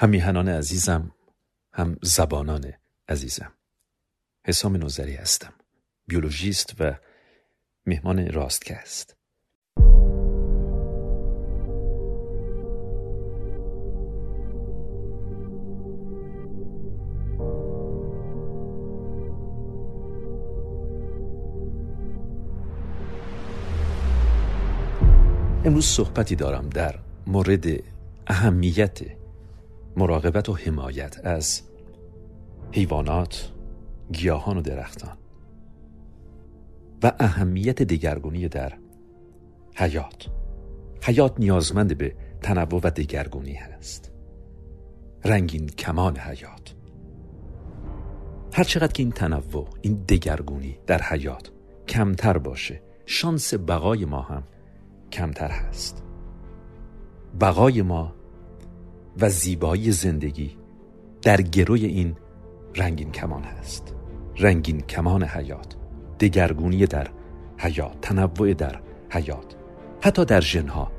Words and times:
هم 0.00 0.08
میهنان 0.10 0.48
عزیزم 0.48 1.10
هم 1.72 1.96
زبانان 2.02 2.72
عزیزم. 3.08 3.52
حسام 4.46 4.76
نوزری 4.76 5.14
هستم 5.14 5.52
بیولوژیست 6.06 6.74
و 6.80 6.98
مهمان 7.86 8.32
راستکست. 8.32 9.16
امروز 25.64 25.86
صحبتی 25.86 26.36
دارم 26.36 26.68
در 26.68 26.98
مورد 27.26 27.66
اهمیت 28.26 29.19
مراقبت 29.96 30.48
و 30.48 30.54
حمایت 30.54 31.26
از 31.26 31.62
حیوانات، 32.72 33.52
گیاهان 34.12 34.56
و 34.56 34.62
درختان 34.62 35.16
و 37.02 37.12
اهمیت 37.20 37.82
دگرگونی 37.82 38.48
در 38.48 38.72
حیات. 39.74 40.26
حیات 41.02 41.34
نیازمند 41.38 41.98
به 41.98 42.14
تنوع 42.42 42.80
و 42.84 42.90
دگرگونی 42.90 43.54
هست. 43.54 44.12
رنگین 45.24 45.66
کمان 45.66 46.16
حیات. 46.16 46.74
هر 48.52 48.64
چقدر 48.64 48.92
که 48.92 49.02
این 49.02 49.12
تنوع 49.12 49.68
این 49.80 49.94
دگرگونی 49.94 50.78
در 50.86 51.02
حیات 51.02 51.50
کمتر 51.88 52.38
باشه 52.38 52.82
شانس 53.06 53.54
بقای 53.54 54.04
ما 54.04 54.20
هم 54.20 54.42
کمتر 55.12 55.48
هست. 55.48 56.04
بقای 57.40 57.82
ما 57.82 58.14
و 59.20 59.28
زیبایی 59.28 59.92
زندگی 59.92 60.56
در 61.22 61.42
گروی 61.42 61.86
این 61.86 62.16
رنگین 62.76 63.12
کمان 63.12 63.42
هست. 63.42 63.94
رنگین 64.38 64.80
کمان 64.80 65.24
حیات 65.24 65.76
دگرگونی 66.20 66.86
در 66.86 67.08
حیات 67.58 68.00
تنوع 68.00 68.54
در 68.54 68.80
حیات. 69.10 69.56
حتی 70.00 70.24
در 70.24 70.40
ژنها. 70.40 70.92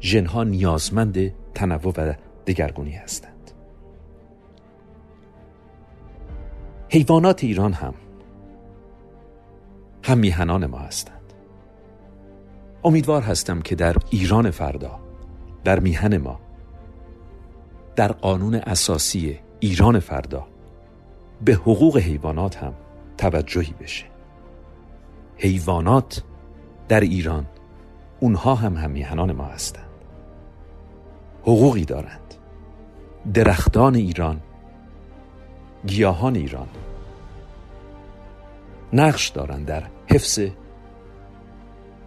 ژنها 0.00 0.44
نیازمند 0.44 1.34
تنوع 1.54 1.92
و 1.96 2.14
دگرگونی 2.46 2.92
هستند. 2.92 3.50
حیوانات 6.88 7.44
ایران 7.44 7.72
هم 7.72 7.94
هم 10.02 10.18
میهنان 10.18 10.66
ما 10.66 10.78
هستند. 10.78 11.20
امیدوار 12.84 13.22
هستم 13.22 13.60
که 13.60 13.74
در 13.74 13.96
ایران 14.10 14.50
فردا 14.50 15.00
در 15.64 15.80
میهن 15.80 16.16
ما 16.16 16.40
در 17.96 18.12
قانون 18.12 18.54
اساسی 18.54 19.38
ایران 19.60 19.98
فردا. 19.98 20.46
به 21.44 21.52
حقوق 21.52 21.96
حیوانات 21.96 22.56
هم 22.56 22.74
توجهی 23.18 23.74
بشه. 23.80 24.04
حیوانات 25.36 26.22
در 26.88 27.00
ایران 27.00 27.46
اونها 28.20 28.54
هم 28.54 28.76
همیهنان 28.76 29.32
ما 29.32 29.44
هستند. 29.44 29.88
حقوقی 31.42 31.84
دارند. 31.84 32.34
درختان 33.34 33.94
ایران 33.94 34.40
گیاهان 35.86 36.36
ایران. 36.36 36.68
نقش 38.92 39.28
دارند 39.28 39.66
در 39.66 39.82
حفظ 40.06 40.40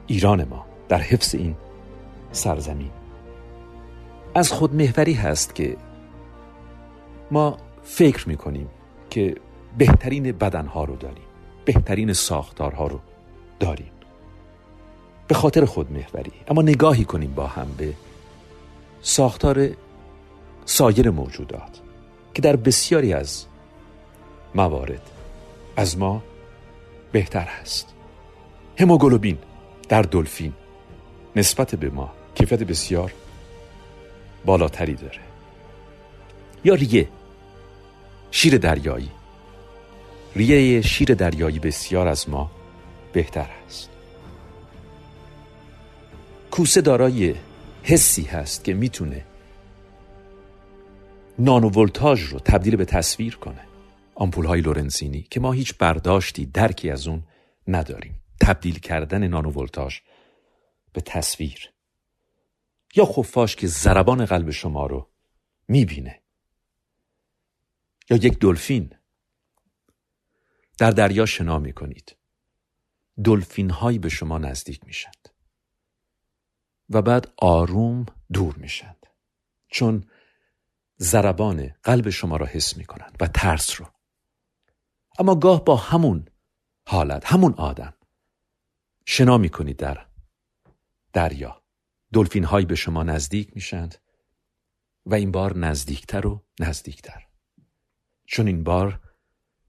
ایران 0.08 0.44
ما 0.44 0.66
در 0.90 1.00
حفظ 1.00 1.36
این 1.36 1.56
سرزمین. 2.32 2.92
از 4.38 4.52
خودمهوری 4.52 5.14
هست 5.14 5.56
که 5.56 5.78
ما 7.32 7.58
فکر 7.84 8.30
می‌کنیم 8.30 8.70
که 9.10 9.36
بهترین 9.78 10.32
بدنها 10.32 10.84
رو 10.84 10.96
داریم 10.96 11.24
بهترین 11.66 12.14
ساختارها 12.14 12.88
رو 12.88 13.00
داریم. 13.60 13.92
به 15.28 15.36
خاطر 15.36 15.66
خودمهوری 15.66 16.32
اما 16.48 16.61
نگاهی 16.61 17.06
کنیم 17.06 17.34
با 17.34 17.48
هم 17.48 17.67
به 17.78 17.94
ساختار 19.02 19.70
سایر 20.66 21.10
موجودات 21.10 21.82
که 22.34 22.42
در 22.42 22.56
بسیاری 22.56 23.14
از 23.14 23.45
موارد 24.56 25.02
از 25.78 25.98
ما 25.98 26.23
بهتر 27.11 27.48
هست. 27.61 27.94
هموگلوبین 28.80 29.38
در 29.90 30.02
دلفین 30.02 30.54
نسبت 31.36 31.76
به 31.76 31.90
ما 31.90 32.14
کیفیت 32.36 32.64
بسیار 32.64 33.14
بالاتری 34.45 34.93
داره. 34.93 35.20
یا 36.64 36.73
ریه. 36.73 37.08
شیر 38.31 38.58
دریایی. 38.58 39.11
ریه 40.36 40.81
شیر 40.81 41.14
دریایی 41.14 41.59
بسیار 41.59 42.08
از 42.08 42.30
ما 42.30 42.52
بهتر 43.14 43.49
است. 43.67 43.89
کوسه 46.52 46.81
دارای 46.81 47.36
حسی 47.83 48.23
هست 48.23 48.64
که 48.64 48.73
می‌تونه 48.73 49.25
نانو 51.39 51.69
ولتاژ 51.69 52.23
رو 52.23 52.39
تبدیل 52.39 52.75
به 52.75 52.86
تصویر 52.86 53.36
کنه. 53.36 53.61
آمپول 54.15 54.45
های 54.45 54.61
لورنزینی 54.61 55.27
که 55.30 55.39
ما 55.39 55.52
هیچ 55.52 55.77
برداشتی 55.77 56.45
درکی 56.45 56.89
از 56.89 57.08
اون 57.08 57.23
نداریم. 57.67 58.15
تبدیل 58.42 58.80
کردن 58.80 59.27
نانو 59.27 59.52
ولتاژ 59.52 59.99
به 60.93 61.02
تصویر. 61.02 61.71
یا 62.98 63.06
خفاش 63.06 63.56
که 63.56 63.68
ضربان 63.68 64.26
قلب 64.26 64.52
شما 64.52 64.86
رو 64.86 65.10
می‌بینه. 65.68 66.22
یا 68.10 68.18
یک 68.18 68.40
دلفین. 68.40 68.96
در 70.78 70.92
دریا 70.92 71.26
شنا 71.26 71.60
می‌کنید. 71.60 72.18
دلفین 73.24 73.70
هایی 73.70 74.00
به 74.00 74.10
شما 74.10 74.38
نزدیک 74.38 74.86
میشند. 74.86 75.30
و 76.90 77.02
بعد 77.02 77.34
آروم 77.38 78.06
دور 78.34 78.56
میشند. 78.56 79.06
چون 79.68 80.10
ضربان 81.00 81.76
قلب 81.84 82.10
شما 82.10 82.38
را 82.38 82.46
حس 82.46 82.78
می‌کنند 82.78 83.18
و 83.20 83.28
ترس 83.28 83.82
رو. 83.82 83.88
اما 85.20 85.36
گاه 85.36 85.64
با 85.64 85.76
همون 85.76 86.28
حالت 86.88 87.26
همون 87.26 87.54
آدم 87.54 87.94
شنا 89.06 89.38
می‌کنید 89.38 89.78
در 89.78 90.08
دریا. 91.14 91.67
دلفین 92.14 92.44
هایی 92.44 92.66
به 92.66 92.76
شما 92.76 93.04
نزدیک 93.04 93.52
میشند 93.56 93.95
و 95.06 95.16
این 95.16 95.32
بار 95.32 95.58
نزدیکتر 95.58 96.28
و 96.28 96.44
نزدیکتر. 96.60 97.28
چون 98.26 98.48
این 98.48 98.64
بار 98.64 99.02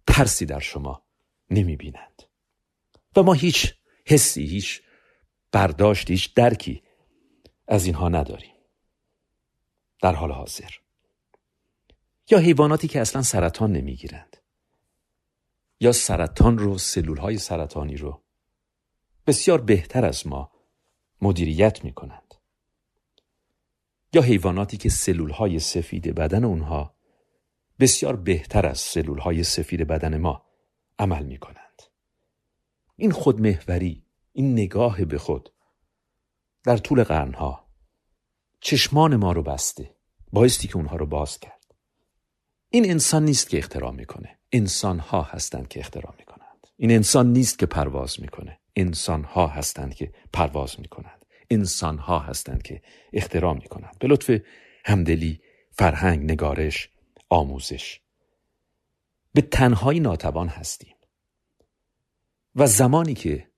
ترسی 0.06 0.46
در 0.46 0.58
شما 0.58 1.06
نمی 1.50 1.76
بینند 1.76 2.22
و 3.16 3.22
ما 3.22 3.32
هیچ 3.32 3.74
حسی 4.06 4.46
هیچ 4.46 4.82
برداشت 5.52 6.10
هیچ 6.10 6.34
درکی 6.34 6.82
از 7.68 7.86
اینها 7.86 8.08
نداریم. 8.08 8.54
در 10.02 10.14
حال 10.14 10.32
حاضر. 10.32 10.70
یا 12.30 12.38
حیواناتی 12.38 12.88
که 12.88 13.00
اصلا 13.00 13.22
سرطان 13.22 13.72
نمی‌گیرند. 13.72 14.36
یا 15.80 15.92
سرطان 15.92 16.58
رو 16.58 16.78
سلول 16.78 17.18
های 17.18 17.38
سرطانی 17.38 17.96
رو 17.96 18.22
بسیار 19.26 19.60
بهتر 19.60 20.04
از 20.04 20.26
ما 20.26 20.52
مدیریت 21.22 21.84
می 21.84 21.92
کنند. 21.92 22.27
حیواناتی 24.22 24.76
که 24.76 24.88
سلول 24.88 25.30
های 25.30 25.58
سفید 25.58 26.14
بدن 26.14 26.44
اونها 26.44 26.94
بسیار 27.80 28.16
بهتر 28.16 28.66
از 28.66 28.78
سلول 28.78 29.18
های 29.18 29.44
سفید 29.44 29.86
بدن 29.86 30.16
ما 30.16 30.46
عمل 30.98 31.24
می 31.24 31.38
کنند. 31.38 31.82
این 32.96 33.10
خودمهوری، 33.10 34.04
این 34.32 34.52
نگاه 34.52 35.04
به 35.04 35.18
خود 35.18 35.52
در 36.64 36.76
طول 36.76 37.04
قرنها 37.04 37.68
چشمان 38.60 39.16
ما 39.16 39.32
رو 39.32 39.42
بسته 39.42 39.96
بایستی 40.32 40.68
که 40.68 40.76
اونها 40.76 40.96
رو 40.96 41.06
باز 41.06 41.40
کرد. 41.40 41.74
این 42.68 42.90
انسان 42.90 43.24
نیست 43.24 43.48
که 43.48 43.58
اختراع 43.58 43.92
می‌کنه. 43.92 44.38
انسان 44.52 44.98
ها 44.98 45.22
هستند 45.22 45.68
که 45.68 45.80
اختراع 45.80 46.14
می‌کنند. 46.18 46.66
این 46.76 46.90
انسان 46.90 47.32
نیست 47.32 47.58
که 47.58 47.66
پرواز 47.66 48.20
می‌کنه. 48.20 48.60
انسان 48.76 49.24
ها 49.24 49.46
هستند 49.46 49.94
که 49.94 50.12
پرواز 50.32 50.80
می 50.80 50.88
کنند 50.88 51.17
انسان 51.50 51.98
ها 51.98 52.18
هستند 52.18 52.62
که 52.62 52.82
اختراع 53.12 53.54
می 53.54 53.68
کنند 53.68 53.98
به 53.98 54.08
لطف 54.08 54.40
همدلی 54.84 55.40
فرهنگ 55.70 56.30
نگارش 56.30 56.90
آموزش. 57.28 58.00
به 59.32 59.40
تنهایی 59.40 60.00
ناتوان 60.00 60.48
هستیم. 60.48 60.94
و 62.54 62.66
زمانی 62.66 63.14
که 63.14 63.50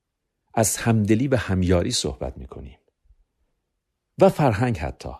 از 0.53 0.77
همدلی 0.77 1.27
و 1.27 1.35
همیاری 1.35 1.91
صحبت 1.91 2.37
می 2.37 2.47
کنیم 2.47 2.79
و 4.17 4.29
فرهنگ 4.29 4.77
حتی. 4.77 5.13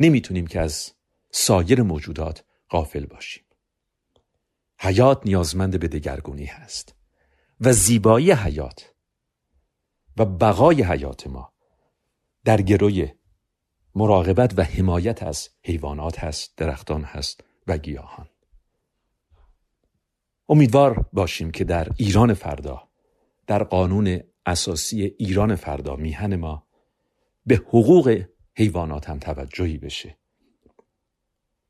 نمی‌تونیم 0.00 0.46
که 0.46 0.60
از 0.60 0.92
سایر 1.30 1.82
موجودات 1.82 2.44
غافل 2.70 3.06
باشیم. 3.06 3.44
حیات 4.78 5.20
نیازمند 5.24 5.80
به 5.80 5.88
دگرگونی 5.88 6.44
هست. 6.44 6.94
و 7.60 7.72
زیبایی 7.72 8.32
حیات 8.32 8.92
و 10.16 10.24
بقای 10.24 10.82
حیات 10.82 11.26
ما 11.26 11.52
در 12.44 12.62
گروی 12.62 13.08
مراقبت 13.94 14.58
و 14.58 14.62
حمایت 14.62 15.22
از 15.22 15.48
حیوانات 15.62 16.24
هست 16.24 16.56
درختان 16.56 17.02
هست 17.02 17.44
و 17.66 17.78
گیاهان. 17.78 18.28
امیدوار 20.48 21.08
باشیم 21.12 21.50
که 21.50 21.64
در 21.64 21.88
ایران 21.96 22.34
فردا 22.34 22.88
در 23.46 23.64
قانون 23.64 24.20
اساسی 24.46 25.02
ایران 25.02 25.54
فردا 25.54 25.96
میهن 25.96 26.36
ما 26.36 26.66
به 27.46 27.54
حقوق 27.54 28.24
حیوانات 28.56 29.10
هم 29.10 29.18
توجهی 29.18 29.78
بشه. 29.78 30.16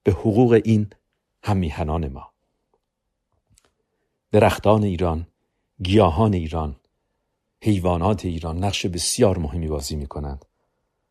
به 0.02 0.12
حقوق 0.12 0.60
این 0.64 0.90
هم 1.42 1.56
میهنان 1.56 2.08
ما. 2.08 2.32
درختان 4.30 4.82
ایران 4.82 5.26
گیاهان 5.82 6.34
ایران 6.34 6.76
حیوانات 7.62 8.24
ایران 8.24 8.64
نقش 8.64 8.86
بسیار 8.86 9.38
مهمی 9.38 9.68
بازی 9.68 9.96
می 9.96 10.06
کنند 10.06 10.44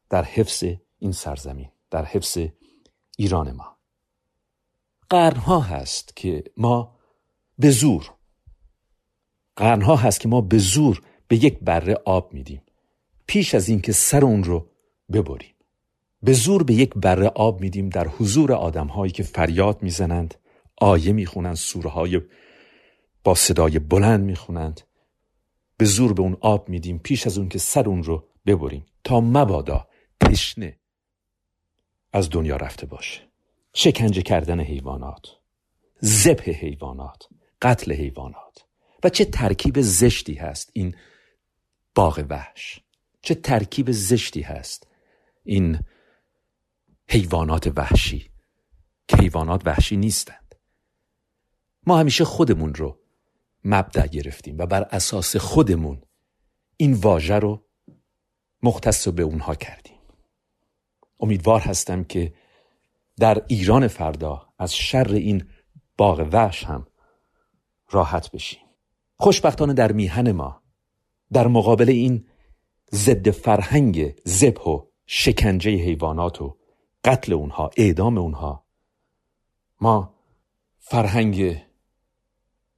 در 0.10 0.24
حفظ 0.24 0.64
این 1.00 1.12
سرزمین 1.12 1.70
در 1.92 2.06
حفظ 2.06 2.38
ایران 3.18 3.52
ما. 3.52 3.78
قرنها 5.10 5.60
هست 5.60 6.16
که 6.16 6.44
ما 6.58 6.96
به 7.60 7.70
زور 7.70 8.12
قرنها 9.56 9.96
هست 9.96 10.20
که 10.20 10.28
ما 10.28 10.42
به 10.42 10.58
زور 10.58 11.02
به 11.28 11.44
یک 11.44 11.60
بره 11.60 11.94
آب 12.06 12.34
میدیم. 12.34 12.62
پیش 13.28 13.56
از 13.56 13.70
اینکه 13.70 13.92
سر 13.92 14.26
اون 14.26 14.44
رو 14.44 14.70
ببریم. 15.14 15.56
به 16.24 16.34
زور 16.34 16.64
به 16.64 16.74
یک 16.74 16.94
بره 16.94 17.28
آب 17.28 17.62
میدیم 17.62 17.90
در 17.90 18.08
حضور 18.08 18.54
آدمهایی 18.54 19.12
که 19.12 19.24
فریاد 19.24 19.84
می‌زنند 19.84 20.36
آیه 20.78 21.12
می‌خونند 21.12 21.56
سوره 21.56 22.22
با 23.24 23.36
صدای 23.36 23.80
بلند 23.80 24.24
می‌خونند. 24.24 24.82
به 25.78 25.86
زور 25.86 26.14
به 26.14 26.22
اون 26.22 26.38
آب 26.42 26.70
میدیم 26.70 27.00
پیش 27.00 27.28
از 27.28 27.38
اون 27.38 27.50
که 27.50 27.60
سر 27.60 27.90
اون 27.90 28.04
رو 28.04 28.28
ببریم. 28.46 28.86
تا 29.04 29.22
مبادا 29.22 29.88
تشنه 30.20 30.80
از 32.14 32.30
دنیا 32.30 32.56
رفته 32.56 32.86
باشه. 32.86 33.22
شکنجه 33.74 34.22
کردن 34.22 34.60
حیوانات 34.60 35.28
ذبح 36.04 36.52
حیوانات 36.52 37.24
قتل 37.62 37.94
حیوانات. 37.94 38.66
و 39.04 39.10
چه 39.10 39.26
ترکیب 39.26 39.82
زشتی 39.82 40.34
هست 40.34 40.70
این 40.74 40.96
باغ 41.96 42.26
وحش. 42.30 42.80
چه 43.22 43.36
ترکیب 43.36 43.92
زشتی 43.92 44.42
هست 44.42 44.88
این 45.44 45.80
حیوانات 47.10 47.74
وحشی. 47.76 48.30
که 49.08 49.18
حیوانات 49.18 49.68
وحشی 49.68 49.98
نیستند. 49.98 50.56
ما 51.88 52.00
همیشه 52.00 52.26
خودمون 52.26 52.74
رو 52.74 53.00
مبدع 53.66 54.08
گرفتیم 54.08 54.58
و 54.58 54.66
بر 54.66 54.82
اساس 54.82 55.36
خودمون 55.36 56.02
این 56.78 56.94
واژه 56.94 57.40
رو 57.40 57.66
مختص 58.64 59.08
به 59.08 59.24
اونها 59.24 59.56
کردیم. 59.56 60.00
امیدوار 61.20 61.60
هستم 61.60 62.04
که 62.04 62.34
در 63.18 63.44
ایران 63.48 63.88
فردا 63.88 64.54
از 64.60 64.76
شر 64.76 65.14
این 65.14 65.48
باغ 65.98 66.30
وحش 66.32 66.64
هم 66.64 66.88
راحت 67.90 68.32
بشیم. 68.32 68.62
خوشبختانه 69.18 69.74
در 69.74 69.92
میهن 69.92 70.32
ما 70.32 70.62
در 71.34 71.48
مقابل 71.48 71.90
این 71.90 72.28
ضد 72.94 73.30
فرهنگ 73.30 74.16
ذبح 74.28 74.64
و 74.64 74.86
شکنجه 75.06 75.72
حیوانات 75.72 76.42
و 76.42 76.58
قتل 77.04 77.34
اونها 77.34 77.70
اعدام 77.78 78.18
اونها 78.18 78.66
ما 79.82 80.14
فرهنگ 80.80 81.65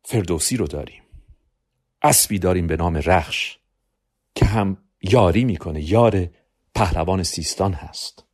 فردوسی 0.09 0.57
رو 0.57 0.67
داریم. 0.67 1.03
اسبی 2.01 2.39
داریم 2.39 2.67
به 2.67 2.77
نام 2.77 2.97
رخش 2.97 3.57
که 4.35 4.45
هم 4.45 4.77
یاری 5.01 5.45
می‌کنه. 5.45 5.81
یار 5.81 6.29
پهلوان 6.75 7.23
سیستان 7.23 7.73
هست. 7.73 8.25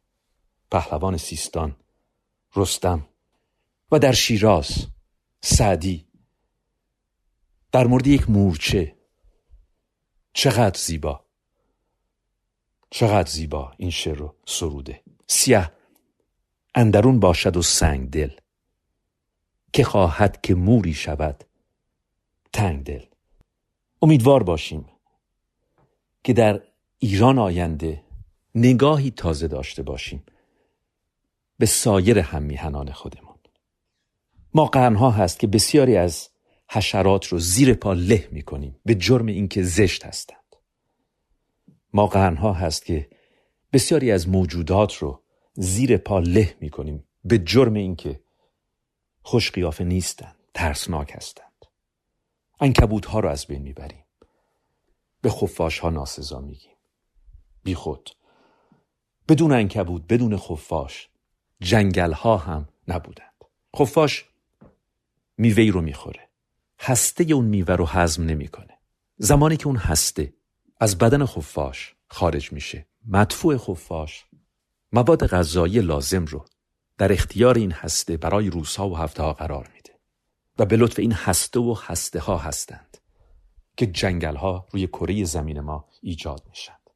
پهلوان 0.71 1.17
سیستان 1.17 1.75
رستم 2.55 3.07
و 3.91 3.99
در 3.99 4.11
شیراز 4.11 4.87
سعدی. 5.41 6.07
در 7.71 7.87
مورد 7.87 8.07
یک 8.07 8.29
مورچه. 8.29 8.95
چقدر 10.33 10.79
زیبا. 10.79 11.25
چقدر 12.89 13.29
زیبا 13.29 13.73
این 13.77 13.89
شعر 13.89 14.15
رو 14.15 14.35
سروده. 14.45 15.03
سیه 15.27 15.71
اندرون 16.75 17.19
باشد 17.19 17.57
و 17.57 17.61
سنگ 17.61 18.09
دل 18.09 18.31
که 19.73 19.83
خواهد 19.83 20.41
که 20.41 20.55
موری 20.55 20.93
شود 20.93 21.43
تنگ 22.53 22.83
دل. 22.83 23.05
امیدوار 24.01 24.43
باشیم 24.43 24.85
که 26.23 26.33
در 26.33 26.61
ایران 26.99 27.39
آینده 27.39 28.03
نگاهی 28.55 29.11
تازه 29.11 29.47
داشته 29.47 29.83
باشیم 29.83 30.23
به 31.57 31.65
سایر 31.65 32.19
هم 32.19 32.91
خودمون. 32.91 33.33
ما 34.53 34.65
قرنها 34.65 35.11
هست 35.11 35.39
که 35.39 35.47
بسیاری 35.47 35.97
از 35.97 36.29
حشرات 36.69 37.25
رو 37.25 37.39
زیر 37.39 37.73
پا 37.73 37.93
له 37.93 38.29
می 38.31 38.41
کنیم 38.41 38.79
به 38.85 38.95
جرم 38.95 39.25
اینکه 39.25 39.63
زشت 39.63 40.05
هستند. 40.05 40.55
ما 41.93 42.07
قرنها 42.07 42.53
هست 42.53 42.85
که 42.85 43.09
بسیاری 43.73 44.11
از 44.11 44.29
موجودات 44.29 44.93
رو 44.93 45.23
زیر 45.53 45.97
پا 45.97 46.19
له 46.19 46.55
می 46.61 46.69
کنیم 46.69 47.03
به 47.25 47.37
جرم 47.37 47.73
اینکه 47.73 48.19
خوش 49.21 49.51
قیافه 49.51 49.83
نیستند 49.83 50.35
ترسناک 50.53 51.11
هستند 51.15 51.52
انکبوت 52.63 53.05
ها 53.05 53.19
رو 53.19 53.29
از 53.29 53.45
بین 53.47 53.61
می‌بریم. 53.61 54.03
به 55.21 55.29
خفاش 55.29 55.79
ها 55.79 55.89
ناسزا 55.89 56.39
میگیم. 56.39 56.75
بی 57.63 57.75
خود. 57.75 58.09
بدون 59.27 59.51
انکبوت 59.51 60.01
بدون 60.09 60.37
خفاش 60.37 61.09
جنگل 61.61 62.11
ها 62.11 62.37
هم 62.37 62.69
نبودند. 62.87 63.45
خفاش 63.77 64.25
میوه 65.37 65.71
رو 65.71 65.81
می‌خوره. 65.81 66.29
هسته 66.79 67.33
اون 67.33 67.45
میوه 67.45 67.75
رو 67.75 67.85
هضم 67.85 68.23
نمی‌کنه. 68.23 68.77
زمانی 69.17 69.57
که 69.57 69.67
اون 69.67 69.75
هسته 69.75 70.33
از 70.79 70.97
بدن 70.97 71.25
خفاش 71.25 71.95
خارج 72.07 72.51
میشه 72.51 72.85
مدفوع 73.05 73.57
خفاش 73.57 74.25
مواد 74.91 75.27
غذایی 75.27 75.79
لازم 75.79 76.25
رو 76.25 76.45
در 76.97 77.13
اختیار 77.13 77.55
این 77.55 77.71
هسته 77.71 78.17
برای 78.17 78.49
روزها 78.49 78.89
و 78.89 78.97
هفته 78.97 79.23
ها 79.23 79.33
قرار 79.33 79.69
و 80.59 80.65
به 80.65 80.77
لطف 80.77 80.99
این 80.99 81.11
هسته 81.11 81.59
و 81.59 81.75
هسته 81.81 82.19
ها 82.19 82.37
هستند 82.37 82.97
که 83.77 83.87
جنگل 83.87 84.35
ها 84.35 84.67
روی 84.71 84.87
کره 84.87 85.23
زمین 85.23 85.59
ما 85.59 85.85
ایجاد 86.01 86.43
میشند 86.49 86.89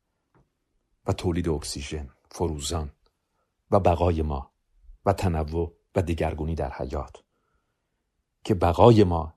و 1.08 1.14
تولید 1.14 1.50
اکسیژن 1.50 2.10
فروزان 2.32 2.92
و 3.72 3.80
بقای 3.80 4.22
ما 4.22 4.52
و 5.06 5.14
تنوع 5.14 5.74
و 5.96 6.02
دگرگونی 6.02 6.56
در 6.56 6.74
حیات 6.74 7.24
که 8.44 8.54
بقای 8.56 9.04
ما 9.04 9.34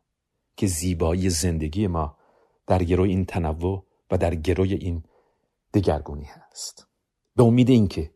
که 0.57 0.67
زیبایی 0.67 1.31
زندگی 1.31 1.87
ما 1.87 2.17
در 2.67 2.85
گروی 2.85 3.11
این 3.11 3.25
تنوع 3.25 3.87
و 4.11 4.19
در 4.19 4.35
گروی 4.35 4.75
این 4.75 5.05
دگرگونی 5.75 6.25
هست. 6.25 6.87
به 7.37 7.43
امید 7.43 7.71
اینکه 7.71 8.15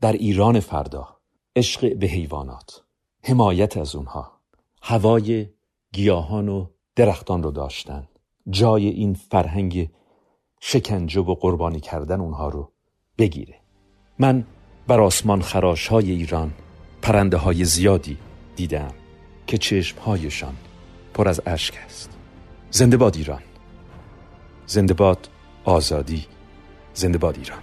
در 0.00 0.12
ایران 0.12 0.60
فردا 0.60 1.20
عشق 1.56 1.96
به 1.96 2.06
حیوانات 2.06 2.84
حمایت 3.22 3.76
از 3.76 3.94
اونها 3.94 4.39
هوای 4.82 5.46
گیاهان 5.92 6.48
و 6.48 6.66
درختان 6.96 7.42
رو 7.42 7.50
داشتن. 7.50 8.08
جای 8.50 8.86
این 8.86 9.14
فرهنگ 9.14 9.90
شکنجه 10.60 11.20
و 11.20 11.34
قربانی 11.34 11.80
کردن 11.80 12.20
اونها 12.20 12.48
رو 12.48 12.72
بگیره. 13.18 13.54
من 14.18 14.44
بر 14.86 15.00
آسمان 15.00 15.42
خراش 15.42 15.88
های 15.88 16.10
ایران 16.10 16.52
پرنده 17.02 17.36
های 17.36 17.64
زیادی 17.64 18.18
دیدم 18.56 18.92
که 19.46 19.58
چشمهایشان 19.58 20.54
پر 21.14 21.28
از 21.28 21.40
اشک 21.46 21.74
است. 21.84 22.18
زنده 22.70 22.96
باد 22.96 23.16
ایران. 23.16 23.42
زنده 24.66 24.94
باد 24.94 25.28
آزادی. 25.64 26.26
زنده 26.94 27.18
باد 27.18 27.36
ایران. 27.38 27.58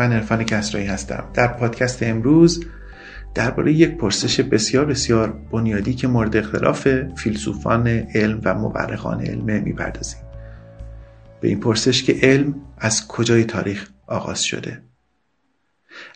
من 0.00 0.12
عرفان 0.12 0.44
کسرایی 0.44 0.86
هستم. 0.86 1.24
در 1.34 1.46
پادکست 1.46 2.02
امروز 2.02 2.64
درباره 3.34 3.72
یک 3.72 3.96
پرسش 3.96 4.40
بسیار 4.40 4.84
بسیار 4.84 5.32
بنیادی 5.52 5.94
که 5.94 6.08
مورد 6.08 6.36
اختلاف 6.36 6.88
فیلسوفان 7.16 7.88
علم 7.88 8.40
و 8.44 8.54
مورخان 8.54 9.20
علم 9.20 9.62
می‌پردازیم. 9.62 10.20
به 11.40 11.48
این 11.48 11.60
پرسش 11.60 12.02
که 12.02 12.16
علم 12.22 12.54
از 12.78 13.08
کجای 13.08 13.44
تاریخ 13.44 13.88
آغاز 14.06 14.44
شده؟ 14.44 14.82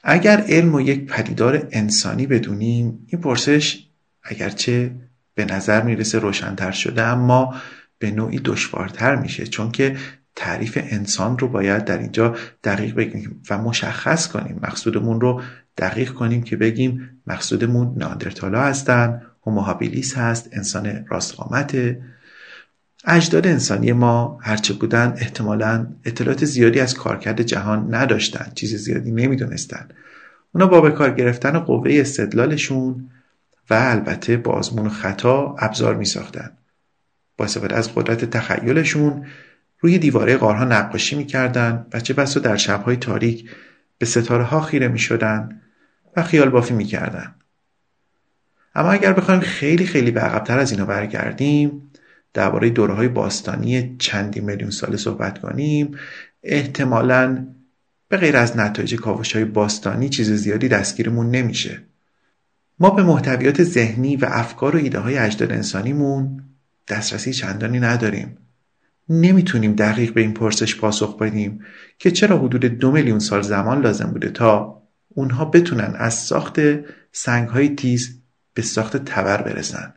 اگر 0.02 0.44
علم 0.48 0.74
و 0.74 0.80
یک 0.80 1.06
پدیدار 1.06 1.68
انسانی 1.72 2.26
بدونیم 2.26 3.06
این 3.06 3.20
پرسش 3.20 3.86
اگرچه 4.22 4.94
به 5.34 5.44
نظر 5.44 5.82
می‌رسه 5.82 6.18
روشنتر 6.18 6.70
شده 6.70 7.02
اما 7.02 7.54
به 7.98 8.10
نوعی 8.10 8.40
دشوارتر 8.44 9.16
میشه. 9.16 9.46
چون 9.46 9.70
که 9.70 9.96
تعریف 10.36 10.78
انسان 10.82 11.38
رو 11.38 11.48
باید 11.48 11.84
در 11.84 11.98
اینجا 11.98 12.36
دقیق 12.64 12.94
بگیم 12.94 13.42
و 13.50 13.58
مشخص 13.58 14.28
کنیم. 14.28 14.60
مقصودمون 14.62 15.20
رو 15.20 15.42
دقیق 15.78 16.12
کنیم 16.12 16.42
که 16.42 16.56
بگیم 16.56 17.20
مقصودمون 17.26 17.94
ناندرتالا 17.96 18.60
هستن 18.60 19.22
هوموهابیلیس 19.46 20.16
هست 20.16 20.48
انسان 20.52 21.06
راستقامته 21.08 22.02
اجداد 23.04 23.46
انسانی 23.46 23.92
ما 23.92 24.38
هرچه 24.42 24.74
بودن 24.74 25.14
احتمالا 25.18 25.86
اطلاعات 26.04 26.44
زیادی 26.44 26.80
از 26.80 26.94
کارکرد 26.94 27.42
جهان 27.42 27.94
نداشتن 27.94 28.52
چیز 28.54 28.74
زیادی 28.74 29.10
نمی‌دونستن. 29.10 29.88
اونا 30.54 30.66
با 30.66 30.80
به 30.80 30.90
کار 30.90 31.10
گرفتن 31.10 31.58
قوه 31.58 31.90
استدلالشون 31.92 33.10
و 33.70 33.74
البته 33.74 34.36
با 34.36 34.52
آزمون 34.52 34.86
و 34.86 34.90
خطا 34.90 35.56
ابزار 35.58 35.94
می 35.94 36.04
ساختن. 36.04 36.50
با 37.36 37.44
استفاده 37.44 37.76
از 37.76 37.94
قدرت 37.94 38.24
تخیلشون 38.24 39.26
روی 39.84 39.98
دیواره 39.98 40.36
غارها 40.36 40.64
نقاشی 40.64 41.16
می‌کردند 41.16 41.86
و 41.92 42.00
چه 42.00 42.14
بسا 42.14 42.40
در 42.40 42.56
شبهای 42.56 42.96
تاریک 42.96 43.50
به 43.98 44.06
ستاره 44.06 44.44
ها 44.44 44.60
خیره 44.60 44.88
می 44.88 44.98
شدن 44.98 45.60
و 46.16 46.22
خیال 46.22 46.48
بافی 46.48 46.74
می 46.74 46.84
کردن. 46.84 47.34
اما 48.74 48.92
اگر 48.92 49.12
بخوایم 49.12 49.40
خیلی 49.40 49.86
خیلی 49.86 50.10
به 50.10 50.20
عقبتر 50.20 50.58
از 50.58 50.70
اینا 50.70 50.84
برگردیم 50.84 51.90
درباره 52.34 52.70
دوره 52.70 52.94
های 52.94 53.08
باستانی 53.08 53.96
چندی 53.98 54.40
میلیون 54.40 54.70
ساله 54.70 54.96
صحبت 54.96 55.38
کنیم 55.38 55.98
احتمالا 56.42 57.46
به 58.08 58.16
غیر 58.16 58.36
از 58.36 58.56
نتایج 58.56 58.94
کاوش 58.94 59.32
های 59.32 59.44
باستانی 59.44 60.08
چیز 60.08 60.32
زیادی 60.32 60.68
دستگیرمون 60.68 61.30
نمیشه 61.30 61.82
ما 62.78 62.90
به 62.90 63.02
محتویات 63.02 63.62
ذهنی 63.62 64.16
و 64.16 64.26
افکار 64.30 64.76
و 64.76 64.78
ایده 64.78 64.98
های 64.98 65.18
اجداد 65.18 65.52
انسانیمون 65.52 66.42
دسترسی 66.88 67.32
چندانی 67.32 67.80
نداریم 67.80 68.38
نمی‌تونیم 69.08 69.72
دقیق 69.74 70.12
به 70.12 70.20
این 70.20 70.34
پرسش 70.34 70.76
پاسخ 70.76 71.18
بدیم 71.18 71.60
که 71.98 72.10
چرا 72.10 72.38
حدود 72.38 72.64
دو 72.64 72.92
میلیون 72.92 73.18
سال 73.18 73.42
زمان 73.42 73.80
لازم 73.80 74.04
بوده 74.04 74.30
تا 74.30 74.82
اونها 75.08 75.44
بتونن 75.44 75.94
از 75.98 76.14
ساخت 76.14 76.60
سنگ 77.12 77.48
های 77.48 77.68
تیز 77.68 78.20
به 78.54 78.62
ساخت 78.62 78.96
تبر 78.96 79.42
برسن. 79.42 79.94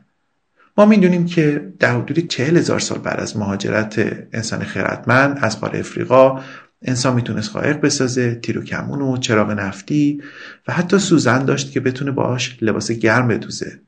ما 0.78 0.86
می‌دونیم 0.86 1.26
که 1.26 1.72
در 1.78 1.96
حدود 1.96 2.18
چهل 2.18 2.56
هزار 2.56 2.80
سال 2.80 2.98
بعد 2.98 3.20
از 3.20 3.36
مهاجرت 3.36 3.98
انسان 4.32 4.64
خیرتمند 4.64 5.38
از 5.42 5.60
قاره 5.60 5.78
افریقا 5.78 6.40
انسان 6.82 7.14
می‌تونست 7.14 7.52
قایق 7.52 7.80
بسازه 7.80 8.34
تیر 8.34 8.58
و 8.58 8.62
کمون 8.62 9.02
و 9.02 9.16
چراغ 9.16 9.50
نفتی 9.50 10.22
و 10.68 10.72
حتی 10.72 10.98
سوزن 10.98 11.44
داشت 11.44 11.72
که 11.72 11.80
بتونه 11.80 12.10
باش 12.10 12.58
لباس 12.60 12.90
گرم 12.90 13.28
بدوزه. 13.28 13.80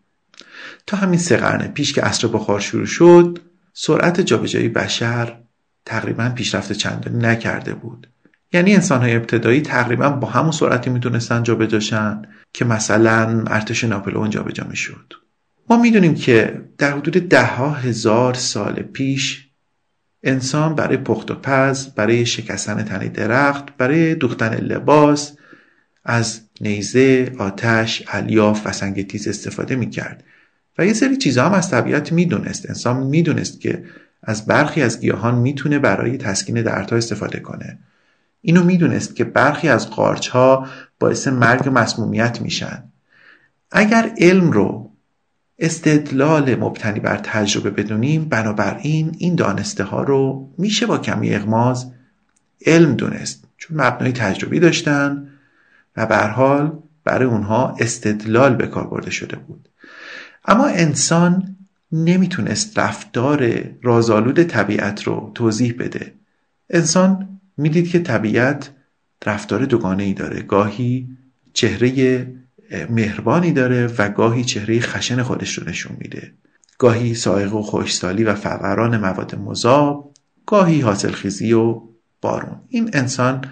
تا 0.86 0.96
همین 0.96 1.18
سه 1.18 1.36
قرن 1.36 1.68
پیش 1.68 1.92
که 1.92 2.02
عصر 2.02 2.28
بخار 2.28 2.60
شروع 2.60 2.86
شد 2.86 3.38
سرعت 3.72 4.20
جابجایی 4.20 4.68
بشر 4.68 5.38
تقریبا 5.84 6.28
پیشرفت 6.28 6.72
چندانی 6.72 7.18
نکرده 7.18 7.74
بود. 7.74 8.06
یعنی 8.52 8.74
انسانهای 8.74 9.16
ابتدایی 9.16 9.60
تقریبا 9.60 10.10
با 10.10 10.28
همون 10.28 10.50
سرعتی 10.50 10.90
می‌تونستن 10.90 11.42
جابجاشن 11.42 12.22
که 12.52 12.64
مثلا 12.64 13.44
ارتش 13.46 13.84
ناپلئون 13.84 14.30
جابجا 14.30 14.64
می‌شد. 14.64 15.12
ما 15.70 15.76
می‌دونیم 15.82 16.14
که 16.14 16.60
در 16.78 16.92
حدود 16.92 17.28
ده 17.28 17.46
ها 17.46 17.70
هزار 17.70 18.34
سال 18.34 18.72
پیش 18.72 19.48
انسان 20.22 20.74
برای 20.74 20.96
پخت 20.96 21.30
و 21.30 21.34
پز 21.34 21.86
برای 21.86 22.26
شکستن 22.26 22.82
تنه 22.82 23.08
درخت 23.08 23.76
برای 23.76 24.14
دوختن 24.14 24.54
لباس 24.54 25.36
از 26.04 26.40
نیزه 26.60 27.32
آتش 27.38 28.02
الیاف 28.08 28.62
و 28.64 28.72
سنگ 28.72 29.06
تیز 29.06 29.28
استفاده 29.28 29.76
می‌کرد. 29.76 30.24
و 30.78 30.86
یه 30.86 30.92
سری 30.92 31.16
چیزها 31.16 31.46
هم 31.46 31.52
از 31.54 31.70
طبیعت 31.70 32.12
می‌دونست. 32.12 32.68
انسان 32.68 32.96
می‌دونست 33.06 33.60
که 33.60 33.84
از 34.22 34.46
برخی 34.46 34.82
از 34.82 35.00
گیاهان 35.00 35.34
می‌تونه 35.34 35.78
برای 35.78 36.16
تسکین 36.16 36.62
دردها 36.62 36.96
استفاده 36.96 37.40
کنه. 37.40 37.78
اینو 38.42 38.64
می‌دونست 38.64 39.16
که 39.16 39.24
برخی 39.24 39.68
از 39.68 39.90
قارچ 39.90 40.28
ها 40.28 40.66
باعث 40.98 41.28
مرگ 41.28 41.66
و 41.66 41.70
مسمومیت 41.70 42.40
میشن. 42.40 42.82
اگر 43.72 44.12
علم 44.18 44.50
رو 44.50 44.90
استدلال 45.58 46.54
مبتنی 46.54 47.00
بر 47.00 47.16
تجربه 47.16 47.70
بدونیم 47.70 48.24
بنابراین 48.24 49.14
این 49.18 49.34
دانسته 49.34 49.84
ها 49.84 50.02
رو 50.02 50.48
میشه 50.58 50.86
با 50.86 50.98
کمی 50.98 51.34
اغماز 51.34 51.92
علم 52.66 52.94
دونست. 52.94 53.44
چون 53.56 53.80
مبنای 53.80 54.12
تجربی 54.12 54.60
داشتن 54.60 55.28
و 55.96 56.06
به 56.06 56.16
حال 56.16 56.78
برای 57.04 57.28
اونها 57.28 57.76
استدلال 57.80 58.54
به 58.54 58.66
کار 58.66 58.86
برده 58.86 59.10
شده 59.10 59.36
بود. 59.36 59.68
اما 60.44 60.66
انسان 60.66 61.56
نمی‌تونست 61.92 62.78
رفتار 62.78 63.64
رازآلود 63.82 64.42
طبیعت 64.42 65.02
رو 65.02 65.32
توضیح 65.34 65.74
بده. 65.78 66.14
انسان 66.70 67.40
می‌دید 67.56 67.88
که 67.88 67.98
طبیعت 67.98 68.70
رفتار 69.26 69.64
دوگانه 69.64 70.02
ای 70.02 70.14
داره. 70.14 70.42
گاهی 70.42 71.08
چهره 71.52 72.26
مهربانی 72.90 73.52
داره 73.52 73.86
و 73.98 74.08
گاهی 74.08 74.44
چهره 74.44 74.80
خشن 74.80 75.22
خودش 75.22 75.58
رو 75.58 75.68
نشون 75.68 75.96
میده. 75.98 76.32
گاهی 76.78 77.14
سائق 77.14 77.54
و 77.54 77.62
خوشسالی 77.62 78.24
و 78.24 78.34
فوران 78.34 78.96
مواد 78.96 79.34
مذاب 79.34 80.14
گاهی 80.46 80.80
حاصلخیزی 80.80 81.52
و 81.52 81.82
بارون. 82.20 82.60
این 82.68 82.90
انسان 82.92 83.44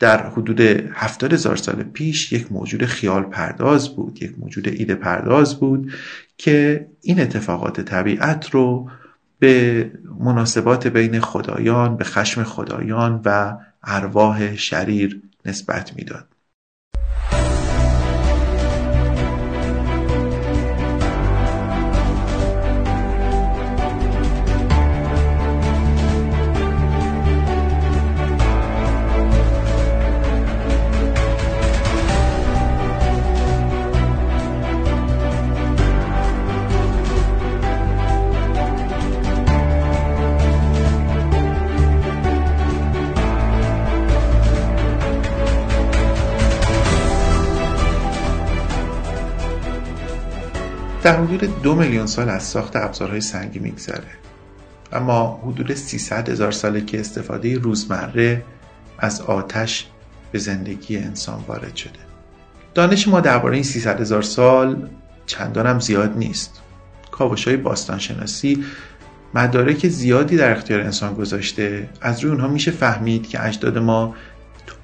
در 0.00 0.26
حدود 0.30 0.60
هفتاد 0.92 1.32
هزار 1.32 1.56
سال 1.56 1.82
پیش 1.82 2.32
یک 2.32 2.52
موجود 2.52 2.84
خیال 2.84 3.22
پرداز 3.22 3.96
بود 3.96 4.22
یک 4.22 4.38
موجود 4.38 4.68
ایده 4.68 4.94
پرداز 4.94 5.60
بود 5.60 5.92
که 6.38 6.86
این 7.02 7.20
اتفاقات 7.20 7.80
طبیعت 7.80 8.50
رو 8.50 8.90
به 9.38 9.90
مناسبات 10.20 10.86
بین 10.86 11.20
خدایان 11.20 11.96
به 11.96 12.04
خشم 12.04 12.42
خدایان 12.42 13.20
و 13.24 13.56
ارواح 13.82 14.56
شریر 14.56 15.22
نسبت 15.44 15.96
می‌داد. 15.96 16.29
در 51.02 51.20
حدود 51.20 51.62
دو 51.62 51.74
میلیون 51.74 52.06
سال 52.06 52.28
از 52.28 52.42
ساخت 52.42 52.76
ابزارهای 52.76 53.20
سنگی 53.20 53.58
میگذره. 53.58 54.08
اما 54.92 55.40
حدود 55.44 55.74
300 55.74 56.28
هزار 56.28 56.52
ساله 56.52 56.80
که 56.80 57.00
استفاده 57.00 57.58
روزمره 57.58 58.44
از 58.98 59.20
آتش 59.20 59.86
به 60.32 60.38
زندگی 60.38 60.96
انسان 60.96 61.44
وارد 61.48 61.76
شده. 61.76 61.98
دانش 62.74 63.08
ما 63.08 63.20
درباره 63.20 63.54
این 63.54 63.62
300 63.62 64.00
هزار 64.00 64.22
سال 64.22 64.88
چندان 65.26 65.66
هم 65.66 65.80
زیاد 65.80 66.18
نیست. 66.18 66.60
کاوش 67.10 67.48
های 67.48 67.56
باستانشناسی 67.56 68.64
مدارک 69.34 69.88
زیادی 69.88 70.36
در 70.36 70.52
اختیار 70.52 70.80
انسان 70.80 71.14
گذاشته. 71.14 71.88
از 72.00 72.20
روی 72.20 72.32
اونها 72.32 72.48
میشه 72.48 72.70
فهمید 72.70 73.28
که 73.28 73.46
اجداد 73.46 73.78
ما 73.78 74.14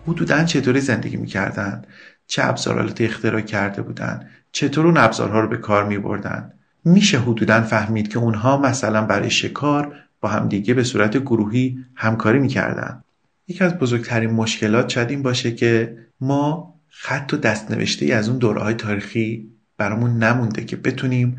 حدودا 0.06 0.44
چطوری 0.44 0.80
زندگی 0.80 1.16
می‌کردن 1.16 1.82
چه 2.26 2.44
ابزاراتی 2.44 3.04
اختراع 3.04 3.40
کرده 3.40 3.82
بودن 3.82 4.28
چطور 4.56 4.86
اون 4.86 4.96
ابزارها 4.96 5.40
رو 5.40 5.48
به 5.48 5.56
کار 5.56 5.84
می 5.84 5.98
بردن 5.98 6.52
میشه 6.84 7.20
حدودا 7.20 7.62
فهمید 7.62 8.08
که 8.08 8.18
اونها 8.18 8.56
مثلا 8.56 9.02
برای 9.02 9.30
شکار 9.30 9.94
با 10.20 10.28
همدیگه 10.28 10.74
به 10.74 10.84
صورت 10.84 11.16
گروهی 11.16 11.78
همکاری 11.94 12.38
می‌کردن. 12.38 13.02
یکی 13.48 13.64
از 13.64 13.78
بزرگترین 13.78 14.30
مشکلات 14.30 14.88
شاید 14.88 15.10
این 15.10 15.22
باشه 15.22 15.54
که 15.54 15.96
ما 16.20 16.74
خط 16.88 17.30
و 17.32 17.36
دستنوشته 17.36 18.06
ای 18.06 18.12
از 18.12 18.28
اون 18.28 18.38
دوره 18.38 18.60
های 18.62 18.74
تاریخی 18.74 19.50
برامون 19.78 20.22
نمونده 20.22 20.64
که 20.64 20.76
بتونیم 20.76 21.38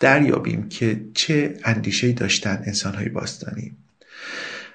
دریابیم 0.00 0.68
که 0.68 1.00
چه 1.14 1.54
اندیشه 1.64 2.12
داشتن 2.12 2.62
انسان 2.66 2.94
های 2.94 3.08
باستانی. 3.08 3.76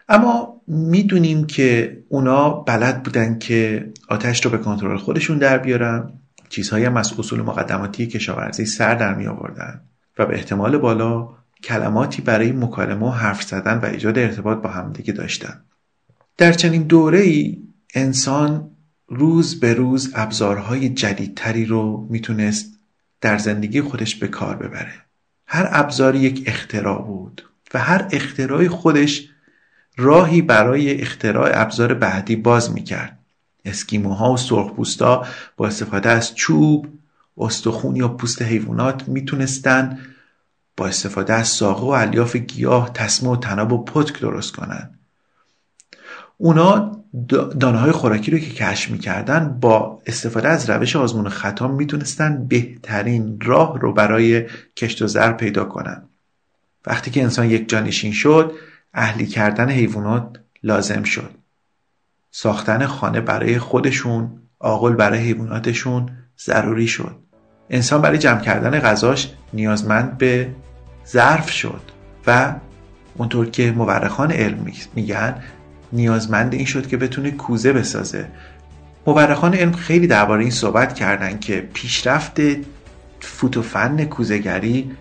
اما 0.09 0.61
می‌دونیم 0.67 1.45
که 1.45 1.97
اونا 2.09 2.49
بلد 2.49 3.03
بودن 3.03 3.39
که 3.39 3.89
آتش 4.09 4.45
رو 4.45 4.51
به 4.51 4.57
کنترل 4.57 4.97
خودشون 4.97 5.37
در 5.37 5.57
بیارن. 5.57 6.13
چیزهایی 6.53 6.85
هم 6.85 6.97
از 6.97 7.13
اصول 7.19 7.41
مقدماتی 7.41 8.07
کشاورزی 8.07 8.65
سر 8.65 8.95
در 8.95 9.13
می 9.13 9.27
آوردن 9.27 9.81
و 10.17 10.25
به 10.25 10.33
احتمال 10.33 10.77
بالا 10.77 11.29
کلماتی 11.63 12.21
برای 12.21 12.51
مکالمه 12.51 13.05
و 13.05 13.09
حرف 13.09 13.43
زدن 13.43 13.77
و 13.77 13.85
ایجاد 13.85 14.19
ارتباط 14.19 14.57
با 14.57 14.69
همدیگه 14.69 15.13
داشتن. 15.13 15.61
در 16.37 16.53
چنین 16.53 16.83
دوره 16.83 17.19
ای 17.19 17.57
انسان 17.95 18.71
روز 19.07 19.59
به 19.59 19.73
روز 19.73 20.11
ابزارهای 20.15 20.89
جدیدتری 20.89 21.65
رو 21.65 22.07
می‌تونست 22.09 22.79
در 23.21 23.37
زندگی 23.37 23.81
خودش 23.81 24.15
به 24.15 24.27
کار 24.27 24.55
ببره. 24.55 24.93
هر 25.47 25.69
ابزاری 25.71 26.19
یک 26.19 26.43
اختراع 26.45 27.01
بود 27.01 27.49
و 27.73 27.79
هر 27.79 28.07
اختراعی 28.11 28.67
خودش 28.67 29.29
راهی 29.97 30.41
برای 30.41 31.01
اختراع 31.01 31.51
ابزار 31.53 31.93
بعدی 31.93 32.35
باز 32.35 32.73
می‌کرد. 32.73 33.22
اسکیموها 33.65 34.33
و 34.33 34.37
سرخپوستا 34.37 35.25
با 35.57 35.67
استفاده 35.67 36.09
از 36.09 36.35
چوب 36.35 36.87
استخون 37.37 37.95
یا 37.95 38.07
پوست 38.07 38.41
حیوانات 38.41 39.07
می‌تونستن 39.07 39.99
با 40.77 40.87
استفاده 40.87 41.33
از 41.33 41.47
ساقه 41.47 41.85
و 41.85 41.89
الیاف 41.89 42.35
گیاه 42.35 42.93
تسمه 42.93 43.29
و 43.29 43.35
تناب 43.35 43.71
و 43.71 43.83
پتک 43.83 44.19
درست 44.19 44.55
کنند. 44.55 44.99
اونا 46.37 47.03
دانه 47.59 47.77
های 47.77 47.91
خوراکی 47.91 48.31
رو 48.31 48.39
که 48.39 48.49
کشف 48.49 48.89
می‌کردن 48.89 49.59
با 49.61 50.01
استفاده 50.05 50.47
از 50.49 50.69
روش 50.69 50.95
آزمون 50.95 51.29
خطا 51.29 51.67
می‌تونستن 51.67 52.47
بهترین 52.47 53.39
راه 53.41 53.79
رو 53.79 53.93
برای 53.93 54.47
کشت 54.77 55.01
و 55.01 55.07
زر 55.07 55.31
پیدا 55.31 55.65
کنن 55.65 56.03
وقتی 56.85 57.11
که 57.11 57.23
انسان 57.23 57.49
یک 57.49 57.69
جانشین 57.69 58.11
شد 58.11 58.53
اهلی 58.93 59.25
کردن 59.25 59.69
حیوانات 59.69 60.39
لازم 60.63 61.03
شد 61.03 61.42
ساختن 62.35 62.85
خانه 62.85 63.21
برای 63.21 63.59
خودشون 63.59 64.31
آقل 64.59 64.93
برای 64.93 65.19
حیواناتشون 65.19 66.09
ضروری 66.45 66.87
شد. 66.87 67.15
انسان 67.69 68.01
برای 68.01 68.17
جمع 68.17 68.41
کردن 68.41 68.79
غذاش 68.79 69.33
نیازمند 69.53 70.17
به 70.17 70.49
ظرف 71.07 71.49
شد 71.49 71.81
و 72.27 72.53
اونطور 73.17 73.49
که 73.49 73.71
مورخان 73.71 74.31
علم 74.31 74.65
میگن 74.95 75.35
نیازمند 75.93 76.53
این 76.53 76.65
شد 76.65 76.87
که 76.87 76.97
بتونه 76.97 77.31
کوزه 77.31 77.73
بسازه. 77.73 78.27
مورخان 79.07 79.53
علم 79.53 79.71
خیلی 79.71 80.07
درباره 80.07 80.41
این 80.41 80.51
صحبت 80.51 80.93
کردن 80.93 81.39
که 81.39 81.69
پیشرفت 81.73 82.37
فوت 83.19 83.57
و 83.57 83.61
فن 83.61 84.05
کوزهگری 84.05 84.91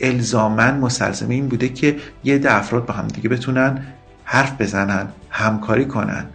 الزامن 0.00 0.78
مستلزم 0.78 1.28
این 1.28 1.48
بوده 1.48 1.68
که 1.68 1.96
یه 2.24 2.38
ده 2.38 2.54
افراد 2.54 2.86
با 2.86 2.94
همدیگه 2.94 3.28
بتونن 3.28 3.86
حرف 4.24 4.60
بزنن 4.60 5.08
همکاری 5.30 5.84
کنن. 5.84 6.26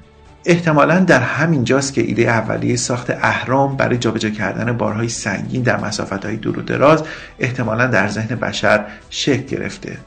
احتمالا 0.46 1.00
در 1.00 1.19
همین 1.19 1.63
جاست 1.63 1.93
که 1.93 2.01
ایده 2.01 2.22
اولیه 2.22 2.75
ساخت 2.75 3.10
اهرام 3.10 3.77
برای 3.77 3.98
جابجا 3.98 4.29
کردن 4.29 4.77
بارهای 4.77 5.10
سنگین 5.10 5.62
در 5.62 5.79
مسافتهای 5.79 6.36
دور 6.36 6.60
و 6.60 6.62
دراز 6.62 7.03
احتمالا 7.39 7.88
در 7.88 8.08
ذهن 8.08 8.36
بشر 8.36 8.86
شکل 9.10 9.43
گرفته. 9.43 9.98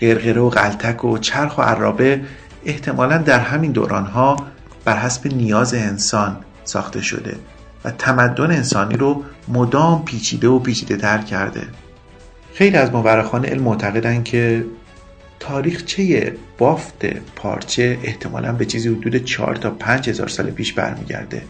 غرغره 0.00 0.40
و 0.40 0.50
غلطک 0.50 1.04
و 1.04 1.18
چرخ 1.18 1.58
و 1.58 1.62
عرابه 1.62 2.20
احتمالا 2.64 3.18
در 3.18 3.38
همین 3.38 3.72
دورانها 3.72 4.36
بر 4.84 4.96
حسب 4.96 5.26
نیاز 5.26 5.74
انسان 5.74 6.36
ساخته 6.64 7.02
شده 7.02 7.36
و 7.84 7.90
تمدن 7.90 8.50
انسانی 8.50 8.96
رو 8.96 9.22
مدام 9.48 10.04
پیچیده 10.04 10.48
و 10.48 10.58
پیچیده 10.58 10.96
تر 10.96 11.18
کرده. 11.18 11.62
خیلی 12.54 12.76
از 12.76 12.92
مورخان 12.92 13.44
علم 13.44 13.62
معتقدن 13.62 14.22
که 14.22 14.64
تاریخچه 15.42 16.34
بافت 16.58 17.06
پارچه 17.36 17.98
احتمالا 18.02 18.52
به 18.52 18.64
چیزی 18.64 18.88
حدود 18.88 19.16
4 19.16 19.56
تا 19.56 19.70
5 19.70 20.08
هزار 20.08 20.28
سال 20.28 20.50
پیش 20.50 20.72
برمیگرده. 20.72 21.42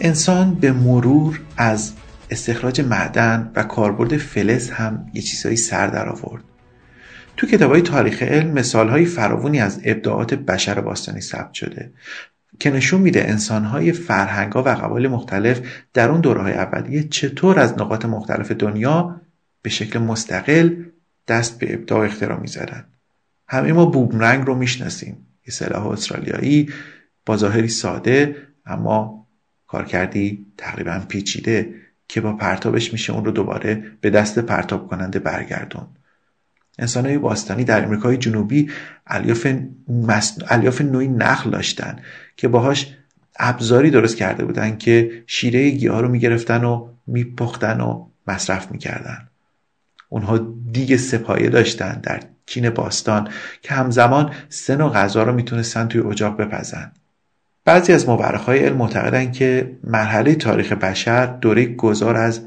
انسان 0.00 0.54
به 0.54 0.72
مرور 0.72 1.40
از 1.56 1.92
استخراج 2.30 2.80
معدن 2.80 3.52
و 3.56 3.62
کاربرد 3.62 4.16
فلز 4.16 4.70
هم 4.70 5.06
یه 5.14 5.22
چیزهایی 5.22 5.56
سر 5.56 5.86
در 5.86 6.08
آورد. 6.08 6.44
تو 7.36 7.46
کتاب 7.46 7.70
های 7.70 7.82
تاریخ 7.82 8.22
علم 8.22 8.50
مثال 8.50 8.88
های 8.88 9.04
فراونی 9.04 9.60
از 9.60 9.80
ابداعات 9.84 10.34
بشر 10.34 10.80
باستانی 10.80 11.20
ثبت 11.20 11.52
شده 11.52 11.92
که 12.60 12.70
نشون 12.70 13.00
میده 13.00 13.28
انسان 13.28 13.64
های 13.64 13.92
فرهنگ 13.92 14.56
و 14.56 14.60
قبایل 14.62 15.08
مختلف 15.08 15.60
در 15.94 16.08
اون 16.10 16.20
دوره 16.20 16.42
های 16.42 16.52
اولیه 16.52 17.02
چطور 17.02 17.58
از 17.58 17.72
نقاط 17.72 18.04
مختلف 18.04 18.52
دنیا 18.52 19.20
به 19.62 19.70
شکل 19.70 19.98
مستقل 19.98 20.74
دست 21.28 21.58
به 21.58 21.74
ابداع 21.74 22.04
اختراع 22.04 22.40
می‌زدن 22.40 22.84
همه 23.48 23.72
ما 23.72 23.86
بومرنگ 23.86 24.46
رو 24.46 24.54
می‌شناسیم. 24.54 25.26
یه 25.46 25.54
سلاح 25.54 25.86
استرالیایی 25.86 26.72
با 27.26 27.36
ظاهری 27.36 27.68
ساده 27.68 28.36
اما 28.66 29.26
کارکردی 29.66 30.46
تقریبا 30.58 31.02
پیچیده 31.08 31.74
که 32.08 32.20
با 32.20 32.32
پرتابش 32.32 32.92
میشه 32.92 33.12
اون 33.12 33.24
رو 33.24 33.30
دوباره 33.30 33.84
به 34.00 34.10
دست 34.10 34.38
پرتاب 34.38 34.88
کننده 34.88 35.18
برگردون. 35.18 35.86
های 36.94 37.18
باستانی 37.18 37.64
در 37.64 37.84
امریکای 37.84 38.16
جنوبی 38.16 38.70
الیاف, 39.06 39.46
مس... 39.88 40.38
نوعی 40.80 41.08
نخل 41.08 41.50
داشتن 41.50 41.96
که 42.36 42.48
باهاش 42.48 42.96
ابزاری 43.38 43.90
درست 43.90 44.16
کرده 44.16 44.44
بودن 44.44 44.76
که 44.76 45.22
شیره 45.26 45.70
گیاه 45.70 46.00
رو 46.00 46.08
می‌گرفتن 46.08 46.64
و 46.64 46.88
میپختن 47.06 47.80
و 47.80 48.06
مصرف 48.26 48.72
می‌کردن. 48.72 49.28
اونها 50.08 50.38
دیگ 50.72 50.96
سپایه 50.96 51.48
داشتن 51.48 52.00
در 52.02 52.20
چین 52.46 52.70
باستان 52.70 53.28
که 53.62 53.74
همزمان 53.74 54.32
سن 54.48 54.80
و 54.80 54.88
غذا 54.88 55.22
رو 55.22 55.32
می‌تونستن 55.32 55.88
توی 55.88 56.00
اجاق 56.00 56.36
بپزن. 56.36 56.92
بعضی 57.64 57.92
از 57.92 58.08
مورخهای 58.08 58.58
علم 58.58 58.76
معتقدن 58.76 59.32
که 59.32 59.76
مرحله 59.84 60.34
تاریخ 60.34 60.72
بشر 60.72 61.26
دوره 61.26 61.66
گذار 61.66 62.16
از 62.16 62.40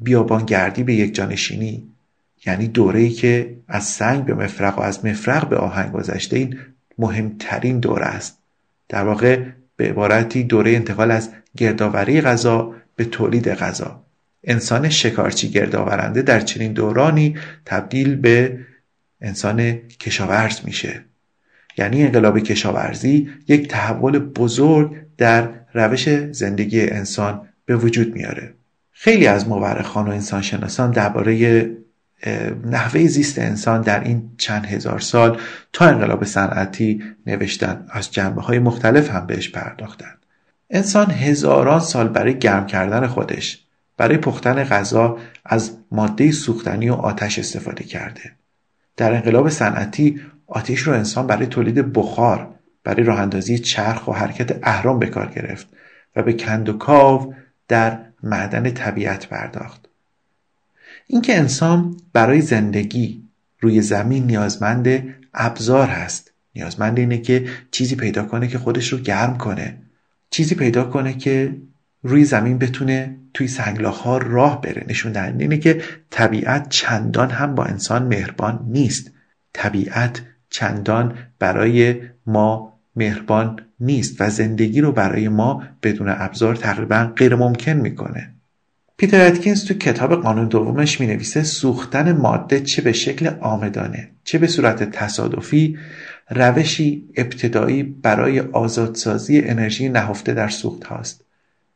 بیابانگردی 0.00 0.82
به 0.82 0.94
یک 0.94 1.14
جانشینی 1.14 1.88
یعنی 2.46 2.68
دوره 2.68 3.00
ای 3.00 3.10
که 3.10 3.56
از 3.68 3.84
سنگ 3.84 4.24
به 4.24 4.34
مفرق 4.34 4.78
و 4.78 4.82
از 4.82 5.04
مفرق 5.04 5.48
به 5.48 5.56
آهنگ 5.56 5.92
گذشته 5.92 6.36
این 6.36 6.58
مهمترین 6.98 7.80
دوره 7.80 8.06
است. 8.06 8.38
در 8.88 9.04
واقع 9.04 9.42
به 9.76 9.88
عبارتی 9.88 10.42
دوره 10.42 10.70
انتقال 10.70 11.10
از 11.10 11.30
گردآوری 11.56 12.20
غذا 12.20 12.74
به 12.96 13.04
تولید 13.04 13.48
غذا. 13.48 14.04
انسان 14.44 14.88
شکارچی 14.88 15.48
گردآورنده 15.50 16.22
در 16.22 16.40
چنین 16.40 16.72
دورانی 16.72 17.36
تبدیل 17.64 18.16
به 18.16 18.58
انسان 19.20 19.76
کشاورز 19.76 20.60
میشه. 20.64 21.04
یعنی 21.78 22.02
انقلاب 22.02 22.38
کشاورزی 22.38 23.30
یک 23.48 23.68
تحول 23.68 24.18
بزرگ 24.18 24.96
در 25.18 25.48
روش 25.74 26.08
زندگی 26.30 26.80
انسان 26.80 27.48
به 27.64 27.76
وجود 27.76 28.14
میاره. 28.14 28.54
خیلی 28.92 29.26
از 29.26 29.48
مورخان 29.48 30.08
و 30.08 30.10
انسانشناسان 30.10 30.90
درباره 30.90 31.70
نحوه 32.64 33.06
زیست 33.06 33.38
انسان 33.38 33.80
در 33.80 34.04
این 34.04 34.30
چند 34.38 34.66
هزار 34.66 35.00
سال 35.00 35.40
تا 35.72 35.84
انقلاب 35.86 36.24
صنعتی 36.24 37.02
نوشتن. 37.26 37.86
از 37.90 38.10
جنبه 38.12 38.42
های 38.42 38.58
مختلف 38.58 39.10
هم 39.10 39.26
بهش 39.26 39.50
پرداختن. 39.50 40.14
انسان 40.70 41.10
هزاران 41.10 41.80
سال 41.80 42.08
برای 42.08 42.38
گرم 42.38 42.66
کردن 42.66 43.06
خودش 43.06 43.64
برای 43.96 44.16
پختن 44.16 44.64
غذا 44.64 45.18
از 45.44 45.76
ماده 45.90 46.32
سوختنی 46.32 46.90
و 46.90 46.94
آتش 46.94 47.38
استفاده 47.38 47.84
کرده. 47.84 48.32
در 48.96 49.14
انقلاب 49.14 49.48
صنعتی 49.48 50.20
آتش 50.46 50.80
رو 50.80 50.92
انسان 50.92 51.26
برای 51.26 51.46
تولید 51.46 51.92
بخار 51.92 52.54
برای 52.84 53.02
راه 53.02 53.20
اندازی 53.20 53.58
چرخ 53.58 54.08
و 54.08 54.12
حرکت 54.12 54.58
اهرام 54.62 54.98
به 54.98 55.06
کار 55.06 55.26
گرفت 55.26 55.68
و 56.16 56.22
به 56.22 56.32
کند 56.32 56.68
و 56.68 56.72
کاو 56.72 57.34
در 57.68 57.98
معدن 58.22 58.70
طبیعت 58.70 59.26
پرداخت. 59.26 59.88
اینکه 61.06 61.38
انسان 61.38 61.96
برای 62.12 62.40
زندگی 62.40 63.22
روی 63.60 63.82
زمین 63.82 64.26
نیازمند 64.26 65.14
ابزار 65.34 65.88
هست. 65.88 66.32
نیازمند 66.54 66.98
اینه 66.98 67.18
که 67.18 67.48
چیزی 67.70 67.96
پیدا 67.96 68.24
کنه 68.24 68.48
که 68.48 68.58
خودش 68.58 68.88
رو 68.88 68.98
گرم 68.98 69.38
کنه. 69.38 69.76
چیزی 70.30 70.54
پیدا 70.54 70.84
کنه 70.84 71.12
که 71.12 71.56
روی 72.02 72.24
زمین 72.24 72.58
بتونه 72.58 73.16
توی 73.34 73.48
سنگلاخ 73.48 73.98
ها 73.98 74.18
راه 74.18 74.60
بره. 74.60 74.84
نشون 74.88 75.12
دهنده 75.12 75.44
اینه 75.44 75.58
که 75.58 75.82
طبیعت 76.10 76.68
چندان 76.68 77.30
هم 77.30 77.54
با 77.54 77.64
انسان 77.64 78.02
مهربان 78.02 78.66
نیست. 78.68 79.10
طبیعت 79.52 80.22
چندان 80.50 81.14
برای 81.38 82.00
ما 82.26 82.80
مهربان 82.96 83.60
نیست 83.80 84.20
و 84.20 84.30
زندگی 84.30 84.80
رو 84.80 84.92
برای 84.92 85.28
ما 85.28 85.62
بدون 85.82 86.08
ابزار 86.08 86.56
تقریبا 86.56 87.12
غیر 87.16 87.34
ممکن 87.34 87.72
می‌کنه. 87.72 88.34
پیتر 88.96 89.26
اتکینز 89.26 89.64
تو 89.64 89.74
کتاب 89.74 90.22
قانون 90.22 90.48
دومش 90.48 91.00
می 91.00 91.06
نویسه 91.06 91.42
سوختن 91.42 92.12
ماده 92.12 92.60
چه 92.60 92.82
به 92.82 92.92
شکل 92.92 93.30
آمدانه 93.40 94.10
چه 94.24 94.38
به 94.38 94.46
صورت 94.46 94.90
تصادفی 94.90 95.78
روشی 96.30 97.08
ابتدایی 97.16 97.82
برای 97.82 98.40
آزادسازی 98.40 99.40
انرژی 99.40 99.88
نهفته 99.88 100.34
در 100.34 100.48
سوخت 100.48 100.84
هاست 100.84 101.23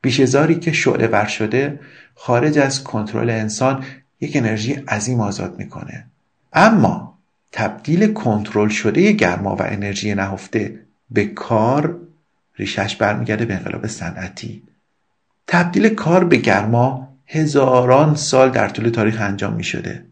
بیشزاری 0.00 0.54
که 0.54 0.72
شعله 0.72 1.06
ور 1.06 1.26
شده 1.26 1.80
خارج 2.14 2.58
از 2.58 2.84
کنترل 2.84 3.30
انسان 3.30 3.84
یک 4.20 4.37
انرژی 4.37 4.72
عظیم 4.72 5.20
آزاد 5.20 5.58
می‌کنه. 5.58 6.06
اما 6.52 7.18
تبدیل 7.52 8.12
کنترل 8.12 8.68
شده 8.68 9.12
گرما 9.12 9.56
و 9.56 9.62
انرژی 9.62 10.14
نهفته 10.14 10.80
به 11.11 11.24
کار 11.24 11.96
ریشش 12.56 12.96
برمیگرده 12.96 13.44
به 13.44 13.54
انقلاب 13.54 13.87
صنعتی. 13.87 14.62
تبدیل 15.46 15.88
کار 15.88 16.24
به 16.24 16.37
گرما 16.37 17.08
هزاران 17.26 18.14
سال 18.14 18.50
در 18.50 18.68
طول 18.68 18.88
تاریخ 18.88 19.20
انجام 19.20 19.52
می 19.52 19.64
شده 19.64 20.04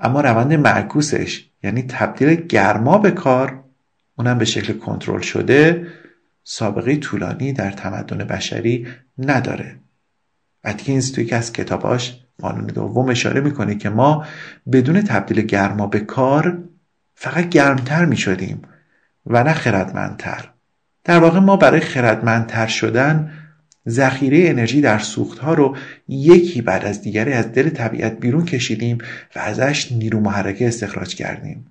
اما 0.00 0.20
روند 0.20 0.52
معکوسش 0.52 1.44
یعنی 1.62 1.82
تبدیل 1.82 2.34
گرما 2.34 2.98
به 2.98 3.10
کار 3.10 3.58
اونم 4.16 4.38
به 4.38 4.44
شکل 4.44 4.72
کنترل 4.72 5.20
شده 5.20 5.86
سابقه 6.44 6.96
طولانی 6.96 7.52
در 7.52 7.70
تمدن 7.70 8.18
بشری 8.18 8.86
نداره. 9.18 9.76
اتکینز 10.64 11.12
توی 11.12 11.24
یکی 11.24 11.34
از 11.34 11.52
کتاباش 11.52 12.20
قانون 12.40 12.66
دوم 12.66 13.08
اشاره 13.08 13.40
می‌کنه 13.40 13.74
که 13.74 13.88
ما 13.90 14.26
بدون 14.72 15.02
تبدیل 15.02 15.40
گرما 15.40 15.86
به 15.86 16.00
کار 16.00 16.58
فقط 17.14 17.48
گرمتر 17.48 18.04
می‌شدیم 18.04 18.62
و 19.26 19.44
نه 19.44 19.52
خردمندتر. 19.52 20.48
در 21.04 21.18
واقع 21.18 21.38
ما 21.38 21.56
برای 21.56 21.80
خردمندتر 21.80 22.66
شدن 22.66 23.32
ذخیره 23.88 24.50
انرژی 24.50 24.80
در 24.80 24.98
سوختها 24.98 25.54
رو 25.54 25.76
یکی 26.08 26.62
بعد 26.62 26.84
از 26.84 27.02
دیگری 27.02 27.32
از 27.32 27.52
دل 27.52 27.68
طبیعت 27.68 28.20
بیرون 28.20 28.44
کشیدیم 28.44 28.98
و 29.36 29.38
ازش 29.38 29.92
نیرو 29.92 30.20
محرکه 30.20 30.68
استخراج 30.68 31.14
کردیم. 31.14 31.66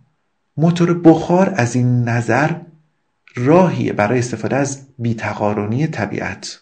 موتور 0.57 1.01
بخار 1.01 1.53
از 1.55 1.75
این 1.75 2.09
نظر 2.09 2.51
راهیه 3.35 3.93
برای 3.93 4.19
استفاده 4.19 4.55
از 4.55 4.87
بیتقارنی 4.99 5.87
طبیعت. 5.87 6.59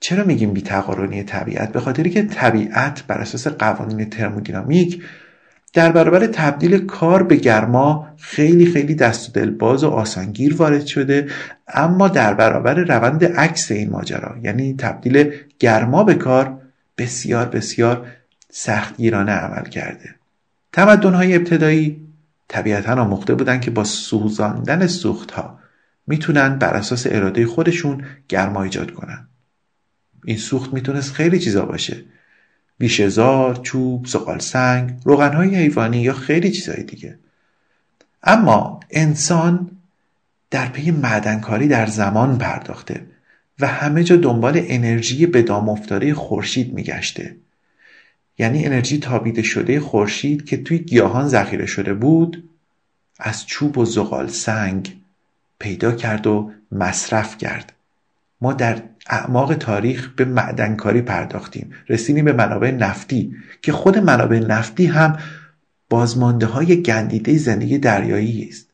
چرا 0.00 0.24
میگیم 0.24 0.52
بیتقارنی 0.52 1.22
طبیعت؟ 1.22 1.72
به 1.72 1.80
خاطری 1.80 2.10
که 2.10 2.22
طبیعت 2.22 3.04
بر 3.06 3.18
اساس 3.18 3.46
قوانین 3.46 4.10
ترمودینامیک 4.10 5.02
در 5.72 5.92
برابر 5.92 6.26
تبدیل 6.26 6.86
کار 6.86 7.22
به 7.22 7.36
گرما 7.36 8.08
خیلی 8.18 8.66
خیلی 8.66 8.94
دست 8.94 9.28
و 9.28 9.32
دلباز 9.32 9.84
و 9.84 9.88
آسانگیر 9.88 10.56
وارد 10.56 10.86
شده 10.86 11.26
اما 11.68 12.08
در 12.08 12.34
برابر 12.34 12.74
روند 12.74 13.24
عکس 13.24 13.70
این 13.70 13.90
ماجرا 13.90 14.36
یعنی 14.42 14.74
تبدیل 14.78 15.32
گرما 15.58 16.04
به 16.04 16.14
کار 16.14 16.58
بسیار 16.98 17.46
بسیار 17.46 18.06
سختگیرانه 18.50 19.32
عمل 19.32 19.64
کرده. 19.64 20.14
تمدن‌های 20.72 21.36
ابتدایی 21.36 22.08
طبیعتا 22.48 23.02
آموخته 23.02 23.34
بودن 23.34 23.60
که 23.60 23.70
با 23.70 23.84
سوزاندن 23.84 24.86
سوختها 24.86 25.61
می‌تونن 26.06 26.58
بر 26.58 26.74
اساس 26.74 27.06
اراده 27.10 27.46
خودشون 27.46 28.04
گرما 28.28 28.62
ایجاد 28.62 28.90
کنن. 28.90 29.28
این 30.24 30.36
سوخت 30.36 30.72
می‌تونست 30.72 31.12
خیلی 31.12 31.38
چیزا 31.38 31.64
باشه. 31.64 32.04
بیشهزار، 32.78 33.56
چوب، 33.56 34.06
زغال 34.06 34.38
سنگ، 34.38 34.94
روغنهای 35.04 35.56
حیوانی 35.56 35.98
یا 35.98 36.12
خیلی 36.12 36.50
چیزهای 36.50 36.82
دیگه. 36.82 37.18
اما 38.22 38.80
انسان 38.90 39.70
در 40.50 40.68
پی 40.68 40.90
معدنکاری 40.90 41.68
در 41.68 41.86
زمان 41.86 42.38
پرداخته 42.38 43.06
و 43.60 43.66
همه 43.66 44.04
جا 44.04 44.16
دنبال 44.16 44.62
انرژی 44.66 45.26
به 45.26 45.42
دام 45.42 45.68
افتاده 45.68 46.14
خورشید 46.14 46.72
میگشته. 46.72 47.36
یعنی 48.38 48.66
انرژی 48.66 48.98
تابیده 48.98 49.42
شده 49.42 49.80
خورشید 49.80 50.44
که 50.44 50.56
توی 50.56 50.78
گیاهان 50.78 51.28
ذخیره 51.28 51.66
شده 51.66 51.94
بود 51.94 52.48
از 53.18 53.46
چوب 53.46 53.78
و 53.78 53.84
زغال 53.84 54.28
سنگ 54.28 55.01
پیدا 55.62 55.92
کرد 55.92 56.26
و 56.26 56.52
مصرف 56.72 57.38
کرد. 57.38 57.72
ما 58.40 58.52
در 58.52 58.82
اعماق 59.06 59.54
تاریخ 59.54 60.08
به 60.16 60.24
معدنکاری 60.24 61.02
پرداختیم. 61.02 61.72
رسیدیم 61.88 62.24
به 62.24 62.32
منابع 62.32 62.70
نفتی 62.70 63.36
که 63.62 63.72
خود 63.72 63.98
منابع 63.98 64.38
نفتی 64.38 64.86
هم 64.86 65.18
بازمانده 65.90 66.46
های 66.46 66.82
گندیده 66.82 67.38
زندگی 67.38 67.78
دریایی 67.78 68.48
است. 68.48 68.66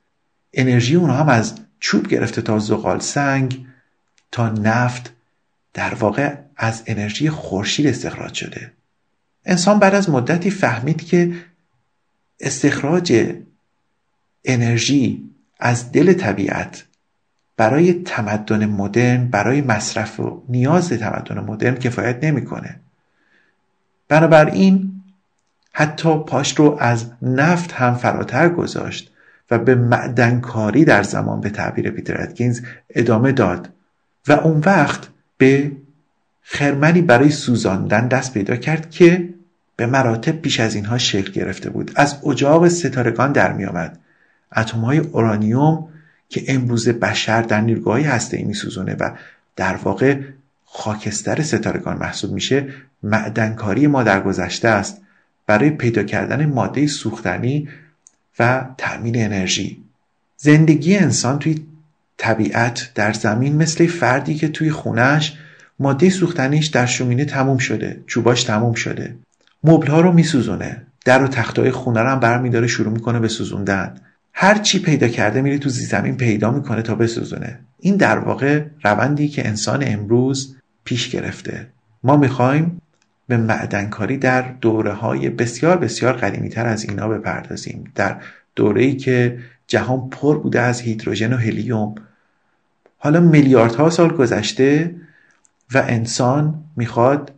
انرژی 0.52 0.94
اونها 0.94 1.16
هم 1.16 1.28
از 1.28 1.54
چوب 1.80 2.08
گرفته 2.08 2.42
تا 2.42 2.58
زغال 2.58 3.00
سنگ 3.00 3.66
تا 4.32 4.48
نفت 4.48 5.12
در 5.74 5.94
واقع 5.94 6.34
از 6.56 6.82
انرژی 6.86 7.30
خورشید 7.30 7.86
استخراج 7.86 8.34
شده. 8.34 8.72
انسان 9.44 9.78
بعد 9.78 9.94
از 9.94 10.10
مدتی 10.10 10.50
فهمید 10.50 11.06
که 11.06 11.34
استخراج 12.40 13.34
انرژی 14.44 15.27
از 15.58 15.92
دل 15.92 16.12
طبیعت 16.12 16.84
برای 17.56 17.92
تمدن 17.92 18.66
مدرن 18.66 19.28
برای 19.28 19.60
مصرف 19.60 20.20
و 20.20 20.42
نیاز 20.48 20.88
تمدن 20.88 21.38
مدرن 21.40 21.74
کفایت 21.74 22.24
نمی‌کنه. 22.24 22.80
بنابراین 24.08 24.92
حتی 25.72 26.18
پاش 26.18 26.58
رو 26.58 26.76
از 26.80 27.06
نفت 27.22 27.72
هم 27.72 27.94
فراتر 27.94 28.48
گذاشت 28.48 29.12
و 29.50 29.58
به 29.58 29.74
معدنکاری 29.74 30.84
در 30.84 31.02
زمان 31.02 31.40
به 31.40 31.50
تعبیر 31.50 31.90
پیتر 31.90 32.22
اتکینز 32.22 32.60
ادامه 32.90 33.32
داد 33.32 33.68
و 34.28 34.32
اون 34.32 34.62
وقت 34.66 35.08
به 35.38 35.72
خرمنی 36.42 37.02
برای 37.02 37.30
سوزاندن 37.30 38.08
دست 38.08 38.34
پیدا 38.34 38.56
کرد 38.56 38.90
که 38.90 39.28
به 39.76 39.86
مراتب 39.86 40.32
پیش 40.32 40.60
از 40.60 40.74
اینها 40.74 40.98
شکل 40.98 41.32
گرفته 41.32 41.70
بود. 41.70 41.92
از 41.96 42.16
اجاق 42.26 42.68
ستارگان 42.68 43.32
در 43.32 43.52
می 43.52 43.64
آمد 43.64 43.98
اتم 44.56 44.80
های 44.80 44.98
اورانیوم 44.98 45.88
که 46.28 46.44
امروز 46.48 46.88
بشر 46.88 47.42
در 47.42 47.60
نیروگاه 47.60 48.00
هسته 48.00 48.36
ای 48.36 48.44
میسوزونه 48.44 48.94
و 48.94 49.10
در 49.56 49.76
واقع 49.76 50.20
خاکستر 50.64 51.42
ستارگان 51.42 51.96
محسوب 51.96 52.32
میشه 52.32 52.68
معدنکاری 53.02 53.86
ما 53.86 54.02
در 54.02 54.20
گذشته 54.20 54.68
است 54.68 55.00
برای 55.46 55.70
پیدا 55.70 56.02
کردن 56.02 56.46
ماده 56.46 56.86
سوختنی 56.86 57.68
و 58.38 58.66
تأمین 58.78 59.24
انرژی. 59.24 59.84
زندگی 60.36 60.96
انسان 60.96 61.38
توی 61.38 61.66
طبیعت 62.16 62.90
در 62.94 63.12
زمین 63.12 63.56
مثل 63.56 63.86
فردی 63.86 64.34
که 64.34 64.48
توی 64.48 64.70
خونش 64.70 65.38
ماده 65.78 66.10
سوختنیش 66.10 66.66
در 66.66 66.86
شومینه 66.86 67.24
تموم 67.24 67.58
شده 67.58 68.00
چوباش 68.06 68.44
تموم 68.44 68.74
شده. 68.74 69.16
مبلها 69.64 70.00
رو 70.00 70.12
میسوزونه. 70.12 70.82
در 71.04 71.22
و 71.22 71.28
تختای 71.28 71.70
خونه 71.70 72.00
رو 72.00 72.08
هم 72.08 72.20
برمیداره 72.20 72.66
شروع 72.66 72.92
می‌کنه 72.92 73.20
به 73.20 73.28
سوزوندن. 73.28 74.00
هر 74.40 74.58
چی 74.58 74.78
پیدا 74.78 75.08
کرده 75.08 75.42
میره 75.42 75.58
تو 75.58 75.68
زمین 75.68 76.16
پیدا 76.16 76.50
می‌کنه 76.50 76.82
تا 76.82 76.94
بسوزونه. 76.94 77.58
این 77.80 77.96
در 77.96 78.18
واقع 78.18 78.64
روندی 78.84 79.28
که 79.28 79.48
انسان 79.48 79.84
امروز 79.86 80.56
پیش 80.84 81.08
گرفته. 81.08 81.66
ما 82.02 82.16
می‌خوایم 82.16 82.82
به 83.28 83.36
معدنکاری 83.36 84.16
در 84.16 84.42
دوره 84.42 84.92
های 84.92 85.30
بسیار 85.30 85.76
بسیار 85.76 86.12
قدیمی 86.12 86.48
تر 86.48 86.66
از 86.66 86.84
اینا 86.84 87.08
بپردازیم. 87.08 87.92
در 87.94 88.16
دوره 88.56 88.82
ای 88.82 88.96
که 88.96 89.38
جهان 89.66 90.10
پر 90.10 90.38
بوده 90.38 90.60
از 90.60 90.80
هیدروژن 90.80 91.32
و 91.32 91.36
هلیوم. 91.36 91.94
حالا 92.98 93.20
میلیاردها 93.20 93.90
سال 93.90 94.08
گذشته 94.08 94.94
و 95.74 95.84
انسان 95.88 96.64
می‌خواد 96.76 97.32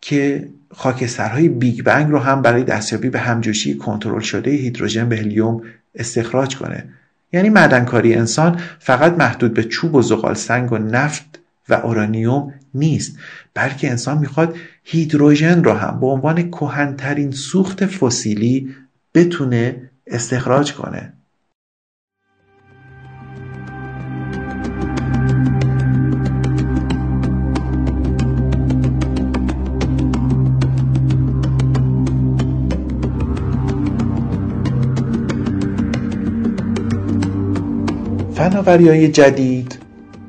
که 0.00 0.48
خاکسترهای 0.72 1.48
بیگ 1.48 1.82
بنگ 1.82 2.10
رو 2.10 2.18
هم 2.18 2.42
برای 2.42 2.64
دستیابی 2.64 3.10
به 3.10 3.18
همجوشی 3.18 3.76
کنترل 3.76 4.20
شده 4.20 4.50
هیدروژن 4.50 5.08
به 5.08 5.16
هلیوم 5.16 5.62
استخراج 5.94 6.56
کنه. 6.56 6.88
یعنی 7.32 7.48
معدنکاری 7.48 8.14
انسان 8.14 8.60
فقط 8.78 9.12
محدود 9.18 9.54
به 9.54 9.64
چوب 9.64 9.94
و 9.94 10.02
زغال 10.02 10.34
سنگ 10.34 10.72
و 10.72 10.78
نفت 10.78 11.38
و 11.68 11.74
اورانیوم 11.74 12.54
نیست 12.74 13.18
بلکه 13.54 13.90
انسان 13.90 14.18
می‌خواد 14.18 14.56
هیدروژن 14.84 15.64
رو 15.64 15.72
هم 15.72 16.00
به 16.00 16.06
عنوان 16.06 16.50
کهنترین 16.50 17.30
سوخت 17.30 17.86
فسیلی 17.86 18.74
بتونه 19.14 19.90
استخراج 20.06 20.72
کنه. 20.72 21.12
فناوری 38.42 38.88
های 38.88 39.08
جدید 39.08 39.78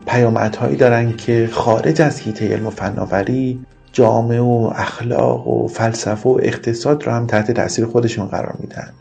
پیامدهایی 0.07 0.75
دارن 0.75 1.17
که 1.17 1.49
خارج 1.51 2.01
از 2.01 2.19
هیته 2.19 2.47
علم 2.47 2.67
و 2.67 2.69
فناوری 2.69 3.59
جامعه 3.91 4.39
و 4.39 4.71
اخلاق 4.75 5.47
و 5.47 5.67
فلسفه 5.67 6.29
و 6.29 6.39
اقتصاد 6.43 7.03
رو 7.03 7.11
هم 7.11 7.27
تحت 7.27 7.51
تاثیر 7.51 7.85
خودشون 7.85 8.27
قرار 8.27 8.55
میدن. 8.59 8.93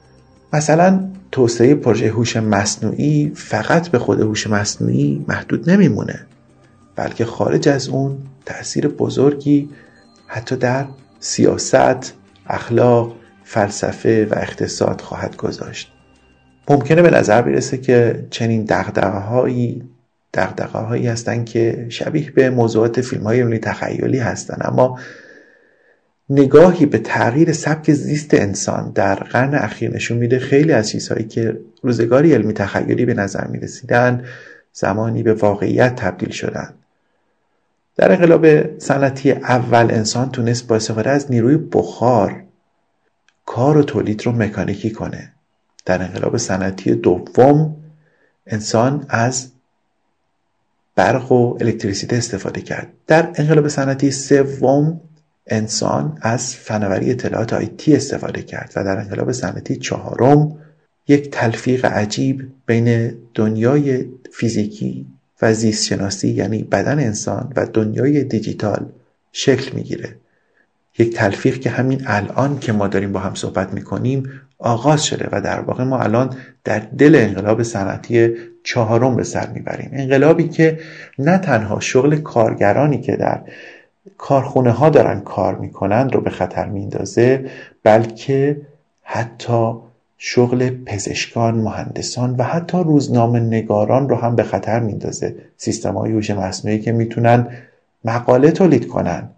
مثلا 0.53 1.01
توسعه 1.33 1.75
پروژه 1.75 2.09
هوش 2.09 2.37
مصنوعی 2.37 3.33
فقط 3.35 3.89
به 3.89 3.99
خود 3.99 4.21
هوش 4.21 4.47
مصنوعی 4.47 5.25
محدود 5.29 5.71
نمیمونه 5.71 6.27
بلکه 6.97 7.25
خارج 7.25 7.69
از 7.69 7.89
اون 7.89 8.19
تاثیر 8.47 8.89
بزرگی 8.89 9.69
حتی 10.27 10.57
در 10.57 10.85
سیاست، 11.21 12.15
اخلاق، 12.47 13.15
فلسفه 13.45 14.27
و 14.31 14.35
اقتصاد 14.39 15.01
خواهد 15.01 15.37
گذاشت. 15.37 15.92
ممکنه 16.69 17.03
به 17.03 17.11
نظر 17.11 17.43
برسه 17.43 17.79
که 17.79 18.27
چنین 18.31 18.65
دقدقه 18.65 19.19
هایی 19.19 19.83
دقدقه 20.35 20.79
هایی 20.79 21.07
هستن 21.07 21.45
که 21.45 21.87
شبیه 21.89 22.31
به 22.31 22.51
موضوعات 22.51 23.01
فیلم 23.01 23.23
های 23.23 23.59
تخیلی 23.59 24.19
هستن. 24.19 24.57
اما 24.61 24.99
نگاهی 26.31 26.87
به 26.87 26.99
تغییر 26.99 27.53
سبک 27.53 27.93
زیست 27.93 28.35
انسان 28.35 28.93
در 28.95 29.15
قرن 29.15 29.55
اخیر 29.55 29.95
نشون 29.95 30.19
میده 30.19 30.39
خیلی 30.39 30.73
از 30.73 30.91
چیزهایی 30.91 31.25
که 31.25 31.61
روزگاری 31.83 32.35
علمی 32.35 32.53
تخیلی 32.53 33.05
به 33.05 33.15
نظر 33.15 33.47
می 33.47 33.59
رسیدن 33.59 34.25
زمانی 34.73 35.23
به 35.23 35.35
واقعیت 35.35 35.97
تبدیل 35.97 36.31
شدن. 36.31 36.75
در 37.97 38.13
انقلاب 38.13 38.79
صنعتی 38.79 39.33
اول 39.33 39.91
انسان 39.91 40.31
تونست 40.31 40.67
با 40.67 40.77
استفاده 40.77 41.11
از 41.11 41.31
نیروی 41.31 41.57
بخار 41.57 42.43
کار 43.47 43.77
و 43.77 43.83
تولید 43.83 44.27
رو 44.27 44.33
مکانیکی 44.33 44.91
کنه. 44.91 45.33
در 45.85 46.03
انقلاب 46.03 46.37
صنعتی 46.37 46.95
دوم 46.95 47.77
انسان 48.47 49.07
از 49.09 49.49
برق 50.95 51.33
و 51.33 51.57
الکتریسیته 51.61 52.17
استفاده 52.17 52.61
کرد. 52.61 52.93
در 53.07 53.33
انقلاب 53.35 53.69
صنعتی 53.69 54.11
سوم 54.11 55.01
انسان 55.47 56.19
از 56.21 56.57
فناوری 56.57 57.11
اطلاعات 57.11 57.53
آیتی 57.53 57.97
استفاده 57.97 58.43
کرد 58.43 58.73
و 58.77 58.85
در 58.85 58.99
انقلاب 58.99 59.33
صنعتی 59.33 59.77
چهارم 59.77 60.59
یک 61.09 61.31
تلفیق 61.31 61.85
عجیب 61.85 62.53
بین 62.67 63.15
دنیای 63.35 64.07
فیزیکی 64.33 65.07
و 65.43 65.55
زیست 65.55 65.85
شناسی 65.85 66.29
یعنی 66.29 66.63
بدن 66.63 66.99
انسان 66.99 67.53
و 67.57 67.67
دنیای 67.67 68.25
دیجیتال 68.25 68.87
شکل 69.33 69.77
می‌گیره. 69.77 70.17
یک 70.99 71.17
تلفیق 71.17 71.61
که 71.61 71.71
همین 71.71 72.03
الان 72.07 72.59
که 72.59 72.73
ما 72.73 72.89
داریم 72.89 73.13
با 73.13 73.21
هم 73.21 73.35
صحبت 73.35 73.73
می‌کنیم 73.73 74.31
آغاز 74.63 75.05
شده 75.05 75.29
و 75.33 75.41
در 75.41 75.61
واقع 75.61 75.85
ما 75.85 75.99
الان 75.99 76.37
در 76.65 76.79
دل 76.79 77.15
انقلاب 77.15 77.63
صنعتی 77.63 78.35
چهارم 78.65 79.17
به 79.17 79.25
سر 79.25 79.49
می‌بریم. 79.49 79.91
انقلابی 79.93 80.49
که 80.49 80.79
نه 81.19 81.39
تنها 81.39 81.81
شغل 81.81 82.17
کارگرانی 82.17 83.01
که 83.01 83.17
در 83.17 83.41
کارخونه 84.19 84.71
ها 84.71 84.91
دارن 84.91 85.21
کار 85.21 85.55
می‌کنند 85.55 86.15
رو 86.15 86.21
به 86.21 86.31
خطر 86.31 86.67
میندازه 86.67 87.51
بلکه 87.83 88.61
حتی 89.03 89.73
شغل 90.19 90.71
پزشکان، 90.71 91.55
مهندسان 91.55 92.37
و 92.39 92.43
حتی 92.43 92.79
روزنامه 92.79 93.41
نگاران 93.41 94.09
رو 94.09 94.17
هم 94.17 94.37
به 94.37 94.43
خطر 94.43 94.81
میندازه 94.81 95.37
سیستم 95.57 95.95
های 95.95 96.13
هوش 96.13 96.31
مصنوعی 96.31 96.79
که 96.79 96.93
می‌تونن 96.93 97.49
مقاله 98.05 98.51
تولید 98.51 98.89
کنن 98.89 99.29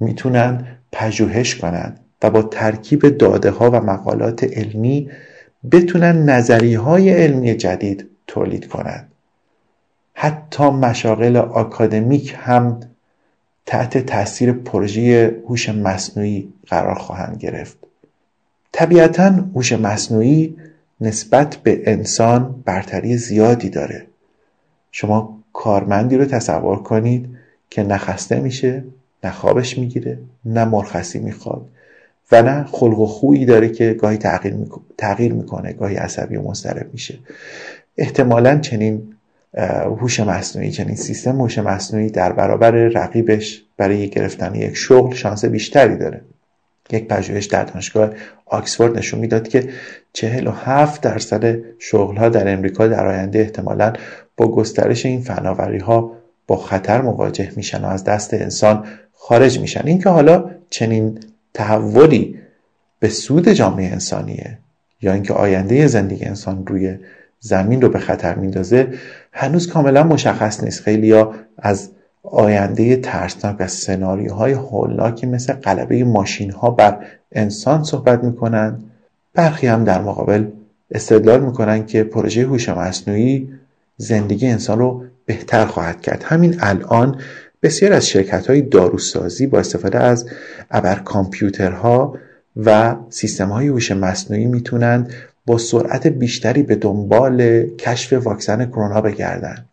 می‌تونن 0.00 0.66
پژوهش 0.92 1.54
کنن. 1.54 1.96
و 2.22 2.30
با 2.30 2.42
ترکیب 2.42 3.08
داده 3.08 3.50
ها 3.50 3.70
و 3.70 3.80
مقالات 3.80 4.44
علمی 4.44 5.10
بتونن 5.72 6.30
نظری 6.30 6.74
های 6.74 7.10
علمی 7.10 7.54
جدید 7.54 8.08
تولید 8.26 8.68
کنند. 8.68 9.12
حتی 10.14 10.64
مشاغل 10.64 11.36
آکادمیک 11.36 12.34
هم 12.38 12.80
تحت 13.66 13.98
تاثیر 13.98 14.52
پروژه 14.52 15.36
هوش 15.48 15.68
مصنوعی 15.68 16.52
قرار 16.66 16.94
خواهند 16.94 17.36
گرفت. 17.36 17.76
طبیعتا 18.72 19.44
هوش 19.54 19.72
مصنوعی 19.72 20.56
نسبت 21.00 21.56
به 21.56 21.82
انسان 21.86 22.62
برتری 22.64 23.16
زیادی 23.16 23.70
داره. 23.70 24.06
شما 24.92 25.38
کارمندی 25.52 26.16
رو 26.16 26.24
تصور 26.24 26.82
کنید 26.82 27.28
که 27.70 27.82
نخسته 27.82 28.40
میشه 28.40 28.84
نه 29.24 29.30
خوابش 29.30 29.78
می‌گیره 29.78 30.18
نه 30.44 30.64
مرخصی 30.64 31.18
می‌خواد. 31.18 31.68
و 32.32 32.42
نه 32.42 32.64
خلق 32.64 32.98
و 32.98 33.06
خویی 33.06 33.44
داره 33.44 33.68
که 33.68 33.92
گاهی 33.92 34.16
تغییر, 34.16 34.54
تغییر 34.98 35.32
می‌کنه 35.32 35.72
گاهی 35.72 35.96
عصبی 35.96 36.36
و 36.36 36.42
مضطرب 36.42 36.86
میشه. 36.92 37.18
احتمالا 37.96 38.58
چنین 38.58 39.14
هوش 40.00 40.20
مصنوعی 40.20 40.70
چنین 40.70 40.96
سیستم 40.96 41.40
هوش 41.40 41.58
مصنوعی 41.58 42.10
در 42.10 42.32
برابر 42.32 42.70
رقیبش 42.70 43.64
برای 43.76 44.08
گرفتن 44.08 44.54
یک 44.54 44.76
شغل 44.76 45.14
شانس 45.14 45.44
بیشتری 45.44 45.96
داره. 45.96 46.20
یک 46.90 47.08
پژوهش 47.08 47.46
در 47.46 47.64
دانشگاه 47.64 48.10
آکسفورد 48.46 48.98
نشون 48.98 49.20
می‌داد 49.20 49.48
که 49.48 49.68
47 50.12 51.00
درصد 51.00 51.58
شغل 51.78 52.16
ها 52.16 52.28
در 52.28 52.52
امریکا 52.52 52.86
در 52.86 53.06
آینده 53.06 53.38
احتمالا 53.38 53.92
با 54.36 54.48
گسترش 54.48 55.06
این 55.06 55.20
فناوری 55.20 55.78
ها 55.78 56.12
با 56.46 56.56
خطر 56.56 57.00
مواجه 57.00 57.52
میشن 57.56 57.84
و 57.84 57.86
از 57.86 58.04
دست 58.04 58.34
انسان 58.34 58.84
خارج 59.12 59.60
میشن. 59.60 59.82
اینکه 59.86 60.08
حالا 60.08 60.50
چنین 60.70 61.18
تحولی 61.54 62.38
به 62.98 63.08
سود 63.08 63.48
جامعه 63.48 63.92
انسانیه 63.92 64.58
یا 65.02 65.12
اینکه 65.12 65.34
آینده 65.34 65.86
زندگی 65.86 66.24
انسان 66.24 66.66
روی 66.66 66.98
زمین 67.40 67.82
رو 67.82 67.88
به 67.88 67.98
خطر 67.98 68.34
میندازه 68.34 68.94
هنوز 69.32 69.68
کاملا 69.68 70.02
مشخص 70.02 70.64
نیست. 70.64 70.82
خیلی 70.82 71.24
از 71.58 71.90
آینده 72.22 72.96
ترسناک 72.96 73.56
و 73.58 73.68
سناریوهای 73.68 74.52
هولناکی 74.52 75.26
مثل 75.26 75.52
قلبه 75.52 76.04
ماشین 76.04 76.50
ها 76.50 76.70
بر 76.70 77.06
انسان 77.32 77.84
صحبت 77.84 78.24
می‌کنن. 78.24 78.78
برخی 79.34 79.66
هم 79.66 79.84
در 79.84 80.02
مقابل 80.02 80.46
استدلال 80.90 81.40
می‌کنن 81.40 81.86
که 81.86 82.04
پروژه 82.04 82.42
هوش 82.42 82.68
مصنوعی 82.68 83.48
زندگی 83.96 84.46
انسان 84.46 84.78
رو 84.78 85.04
بهتر 85.26 85.66
خواهد 85.66 86.00
کرد. 86.00 86.22
همین 86.22 86.56
الان 86.60 87.20
بسیار 87.62 87.92
از 87.92 88.08
شرکت 88.08 88.46
های 88.46 88.62
داروسازی 88.62 89.46
با 89.46 89.58
استفاده 89.58 89.98
از 89.98 90.26
ابر 90.70 90.94
کامپیوترها 90.94 92.18
و 92.56 92.96
سیستم 93.10 93.48
های 93.48 93.68
هوش 93.68 93.92
مصنوعی 93.92 94.46
می‌تونند 94.46 95.12
با 95.46 95.58
سرعت 95.58 96.06
بیشتری 96.06 96.62
به 96.62 96.74
دنبال 96.74 97.66
کشف 97.66 98.12
واکسن 98.12 98.66
کرونا 98.66 99.00
بگردن. 99.00 99.64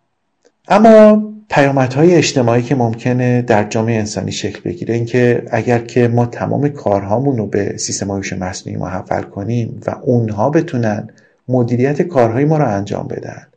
اما 0.68 1.30
پیامدهای 1.50 2.16
اجتماعی 2.16 2.62
که 2.62 2.76
ممکنه 2.76 3.42
در 3.42 3.64
جامعه 3.64 4.00
انسانی 4.00 4.32
شکل 4.32 4.62
بگیره 4.66 4.96
اینکه 4.96 5.44
اگر 5.52 5.80
که 5.80 6.08
ما 6.08 6.26
تمام 6.26 6.70
کارهامون 6.70 7.38
رو 7.38 7.48
به 7.48 7.78
سیستم 7.78 8.12
هوش 8.12 8.34
مصنوعی 8.34 8.80
محول 8.80 9.22
کنیم 9.22 9.82
و 9.88 9.96
اونها 10.02 10.50
بتونن 10.50 11.10
مدیریت 11.48 12.02
کارهای 12.02 12.46
ما 12.46 12.58
رو 12.58 12.68
انجام 12.68 13.08
بدن 13.08 13.48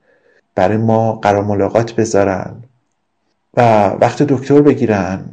برای 0.55 0.77
ما 0.77 1.13
قرار 1.13 1.45
ملاقات 1.45 1.93
بذارن 1.93 2.62
و 3.55 3.89
وقت 3.89 4.23
دکتر 4.23 4.61
بگیرن 4.61 5.25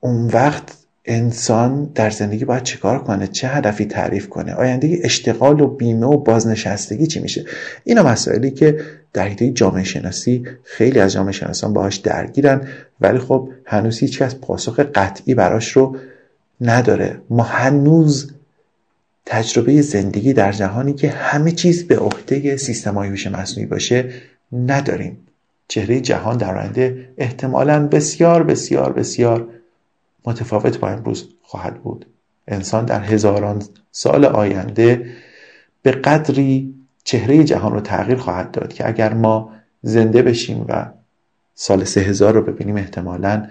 اون 0.00 0.26
وقت 0.26 0.76
انسان 1.04 1.84
در 1.94 2.10
زندگی 2.10 2.44
باید 2.44 2.62
چیکار 2.62 2.98
کنه؟ 2.98 3.26
چه 3.26 3.48
هدفی 3.48 3.84
تعریف 3.84 4.28
کنه؟ 4.28 4.54
آینده 4.54 4.98
اشتغال 5.02 5.60
و 5.60 5.66
بیمه 5.66 6.06
و 6.06 6.16
بازنشستگی 6.16 7.06
چی 7.06 7.20
میشه؟ 7.20 7.44
اینا 7.84 8.02
مسائلی 8.02 8.50
که 8.50 8.80
در 9.12 9.28
حیطه 9.28 9.50
جامعه 9.50 9.84
شناسی 9.84 10.44
خیلی 10.64 11.00
از 11.00 11.12
جامعه 11.12 11.32
شناسان 11.32 11.72
باهاش 11.72 11.96
درگیرن 11.96 12.68
ولی 13.00 13.18
خب 13.18 13.50
هنوز 13.64 13.98
هیچ 13.98 14.18
کس 14.18 14.34
پاسخ 14.34 14.80
قطعی 14.80 15.34
براش 15.34 15.68
رو 15.68 15.96
نداره. 16.60 17.20
ما 17.30 17.42
هنوز 17.42 18.32
تجربه 19.26 19.82
زندگی 19.82 20.32
در 20.32 20.52
جهانی 20.52 20.92
که 20.92 21.10
همه 21.10 21.52
چیز 21.52 21.86
به 21.86 21.98
عهده 21.98 22.56
سیستم 22.56 22.98
هوش 22.98 23.26
مصنوعی 23.26 23.66
باشه 23.66 24.10
نداریم. 24.52 25.25
چهره 25.68 26.00
جهان 26.00 26.36
در 26.36 26.58
آینده 26.58 27.14
احتمالا 27.18 27.86
بسیار 27.86 28.42
بسیار 28.42 28.92
بسیار 28.92 29.48
متفاوت 30.26 30.78
با 30.78 30.88
امروز 30.88 31.28
خواهد 31.42 31.82
بود. 31.82 32.06
انسان 32.48 32.84
در 32.84 33.00
هزاران 33.00 33.62
سال 33.90 34.24
آینده 34.24 35.12
به 35.82 35.90
قدری 35.90 36.74
چهره 37.04 37.44
جهان 37.44 37.72
رو 37.72 37.80
تغییر 37.80 38.18
خواهد 38.18 38.50
داد 38.50 38.72
که 38.72 38.88
اگر 38.88 39.14
ما 39.14 39.52
زنده 39.82 40.22
بشیم 40.22 40.64
و 40.68 40.90
سال 41.54 41.84
سه 41.84 42.00
هزار 42.00 42.34
رو 42.34 42.42
ببینیم 42.42 42.76
احتمالا 42.76 43.48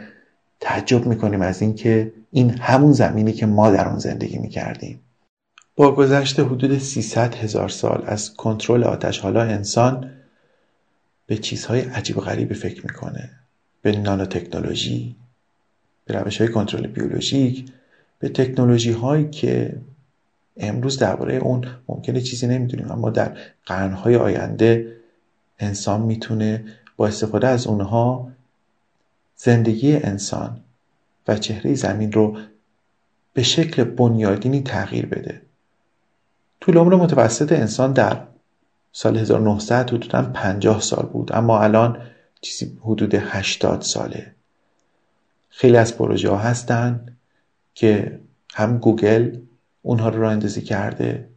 تعجب 0.59 1.05
می‌کنیم 1.05 1.41
از 1.41 1.61
اینکه 1.61 2.13
این 2.31 2.49
همون 2.49 2.91
زمینی 2.91 3.33
که 3.33 3.45
ما 3.45 3.71
در 3.71 3.87
آن 3.87 3.99
زندگی 3.99 4.37
می‌کردیم. 4.37 4.99
با 5.75 5.95
گذشت 5.95 6.39
حدود 6.39 6.77
300 6.77 7.35
هزار 7.35 7.69
سال 7.69 8.03
از 8.05 8.33
کنترل 8.33 8.83
آتش 8.83 9.19
حالا 9.19 9.41
انسان 9.41 10.11
به 11.27 11.37
چیزهای 11.37 11.81
عجیب 11.81 12.17
و 12.17 12.21
غریبی 12.21 12.55
فکر 12.55 12.87
می‌کنه. 12.87 13.29
به 13.81 13.91
نانوتکنولوژی 13.91 15.15
به 16.05 16.13
روش 16.13 16.37
های 16.41 16.49
کنترل 16.49 16.87
بیولوژیک 16.87 17.71
به 18.19 18.29
تکنولوژی 18.29 18.91
هایی 18.91 19.29
که 19.29 19.77
امروز 20.57 20.99
درباره 20.99 21.35
اون 21.35 21.67
ممکنه 21.87 22.21
چیزی 22.21 22.47
نمی‌دونیم 22.47 22.91
اما 22.91 23.09
در 23.09 23.37
قرنهای 23.65 24.15
آینده 24.15 24.95
انسان 25.59 26.01
می‌تونه 26.01 26.63
با 26.97 27.07
استفاده 27.07 27.47
از 27.47 27.67
اونها 27.67 28.31
زندگی 29.35 29.95
انسان 29.95 30.59
و 31.27 31.37
چهره 31.37 31.75
زمین 31.75 32.11
رو 32.11 32.37
به 33.33 33.43
شکل 33.43 33.83
بنیادینی 33.83 34.61
تغییر 34.61 35.05
بده. 35.05 35.41
طول 36.61 36.77
عمر 36.77 36.95
متوسط 36.95 37.51
انسان 37.51 37.93
در 37.93 38.21
سال 38.97 39.17
1900 39.17 39.89
حدودا 39.89 40.21
50 40.21 40.81
سال 40.81 41.05
بود. 41.05 41.31
اما 41.33 41.59
الان 41.59 41.97
چیزی 42.41 42.77
حدود 42.81 43.15
80 43.15 43.81
ساله. 43.81 44.35
خیلی 45.49 45.77
از 45.77 45.97
پروژه 45.97 46.29
ها 46.29 46.37
هستن 46.37 47.05
که 47.73 48.19
هم 48.53 48.77
گوگل 48.77 49.37
اونها 49.81 50.09
رو 50.09 50.21
راه 50.21 50.39
کرده 50.39 51.27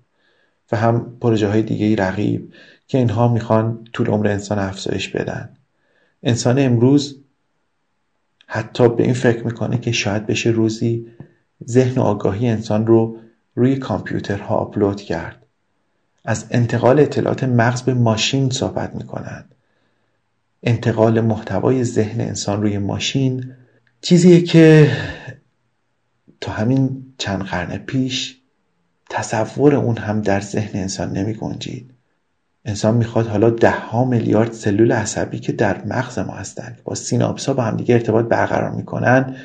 و 0.73 0.77
هم 0.77 1.17
پروژه 1.21 1.49
های 1.49 1.63
دیگه 1.63 2.05
رقیب 2.05 2.53
که 2.89 2.99
اینها 2.99 3.29
می‌خوان 3.29 3.89
طول 3.93 4.07
عمر 4.07 4.27
انسان 4.27 4.59
افزایش 4.59 5.09
بدن. 5.09 5.57
انسان 6.23 6.59
امروز 6.59 7.21
حتی 8.47 8.89
به 8.89 9.03
این 9.03 9.15
فکر 9.15 9.45
می‌کنه 9.45 9.79
که 9.79 9.93
شاید 9.93 10.27
بشه 10.27 10.51
روزی 10.51 11.07
ذهن 11.69 11.99
و 11.99 12.03
آگاهی 12.03 12.49
انسان 12.49 12.87
رو 12.87 13.19
روی 13.55 13.77
کامپیوترها 13.77 14.55
آپلود 14.55 15.01
کرد. 15.01 15.48
از 16.29 16.47
انتقال 16.51 17.01
اطلاعات 17.01 17.45
مغز 17.45 17.83
به 17.83 17.95
ماشین 17.95 18.51
صحبت 18.51 18.95
می 18.95 19.05
کنند 19.05 19.55
انتقال 20.63 21.21
محتوای 21.21 21.85
ذهن 21.85 22.21
انسان 22.21 22.63
روی 22.63 22.79
ماشین 22.79 23.53
چیزیه 24.01 24.41
که 24.41 24.91
تا 26.41 26.53
همین 26.53 27.15
چند 27.19 27.43
قرن 27.43 27.79
پیش 27.79 28.37
تصور 29.11 29.75
اون 29.75 29.97
هم 29.97 30.23
در 30.23 30.41
ذهن 30.41 30.81
انسان 30.81 31.13
نمی 31.13 31.35
گنجید. 31.35 31.91
انسان 32.65 32.97
می‌خواد 32.97 33.27
حالا 33.27 33.51
ده 33.51 33.71
ها 33.71 34.05
میلیارد 34.05 34.53
سلول 34.53 34.93
عصبی 34.93 35.39
که 35.39 35.53
در 35.53 35.85
مغز 35.85 36.19
ما 36.19 36.33
هستن 36.33 36.77
با 36.85 36.95
سیناپس 36.95 37.47
ها 37.47 37.55
با 37.55 37.63
همدیگه 37.63 37.95
ارتباط 37.95 38.25
برقرار 38.25 38.71
می‌کنن 38.71 39.37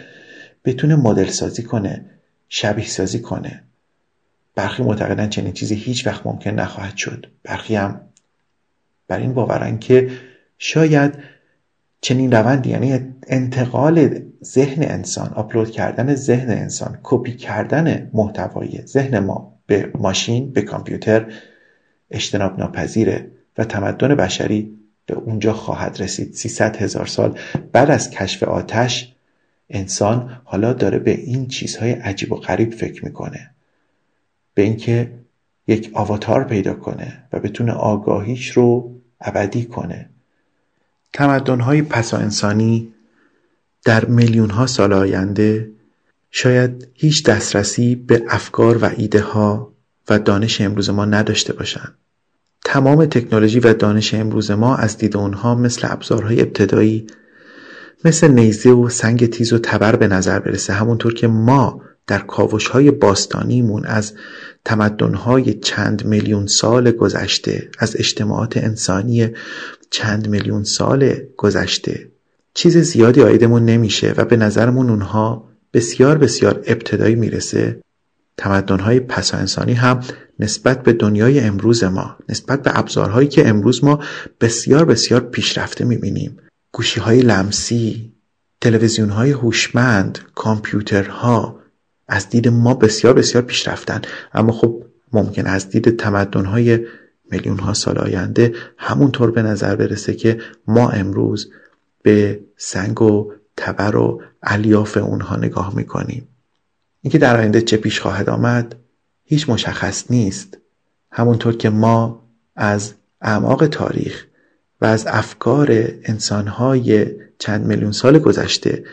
بتونه 0.66 0.96
مدل 0.96 1.28
سازی 1.28 1.64
کنه 1.64 2.06
شبیه 2.50 2.88
سازی 2.88 3.20
کنه. 3.20 3.64
برخی 4.56 4.84
معتقدن 4.84 5.30
چنین 5.30 5.54
چیزی 5.54 5.76
هیچ 5.76 6.08
وقت 6.08 6.28
ممکن 6.28 6.52
نخواهد 6.52 6.98
شد. 6.98 7.26
برخی 7.44 7.76
هم 7.76 8.02
بر 9.08 9.20
این 9.20 9.34
باورن 9.34 9.80
که 9.80 10.12
شاید 10.58 11.14
چنین 12.02 12.32
روندی 12.32 12.70
یعنی 12.70 13.14
انتقال 13.28 14.20
ذهن 14.44 14.84
انسان 14.84 15.34
آپلود 15.34 15.72
کردن 15.72 16.16
ذهن 16.16 16.50
انسان 16.50 17.00
کپی 17.04 17.34
کردن 17.36 18.10
محتوای 18.14 18.82
ذهن 18.86 19.20
ما 19.20 19.60
به 19.68 19.92
ماشین 19.96 20.52
به 20.52 20.62
کامپیوتر 20.62 21.34
اجتناب 22.12 22.60
ناپذیره 22.60 23.32
و 23.58 23.64
تمدن 23.64 24.16
بشری 24.16 24.80
به 25.06 25.16
اونجا 25.16 25.54
خواهد 25.54 26.02
رسید. 26.02 26.34
300 26.34 26.76
هزار 26.78 27.06
سال 27.06 27.40
بعد 27.72 27.92
از 27.92 28.10
کشف 28.10 28.44
آتش 28.44 29.16
انسان 29.70 30.42
حالا 30.44 30.74
داره 30.74 31.00
به 31.00 31.12
این 31.12 31.48
چیزهای 31.48 31.92
عجیب 31.92 32.32
و 32.32 32.36
غریب 32.36 32.74
فکر 32.74 33.06
می‌کنه. 33.06 33.53
به 34.54 34.62
اینکه 34.62 35.12
یک 35.68 35.92
آواتار 35.94 36.44
پیدا 36.44 36.74
کنه 36.74 37.24
و 37.34 37.40
بتونه 37.40 37.72
آگاهیش 37.72 38.52
رو 38.52 38.92
ابدی 39.22 39.66
کنه 39.66 40.10
تمدنهای 41.14 41.82
پسا 41.82 42.18
انسانی 42.18 42.94
در 43.86 44.06
میلیون 44.06 44.50
ها 44.50 44.66
سال 44.66 44.94
آینده 44.94 45.70
شاید 46.32 46.88
هیچ 46.94 47.24
دسترسی 47.26 47.96
به 47.96 48.24
افکار 48.30 48.78
و 48.78 48.90
ایده 48.98 49.22
ها 49.22 49.74
و 50.10 50.20
دانش 50.20 50.62
امروز 50.62 50.90
ما 50.90 51.06
نداشته 51.06 51.54
باشند. 51.54 51.96
تمام 52.66 53.06
تکنولوژی 53.06 53.60
و 53.60 53.74
دانش 53.74 54.14
امروز 54.14 54.52
ما 54.52 54.76
از 54.76 54.98
دید 54.98 55.18
اونها 55.18 55.56
مثل 55.56 55.88
ابزارهای 55.92 56.42
ابتدایی 56.42 57.08
مثل 58.06 58.28
نیزه 58.32 58.70
و 58.70 58.90
سنگ 58.90 59.26
تیز 59.26 59.54
و 59.54 59.60
تبر 59.60 59.96
به 59.96 60.08
نظر 60.08 60.40
برسه 60.40 60.74
همونطور 60.74 61.14
که 61.14 61.28
ما 61.28 61.82
در 62.08 62.20
کاوش 62.20 62.68
های 62.68 62.92
باستانیمون 62.92 63.86
از 63.86 64.14
تمدنهای 64.66 65.54
چند 65.54 66.06
میلیون 66.06 66.48
سال 66.48 66.92
گذشته 66.92 67.70
از 67.80 67.96
اجتماعات 67.96 68.58
انسانی 68.58 69.30
چند 69.90 70.30
میلیون 70.30 70.64
سال 70.64 71.14
گذشته 71.38 72.12
چیز 72.54 72.78
زیادی 72.78 73.22
آیدمون 73.22 73.66
نمیشه 73.66 74.14
و 74.18 74.26
به 74.26 74.38
نظرمون 74.38 74.90
اونها 74.90 75.50
بسیار 75.74 76.18
بسیار 76.18 76.64
ابتدایی 76.68 77.16
می‌رسه. 77.16 77.82
تمدنهای 78.38 79.00
پسا 79.00 79.38
انسانی 79.38 79.74
هم 79.74 80.00
نسبت 80.40 80.84
به 80.84 80.94
دنیای 80.94 81.40
امروز 81.40 81.84
ما 81.84 82.18
نسبت 82.30 82.64
به 82.64 82.80
ابزارهایی 82.80 83.28
که 83.28 83.48
امروز 83.48 83.84
ما 83.84 84.00
بسیار 84.42 84.86
بسیار 84.86 85.22
پیشرفته 85.22 85.86
می‌بینیم. 85.86 86.38
گوشی 86.72 87.00
های 87.00 87.22
لمسی 87.22 88.14
تلویزیون 88.62 89.10
های 89.10 89.32
هوشمند 89.32 90.20
کامپیوترها 90.36 91.63
از 92.08 92.30
دید 92.30 92.48
ما 92.48 92.74
بسیار 92.74 93.14
بسیار 93.14 93.44
پیشرفتن. 93.44 94.02
اما 94.34 94.52
خب 94.52 94.84
ممکن 95.14 95.48
از 95.48 95.70
دید 95.70 95.98
تمدن 95.98 96.46
های 96.46 96.80
میلیون 97.32 97.60
ها 97.60 97.74
سال 97.74 97.98
آینده 97.98 98.54
همونطور 98.78 99.32
به 99.32 99.42
نظر 99.42 99.76
برسه 99.76 100.14
که 100.14 100.40
ما 100.68 100.90
امروز 100.90 101.52
به 102.02 102.40
سنگ 102.58 103.02
و 103.02 103.32
تبر 103.58 103.96
و 103.96 104.22
الیاف 104.44 104.98
اونها 104.98 105.36
نگاه 105.36 105.76
می‌کنیم. 105.76 106.28
اینکه 107.02 107.18
در 107.18 107.38
آینده 107.38 107.62
چه 107.62 107.78
پیش 107.78 108.00
خواهد 108.00 108.30
آمد 108.30 108.76
هیچ 109.26 109.50
مشخص 109.50 110.12
نیست. 110.12 110.58
همونطور 111.12 111.58
که 111.58 111.70
ما 111.70 112.24
از 112.56 112.94
اعماق 113.22 113.68
تاریخ 113.68 114.26
و 114.82 114.86
از 114.86 115.08
افکار 115.08 115.68
انسانهای 116.04 117.06
چند 117.40 117.66
میلیون 117.66 117.92
سال 117.92 118.20
گذشته 118.20 118.84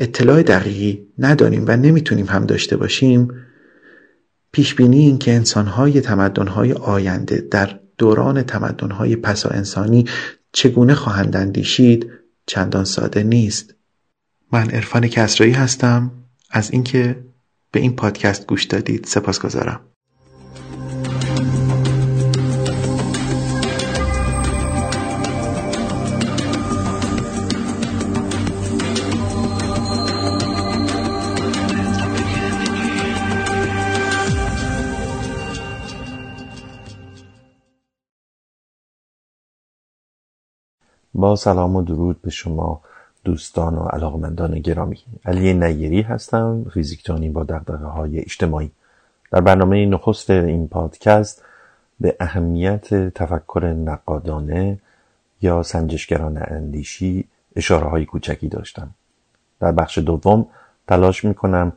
اطلاع 0.00 0.42
دقیقی 0.42 1.06
نداریم 1.18 1.64
و 1.68 1.76
نمی‌تونیم 1.76 2.26
هم 2.26 2.46
داشته 2.46 2.76
باشیم 2.76 3.28
پیش 4.52 4.74
بینی 4.74 4.98
این 4.98 5.18
که 5.18 5.32
انسانهای 5.32 6.00
تمدنهای 6.00 6.72
آینده 6.72 7.48
در 7.50 7.80
دوران 7.98 8.42
تمدنهای 8.42 9.16
پسا 9.16 9.48
انسانی 9.48 10.04
چگونه 10.52 10.94
خواهند 10.94 11.36
اندیشید 11.36 12.10
چندان 12.46 12.84
ساده 12.84 13.22
نیست. 13.22 13.74
من 14.52 14.70
عرفان 14.70 15.08
کسرایی 15.08 15.52
هستم. 15.52 16.10
از 16.50 16.70
اینکه 16.70 17.24
به 17.72 17.80
این 17.80 17.96
پادکست 17.96 18.46
گوش 18.46 18.64
دادید 18.64 19.04
سپاسگزارم. 19.04 19.80
با 41.20 41.36
سلام 41.36 41.76
و 41.76 41.82
درود 41.82 42.22
به 42.22 42.30
شما 42.30 42.80
دوستان 43.24 43.74
و 43.74 43.82
علاقمندان 43.82 44.58
گرامی. 44.58 44.98
علی 45.24 45.54
نیری 45.54 46.02
هستم 46.02 46.64
فیزیکدانی 46.74 47.28
با 47.28 47.44
دقدقه 47.44 47.86
های 47.86 48.18
اجتماعی. 48.18 48.70
در 49.30 49.40
برنامه 49.40 49.86
نخست 49.86 50.30
این 50.30 50.68
پادکست 50.68 51.42
به 52.00 52.16
اهمیت 52.20 52.94
تفکر 52.94 53.74
نقادانه 53.76 54.78
یا 55.42 55.62
سنجشگران 55.62 56.42
اندیشی 56.46 57.24
اشاره 57.56 57.88
های 57.88 58.04
کوچکی 58.04 58.48
داشتم. 58.48 58.90
در 59.60 59.72
بخش 59.72 59.98
دوم 59.98 60.46
تلاش 60.88 61.24
می 61.24 61.34
کنم 61.34 61.72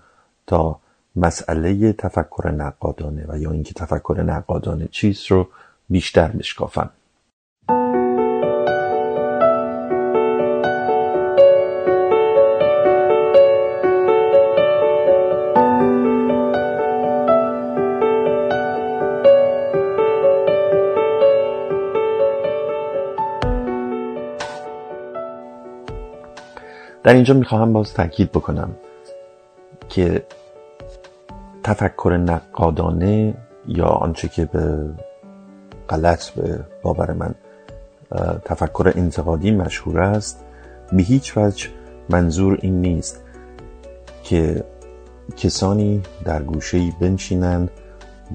تا 0.47 0.79
مسئله 1.15 1.93
تفکر 1.93 2.51
نقادانه 2.51 3.25
و 3.27 3.37
یا 3.37 3.51
اینکه 3.51 3.73
تفکر 3.73 4.23
نقادانه 4.25 4.87
چیست 4.91 5.31
رو 5.31 5.47
بیشتر 5.89 6.27
بشکافم. 6.27 6.89
در 27.03 27.13
اینجا 27.13 27.33
می‌خواهم 27.33 27.73
باز 27.73 27.93
تاکید 27.93 28.31
بکنم 28.31 28.75
که 29.89 30.25
تفکر 31.63 32.17
نقادانه 32.17 33.33
یا 33.67 33.85
آنچه 33.85 34.27
که 34.27 34.45
به 34.45 34.89
غلط 35.89 36.29
به 36.29 36.59
باور 36.81 37.13
من 37.13 37.35
تفکر 38.45 38.93
انتقادی 38.95 39.51
مشهور 39.51 39.99
است 39.99 40.43
به 40.93 41.03
هیچ 41.03 41.37
وجه 41.37 41.69
منظور 42.09 42.57
این 42.61 42.81
نیست 42.81 43.23
که 44.23 44.63
کسانی 45.37 46.01
در 46.25 46.43
گوشه 46.43 46.91
بنشینند 46.99 47.71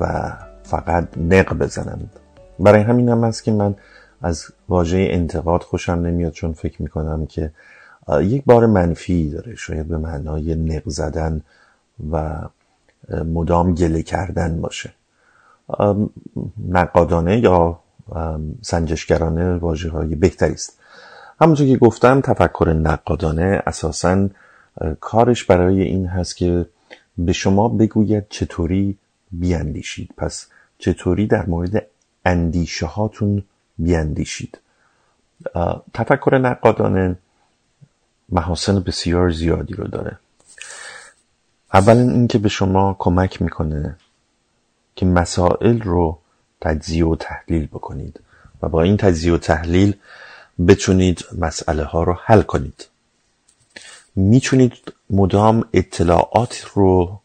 و 0.00 0.32
فقط 0.62 1.08
نق 1.16 1.54
بزنند. 1.54 2.10
برای 2.58 2.80
همین 2.80 3.08
هم 3.08 3.24
است 3.24 3.44
که 3.44 3.52
من 3.52 3.74
از 4.22 4.44
واژه 4.68 5.08
انتقاد 5.10 5.62
خوشم 5.62 5.92
نمیاد 5.92 6.32
چون 6.32 6.52
فکر 6.52 6.82
می‌کنم 6.82 7.26
که 7.26 7.50
یک 8.22 8.44
بار 8.44 8.66
منفی 8.66 9.30
داره 9.30 9.54
شاید 9.54 9.88
به 9.88 9.98
معنای 9.98 10.54
نق 10.54 10.82
زدن 10.86 11.40
و 12.10 12.40
مدام 13.24 13.74
گله 13.74 14.02
کردن 14.02 14.60
باشه. 14.60 14.92
نقادانه 16.68 17.38
یا 17.38 17.78
سنجشگرانه 18.62 19.56
واژه 19.56 19.90
های 19.90 20.14
بهتری 20.14 20.52
است. 20.52 20.78
همونطور 21.40 21.66
که 21.66 21.76
گفتم 21.76 22.20
تفکر 22.20 22.72
نقادانه 22.72 23.62
اساسا 23.66 24.28
کارش 25.00 25.44
برای 25.44 25.82
این 25.82 26.06
هست 26.06 26.36
که 26.36 26.66
به 27.18 27.32
شما 27.32 27.68
بگوید 27.68 28.26
چطوری 28.28 28.98
بیاندیشید. 29.32 30.10
پس 30.16 30.46
چطوری 30.78 31.26
در 31.26 31.46
مورد 31.46 31.86
اندیشه 32.24 32.86
هاتون 32.86 33.42
بیاندیشید 33.78 34.58
تفکر 35.94 36.38
نقادانه 36.38 37.18
محاسن 38.28 38.80
بسیار 38.80 39.30
زیادی 39.30 39.74
رو 39.74 39.88
داره. 39.88 40.18
اولا 41.74 42.00
اینکه 42.00 42.38
به 42.38 42.48
شما 42.48 42.96
کمک 42.98 43.42
می‌کنه 43.42 43.96
که 44.96 45.06
مسائل 45.06 45.80
رو 45.80 46.18
تجزیه 46.60 47.06
و 47.06 47.16
تحلیل 47.16 47.66
بکنید 47.66 48.20
و 48.62 48.68
با 48.68 48.82
این 48.82 48.96
تجزیه 48.96 49.32
و 49.32 49.38
تحلیل 49.38 49.96
بتونید 50.68 51.24
مسئله 51.38 51.84
ها 51.84 52.02
رو 52.02 52.18
حل 52.24 52.42
کنید. 52.42 52.88
می‌تونید 54.16 54.72
مدام 55.10 55.64
اطلاعات 55.72 56.64
رو 56.74 57.20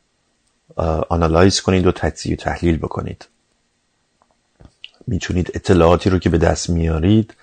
آنالایز 1.09 1.61
کنید 1.61 1.87
و 1.87 1.91
تجزیه 1.91 2.33
و 2.33 2.39
تحلیل 2.39 2.77
بکنید. 2.77 3.27
می‌تونید 5.07 5.51
اطلاعاتی 5.53 6.09
رو 6.09 6.19
که 6.19 6.29
به 6.29 6.37
دست 6.37 6.69
میارید 6.69 7.33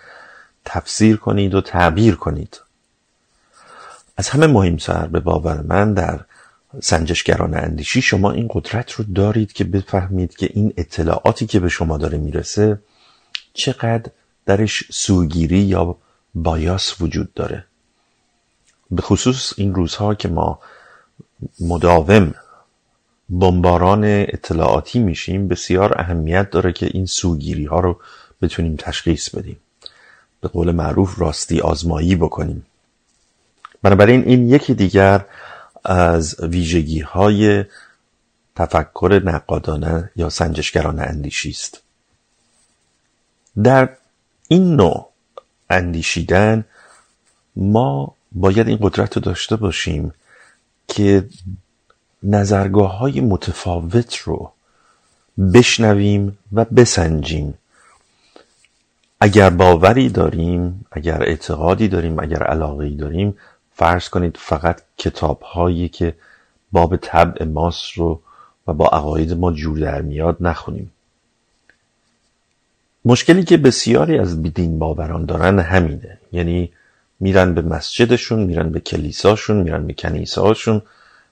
تفسیر 0.65 1.17
کنید 1.17 1.55
و 1.55 1.61
تعبیر 1.61 2.17
کنید. 2.17 2.61
از 4.21 4.29
همه 4.29 4.47
مهمتر 4.47 5.07
به 5.07 5.21
باور 5.21 5.61
من 5.61 5.95
در 5.95 6.21
سنجشگران 6.83 7.55
اندیشی 7.55 8.03
شما 8.03 8.31
این 8.31 8.49
قدرت 8.51 8.93
رو 8.93 9.05
دارید 9.15 9.53
که 9.53 9.65
بفهمید 9.65 10.37
که 10.37 10.51
این 10.55 10.73
اطلاعاتی 10.77 11.47
که 11.47 11.61
به 11.61 11.69
شما 11.69 11.99
داره 11.99 12.19
می‌رسه 12.19 12.79
چقدر 13.55 14.11
درش 14.47 14.85
سوگیری 14.91 15.59
یا 15.59 15.97
بایاس 16.35 17.01
وجود 17.01 17.35
داره. 17.35 17.65
به 18.91 19.03
خصوص 19.03 19.53
این 19.57 19.75
روزها 19.75 20.15
که 20.15 20.29
ما 20.29 20.59
مداوم 21.61 22.35
بمباران 23.31 24.05
اطلاعاتی 24.05 24.99
میشیم 24.99 25.49
بسیار 25.49 26.01
اهمیت 26.01 26.51
داره 26.51 26.73
که 26.73 26.87
این 26.87 27.07
سوگیری 27.07 27.65
ها 27.65 27.81
رو 27.81 28.01
بتونیم 28.43 28.77
تشخیص 28.77 29.35
بدیم. 29.35 29.57
به 30.41 30.49
قول 30.49 30.71
معروف 30.71 31.21
راستی 31.21 31.61
آزمایی 31.61 32.17
بکنیم. 32.17 32.67
بنابراین 33.83 34.25
این 34.25 34.49
یکی 34.49 34.75
دیگر 34.75 35.25
از 35.85 36.37
ویژگی 36.41 37.01
های 37.01 37.65
تفکر 38.57 39.23
نقادانه 39.25 40.11
یا 40.17 40.29
سنجشگران 40.29 41.01
اندیشی 41.01 41.51
است. 41.51 41.81
در 43.63 43.89
این 44.49 44.77
نوع 44.77 45.11
اندیشیدن 45.71 46.65
ما 47.57 48.15
باید 48.33 48.69
این 48.69 48.79
قدرت 48.81 49.17
رو 49.17 49.23
داشته 49.23 49.57
باشیم 49.57 50.15
که 50.89 51.29
نظرگاه 52.23 52.99
های 52.99 53.21
متفاوت 53.21 54.17
رو 54.17 54.53
بشنویم 55.55 56.39
و 56.53 56.65
بسنجیم. 56.65 57.55
اگر 59.21 59.51
باوری 59.51 60.09
داریم 60.09 60.87
اگر 60.93 61.23
اعتقادی 61.23 61.89
داریم 61.89 62.19
اگر 62.19 62.43
علاقه 62.43 62.91
داریم 62.91 63.37
فرض 63.81 64.09
کنید 64.09 64.37
فقط 64.37 64.83
کتاب 64.97 65.43
هایی 65.43 65.89
که 65.89 66.15
باب 66.73 66.97
طبع 66.97 67.45
ماست 67.45 67.93
رو 67.93 68.21
و 68.67 68.73
با 68.73 68.87
عقاید 68.87 69.33
ما 69.33 69.53
جور 69.53 69.79
در 69.79 70.03
میاد 70.03 70.37
نخونیم. 70.41 70.93
مشکلی 73.05 73.45
که 73.45 73.57
بسیاری 73.57 74.19
از 74.19 74.43
دین 74.43 74.79
باوران 74.79 75.25
دارن 75.25 75.59
همینه. 75.59 76.19
یعنی 76.33 76.73
میرن 77.21 77.55
به 77.55 77.63
مسجدشون 77.63 78.41
میرن 78.43 78.71
به 78.73 78.81
کلیساشون 78.81 79.57
میرن 79.57 79.87
به 79.87 79.93
کنیسهاشون 79.93 80.83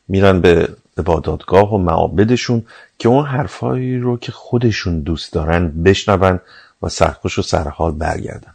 میرن 0.08 0.40
به 0.40 0.68
عباداتگاه 0.98 1.74
و 1.74 1.78
معابدشون 1.78 2.64
که 2.98 3.08
اون 3.08 3.24
حرفایی 3.24 3.98
رو 3.98 4.16
که 4.16 4.32
خودشون 4.32 5.00
دوست 5.00 5.32
دارن 5.32 5.82
بشنون 5.82 6.40
و 6.82 6.88
سرخوش 6.88 7.38
و 7.38 7.42
سرحال 7.42 7.92
برگردن. 7.92 8.54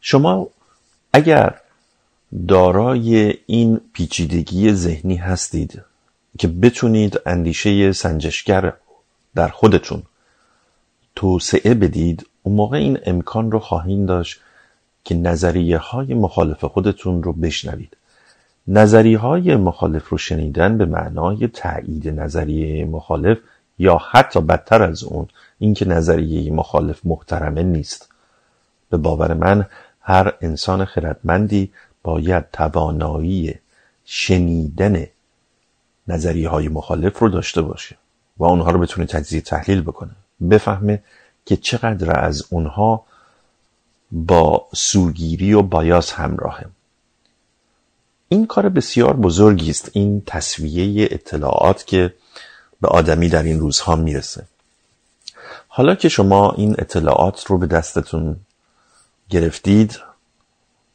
شما 0.00 0.48
اگر 1.12 1.54
دارای 2.48 3.34
این 3.46 3.80
پیچیدگی 3.92 4.72
ذهنی 4.72 5.16
هستید 5.16 5.82
که 6.38 6.48
بتونید 6.48 7.20
اندیشه 7.26 7.92
سنجشگر 7.92 8.72
در 9.34 9.48
خودتون 9.48 10.02
توسعه 11.16 11.74
بدید 11.74 12.26
اون 12.42 12.56
موقع 12.56 12.76
این 12.76 12.98
امکان 13.06 13.50
رو 13.50 13.58
خواهید 13.58 14.06
داشت 14.06 14.40
که 15.04 15.14
نظریه 15.14 15.78
های 15.78 16.14
مخالف 16.14 16.64
خودتون 16.64 17.22
رو 17.22 17.32
بشنوید. 17.32 17.96
نظریه 18.68 19.18
های 19.18 19.56
مخالف 19.56 20.08
رو 20.08 20.18
شنیدن 20.18 20.78
به 20.78 20.84
معنای 20.84 21.48
تایید 21.48 22.08
نظریه 22.08 22.84
مخالف 22.84 23.38
یا 23.78 23.98
حتی 24.10 24.40
بدتر 24.40 24.82
از 24.82 25.04
اون 25.04 25.28
اینکه 25.58 25.84
نظریه 25.84 26.52
مخالف 26.52 27.00
محترمه 27.04 27.62
نیست. 27.62 28.08
به 28.90 28.96
باور 28.96 29.34
من 29.34 29.66
هر 30.00 30.34
انسان 30.40 30.84
خردمندی 30.84 31.72
باید 32.04 32.50
توانایی 32.50 33.54
شنیدن 34.04 35.06
نظریه 36.08 36.48
های 36.48 36.68
مخالف 36.68 37.18
رو 37.18 37.28
داشته 37.28 37.62
باشه 37.62 37.96
و 38.38 38.44
اونها 38.44 38.70
رو 38.70 38.78
بتونه 38.78 39.06
تجزیه 39.06 39.40
تحلیل 39.40 39.80
بکنه. 39.80 40.10
بفهمه 40.50 41.02
که 41.46 41.56
چقدر 41.56 42.20
از 42.24 42.44
اونها 42.50 43.04
با 44.12 44.66
سوگیری 44.74 45.52
و 45.52 45.62
بایاس 45.62 46.12
همراهه. 46.12 46.66
این 48.28 48.46
کار 48.46 48.68
بسیار 48.68 49.16
بزرگی 49.16 49.70
است. 49.70 49.90
این 49.92 50.22
تصویه 50.26 51.08
اطلاعات 51.10 51.86
که 51.86 52.14
به 52.80 52.88
آدمی 52.88 53.28
در 53.28 53.42
این 53.42 53.60
روزها 53.60 53.96
می‌رسه. 53.96 54.44
حالا 55.68 55.94
که 55.94 56.08
شما 56.08 56.52
این 56.52 56.74
اطلاعات 56.78 57.44
رو 57.46 57.58
به 57.58 57.66
دستتون 57.66 58.36
گرفتید 59.30 60.00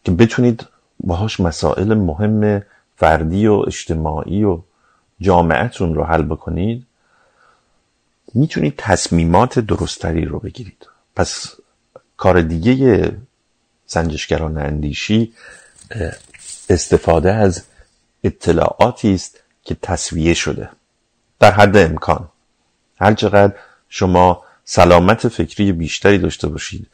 که 0.04 0.12
بتونید 0.12 0.66
باهاش 1.00 1.40
مسائل 1.40 1.94
مهم 1.94 2.64
فردی 2.96 3.48
و 3.48 3.54
اجتماعی 3.68 4.44
و 4.44 4.62
جامعتون 5.22 5.96
رو 5.96 6.04
حل 6.04 6.22
بکنید. 6.22 6.86
می‌تونید 8.34 8.74
تصمیمات 8.78 9.60
درستری 9.60 10.26
رو 10.26 10.40
بگیرید. 10.40 10.88
پس 11.16 11.56
کار 12.18 12.42
دیگه 12.42 13.18
سنجشگران 13.86 14.58
اندیشی 14.58 15.34
استفاده 16.70 17.34
از 17.34 17.64
اطلاعاتی 18.24 19.14
است 19.14 19.40
که 19.64 19.76
تصویه 19.82 20.34
شده. 20.34 20.70
در 21.40 21.52
حد 21.52 21.78
امکان. 21.78 22.30
هر 23.02 23.14
چقدر 23.14 23.54
شما 23.90 24.44
سلامت 24.66 25.28
فکری 25.28 25.72
بیشتری 25.72 26.18
داشته 26.18 26.48
باشید 26.48 26.88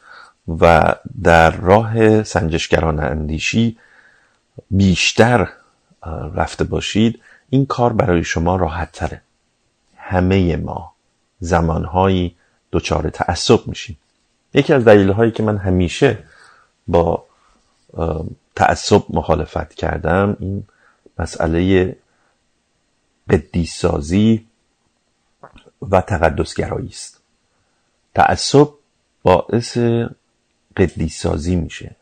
و 0.60 0.94
در 1.22 1.50
راه 1.50 2.22
سنجشگران 2.22 3.00
اندیشی 3.00 3.78
بیشتر 4.70 5.48
رفته 6.34 6.64
باشید 6.64 7.22
این 7.50 7.66
کار 7.66 7.92
برای 7.92 8.24
شما 8.24 8.56
راحت 8.56 8.92
تره. 8.92 9.22
همه 9.96 10.56
ما 10.56 10.92
زمانهایی 11.40 12.36
دچار 12.72 13.10
تعصب 13.10 13.66
میشیم. 13.66 13.98
یکی 14.54 14.72
از 14.72 14.84
دلیل 14.84 15.10
هایی 15.10 15.30
که 15.30 15.42
من 15.42 15.56
همیشه 15.56 16.24
با 16.88 17.24
تعصب 18.54 19.02
مخالفت 19.10 19.74
کردم 19.74 20.36
این 20.40 20.64
مسئله 21.18 21.96
قدیسازی 23.30 24.46
و 25.90 26.00
تقدسگرایی 26.00 26.88
است. 26.88 27.20
تعصب 28.14 28.68
باعث 29.22 29.78
قدیسازی 30.76 31.56
میشه. 31.56 31.96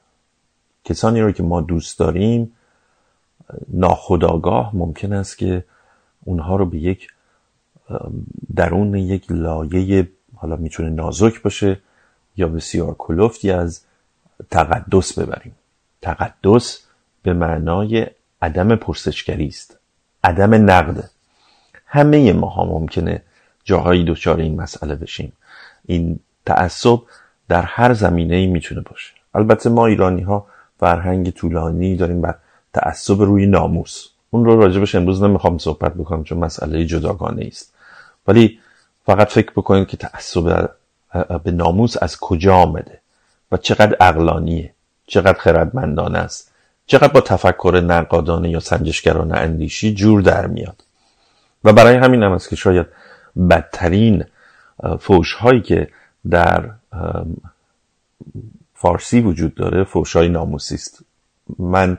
کسانی 0.84 1.20
رو 1.20 1.32
که 1.32 1.42
ما 1.42 1.60
دوست 1.60 1.98
داریم 1.98 2.52
ناخداگاه 3.68 4.76
ممکن 4.76 5.12
است 5.12 5.38
که 5.38 5.64
اونها 6.24 6.56
رو 6.56 6.66
به 6.66 6.78
یک 6.78 7.08
درون 8.56 8.94
یک 8.94 9.26
لایه 9.30 10.08
حالا 10.36 10.56
می‌تونه 10.56 10.90
نازک 10.90 11.42
باشه 11.42 11.80
یا 12.36 12.48
بسیار 12.48 12.94
کلفتی 12.98 13.50
از 13.50 13.80
تقدس 14.50 15.18
ببریم. 15.18 15.54
تقدس 16.02 16.86
به 17.22 17.32
معنای 17.32 18.06
عدم 18.42 18.76
پرسشگری 18.76 19.46
است 19.46 19.78
عدم 20.24 20.54
نقد. 20.70 21.10
همه 21.86 22.32
ما 22.32 22.48
ها 22.48 22.64
ممکنه 22.64 23.22
جاهایی 23.64 24.04
دچار 24.04 24.40
این 24.40 24.60
مسئله 24.60 24.94
بشیم. 24.94 25.32
این 25.84 26.20
تعصب 26.46 26.98
در 27.48 27.62
هر 27.62 27.92
زمینه 27.94 28.34
ای 28.34 28.46
می‌تونه 28.46 28.80
باشه. 28.80 29.12
البته 29.34 29.70
ما 29.70 29.86
ایرانی 29.86 30.22
ها 30.22 30.46
فرهنگ 30.84 31.30
طولانی 31.30 31.96
داریم 31.96 32.20
بر 32.20 32.34
تعصب 32.72 33.22
روی 33.22 33.46
ناموس. 33.46 34.08
اون 34.30 34.44
رو 34.44 34.60
راجبش 34.60 34.94
امروز 34.94 35.22
نمی‌خوام 35.22 35.58
صحبت 35.58 35.94
بکنم 35.94 36.24
چون 36.24 36.38
مسئله 36.38 36.86
جداگانه 36.86 37.44
است 37.46 37.74
ولی 38.26 38.58
فقط 39.06 39.28
فکر 39.28 39.50
بکنید 39.50 39.88
که 39.88 39.96
تعصب 39.96 40.70
به 41.44 41.50
ناموس 41.50 42.02
از 42.02 42.20
کجا 42.20 42.54
آمده 42.54 43.00
و 43.52 43.56
چقدر 43.56 43.96
اقلانیه 44.00 44.74
چقدر 45.06 45.38
خردمندانه 45.38 46.18
است 46.18 46.52
چقدر 46.86 47.12
با 47.12 47.20
تفکر 47.20 47.82
نقادانه 47.86 48.50
یا 48.50 48.60
سنجشگرانه 48.60 49.36
اندیشی 49.36 49.94
جور 49.94 50.20
در 50.20 50.46
میاد. 50.46 50.84
و 51.64 51.72
برای 51.72 51.96
همین 51.96 52.22
هم 52.22 52.32
است 52.32 52.48
که 52.48 52.56
شاید 52.56 52.86
بدترین 53.50 54.24
فوش 55.00 55.32
هایی 55.32 55.60
که 55.60 55.88
در 56.30 56.70
فارسی 58.84 59.20
وجود 59.20 59.54
داره. 59.54 59.84
فوش 59.84 60.16
های 60.16 60.28
ناموسی 60.28 60.74
است. 60.74 61.04
من 61.58 61.98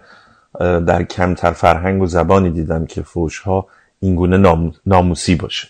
در 0.60 1.04
کمتر 1.04 1.52
فرهنگ 1.52 2.02
و 2.02 2.06
زبانی 2.06 2.50
دیدم 2.50 2.86
که 2.86 3.02
فوش 3.02 3.40
ها 3.40 3.68
اینگونه 4.00 4.38
نام، 4.38 4.74
ناموسی 4.86 5.36
باشه. 5.36 5.68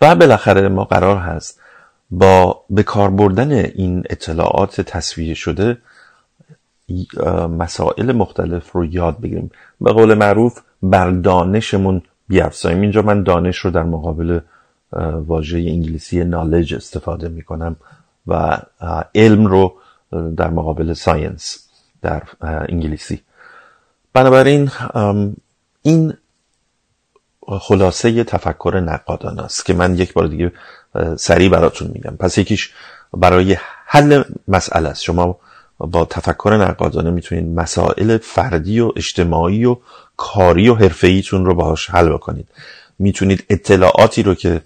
و 0.00 0.14
بالاخره 0.14 0.68
ما 0.68 0.84
قرار 0.84 1.16
هست 1.16 1.60
با 2.10 2.64
به 2.70 2.82
کار 2.82 3.10
بردن 3.10 3.52
این 3.52 4.04
اطلاعات 4.10 4.80
تصویه 4.80 5.34
شده 5.34 5.78
مسائل 7.58 8.12
مختلف 8.12 8.72
رو 8.72 8.84
یاد 8.84 9.20
بگیریم. 9.20 9.50
به 9.80 9.92
قول 9.92 10.14
معروف 10.14 10.60
بر 10.82 11.10
دانشمون 11.10 12.02
بیافزاییم 12.28 12.80
اینجا 12.80 13.02
من 13.02 13.22
دانش 13.22 13.58
رو 13.58 13.70
در 13.70 13.82
مقابل 13.82 14.40
واژه 15.26 15.58
انگلیسی 15.58 16.24
نالج 16.24 16.74
استفاده 16.74 17.28
می 17.28 17.42
کنم 17.42 17.76
و 18.30 18.58
علم 19.14 19.46
رو 19.46 19.74
در 20.36 20.50
مقابل 20.50 20.92
ساینس 20.92 21.68
در 22.02 22.22
انگلیسی. 22.40 23.22
بنابراین 24.12 24.70
این 25.82 26.14
خلاصه 27.60 28.24
تفکر 28.24 28.82
نقادان 28.84 29.40
است 29.40 29.66
که 29.66 29.74
من 29.74 29.98
یک 29.98 30.12
بار 30.12 30.26
دیگه 30.26 30.52
سریع 31.16 31.48
براتون 31.48 31.90
میگم. 31.94 32.16
پس 32.16 32.38
یکیش 32.38 32.72
برای 33.12 33.56
حل 33.86 34.22
مسئله 34.48 34.88
است. 34.88 35.02
شما 35.02 35.38
با 35.78 36.04
تفکر 36.04 36.56
نقادانه 36.56 37.10
می‌تونید 37.10 37.58
مسائل 37.60 38.18
فردی 38.18 38.80
و 38.80 38.92
اجتماعی 38.96 39.64
و 39.64 39.76
کاری 40.16 40.68
و 40.68 40.74
حرفه‌ایتون 40.74 41.44
رو 41.44 41.54
باهاش 41.54 41.90
حل 41.90 42.08
بکنید. 42.08 42.48
می‌تونید 42.98 43.46
اطلاعاتی 43.50 44.22
رو 44.22 44.34
که 44.34 44.62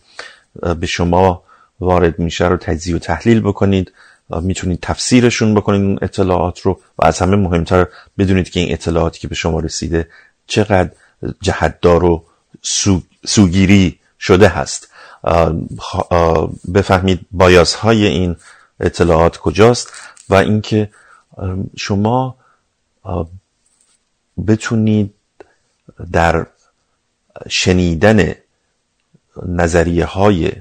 به 0.81 0.87
شما 0.87 1.43
وارد 1.81 2.19
میشه 2.19 2.49
رو 2.49 2.57
تجزیه 2.57 2.97
و 2.97 2.99
تحلیل 2.99 3.41
بکنید 3.41 3.93
می‌تونید 4.31 4.79
تفسیرشون 4.83 5.55
بکنید 5.55 5.83
اون 5.83 5.99
اطلاعات 6.03 6.61
رو 6.61 6.81
و 6.99 7.07
از 7.07 7.19
همه 7.19 7.37
مهمتر 7.37 7.87
بدونید 8.19 8.51
که 8.51 8.61
این 8.61 8.73
اطلاعاتی 8.73 9.21
که 9.21 9.29
به 9.29 9.35
شما 9.35 9.61
رسیده 9.61 10.09
چقدر 10.47 10.91
جهتدار 11.41 12.05
و 12.05 12.25
سوگیری 13.27 13.99
شده 14.21 14.49
هست. 14.49 14.89
بفهمید 16.75 17.21
بایازهای 17.31 18.07
این 18.07 18.37
اطلاعات 18.81 19.37
کجاست 19.37 19.93
و 20.29 20.35
اینکه 20.35 20.91
شما 21.77 22.37
بتونید 24.47 25.15
در 26.13 26.47
شنیدن 27.49 28.35
نظریه 29.47 30.05
های 30.05 30.53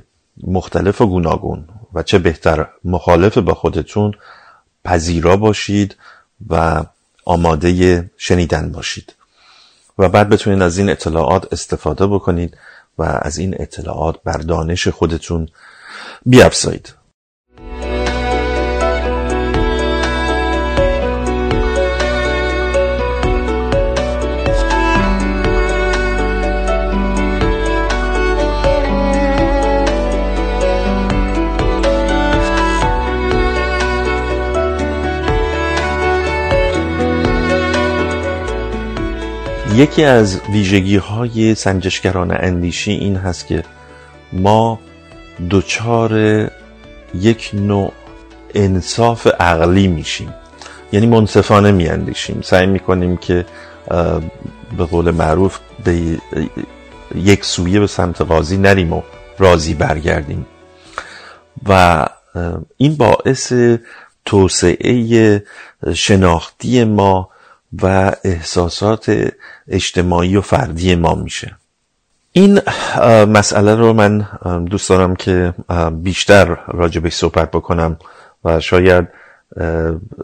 مختلف 0.47 1.01
و 1.01 1.07
گوناگون 1.07 1.65
و 1.93 2.03
چه 2.03 2.19
بهتر 2.19 2.67
مخالف 2.83 3.37
با 3.37 3.53
خودتون 3.53 4.13
پذیرا 4.85 5.37
باشید 5.37 5.95
و 6.49 6.83
آماده 7.25 8.09
شنیدن 8.17 8.71
باشید. 8.71 9.15
و 9.97 10.09
بعد 10.09 10.29
بتونید 10.29 10.61
از 10.61 10.77
این 10.77 10.89
اطلاعات 10.89 11.53
استفاده 11.53 12.07
بکنید 12.07 12.57
و 12.97 13.19
از 13.21 13.37
این 13.37 13.55
اطلاعات 13.59 14.23
بر 14.23 14.37
دانش 14.37 14.87
خودتون 14.87 15.47
بیافزایید 16.25 16.93
یکی 39.75 40.03
از 40.03 40.41
ویژگی 40.49 40.97
های 40.97 41.55
سنجشگران 41.55 42.31
اندیشی 42.39 42.91
این 42.91 43.15
هست 43.15 43.47
که 43.47 43.63
ما 44.33 44.79
دچار 45.49 46.13
یک 47.13 47.51
نوع 47.53 47.93
انصاف 48.53 49.27
عقلی 49.27 49.87
میشیم. 49.87 50.33
یعنی 50.91 51.05
منصفانه 51.05 51.71
میاندیشیم. 51.71 52.41
سعی 52.41 52.65
می‌کنیم 52.65 53.17
که 53.17 53.45
به 54.77 54.85
قول 54.91 55.11
معروف 55.11 55.59
به 55.83 56.19
یک 57.15 57.45
سویه 57.45 57.79
به 57.79 57.87
سمت 57.87 58.21
قاضی 58.21 58.57
نریم 58.57 58.93
و 58.93 59.01
راضی 59.39 59.73
برگردیم. 59.73 60.45
و 61.67 62.05
این 62.77 62.95
باعث 62.95 63.53
توسعه 64.25 65.43
شناختی 65.93 66.83
ما 66.83 67.29
و 67.81 68.11
احساسات 68.23 69.31
اجتماعی 69.67 70.37
و 70.37 70.41
فردی 70.41 70.95
ما 70.95 71.15
میشه. 71.15 71.55
این 72.31 72.61
مسئله 73.27 73.75
رو 73.75 73.93
من 73.93 74.27
دوست 74.65 74.89
دارم 74.89 75.15
که 75.15 75.53
بیشتر 75.91 76.45
راجبش 76.67 77.13
صحبت 77.13 77.51
بکنم 77.51 77.97
و 78.43 78.59
شاید 78.59 79.07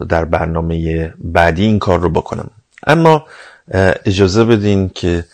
در 0.08 0.24
برنامه 0.24 1.14
بعدی 1.18 1.64
این 1.64 1.78
کار 1.78 2.00
رو 2.00 2.10
بکنم. 2.10 2.50
اما 2.86 3.26
اجازه 4.04 4.44
بدین 4.44 4.88
که 4.88 5.24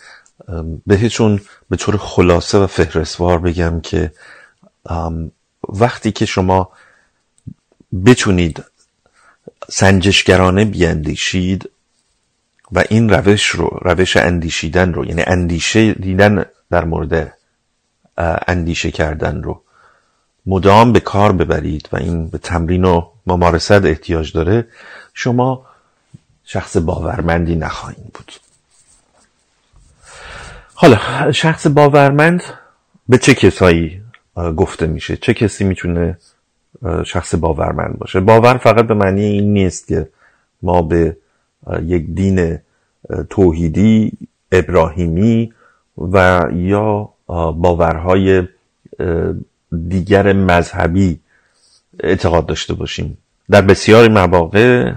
بهتون 0.87 1.41
به 1.69 1.75
طور 1.75 1.97
خلاصه 1.97 2.57
و 2.57 2.67
فهرستوار 2.67 3.39
بگم 3.39 3.81
که 3.81 4.11
وقتی 5.69 6.11
که 6.11 6.25
شما 6.25 6.69
بتونید 8.05 8.63
سنجشگرانه 9.69 10.65
بیاندیشید 10.65 11.69
و 12.71 12.83
این 12.89 13.09
روش 13.09 13.45
رو 13.45 13.79
روش 13.81 14.17
اندیشیدن 14.17 14.93
رو 14.93 15.05
یعنی 15.05 15.23
اندیشه 15.27 15.93
دیدن 15.93 16.45
در 16.69 16.85
مورد 16.85 17.33
اندیشه 18.47 18.91
کردن 18.91 19.43
رو 19.43 19.61
مدام 20.45 20.93
به 20.93 20.99
کار 20.99 21.31
ببرید 21.31 21.89
و 21.91 21.97
این 21.97 22.27
به 22.27 22.37
تمرین 22.37 22.85
و 22.85 23.09
ممارست 23.27 23.71
احتیاج 23.71 24.33
داره 24.33 24.67
شما 25.13 25.65
شخص 26.43 26.77
باورمندی 26.77 27.55
نخواهید 27.55 28.13
بود. 28.13 28.33
حالا 30.73 31.31
شخص 31.31 31.67
باورمند 31.67 32.43
به 33.09 33.17
چه 33.17 33.33
کسایی 33.33 34.01
گفته 34.57 34.87
میشه؟ 34.87 35.17
چه 35.17 35.33
کسی 35.33 35.63
می‌تونه 35.63 36.17
شخص 37.05 37.35
باورمند 37.35 37.99
باشه؟ 37.99 38.19
باور 38.19 38.57
فقط 38.57 38.87
به 38.87 38.93
معنی 38.93 39.23
این 39.23 39.53
نیست 39.53 39.87
که 39.87 40.09
ما 40.61 40.81
به 40.81 41.17
یک 41.83 42.05
دین 42.05 42.57
توحیدی 43.29 44.11
ابراهیمی 44.51 45.53
و 45.97 46.45
یا 46.53 47.09
باورهای 47.51 48.43
دیگر 49.87 50.33
مذهبی 50.33 51.19
اعتقاد 51.99 52.45
داشته 52.45 52.73
باشیم. 52.73 53.17
در 53.49 53.61
بسیاری 53.61 54.13
مواقع 54.13 54.93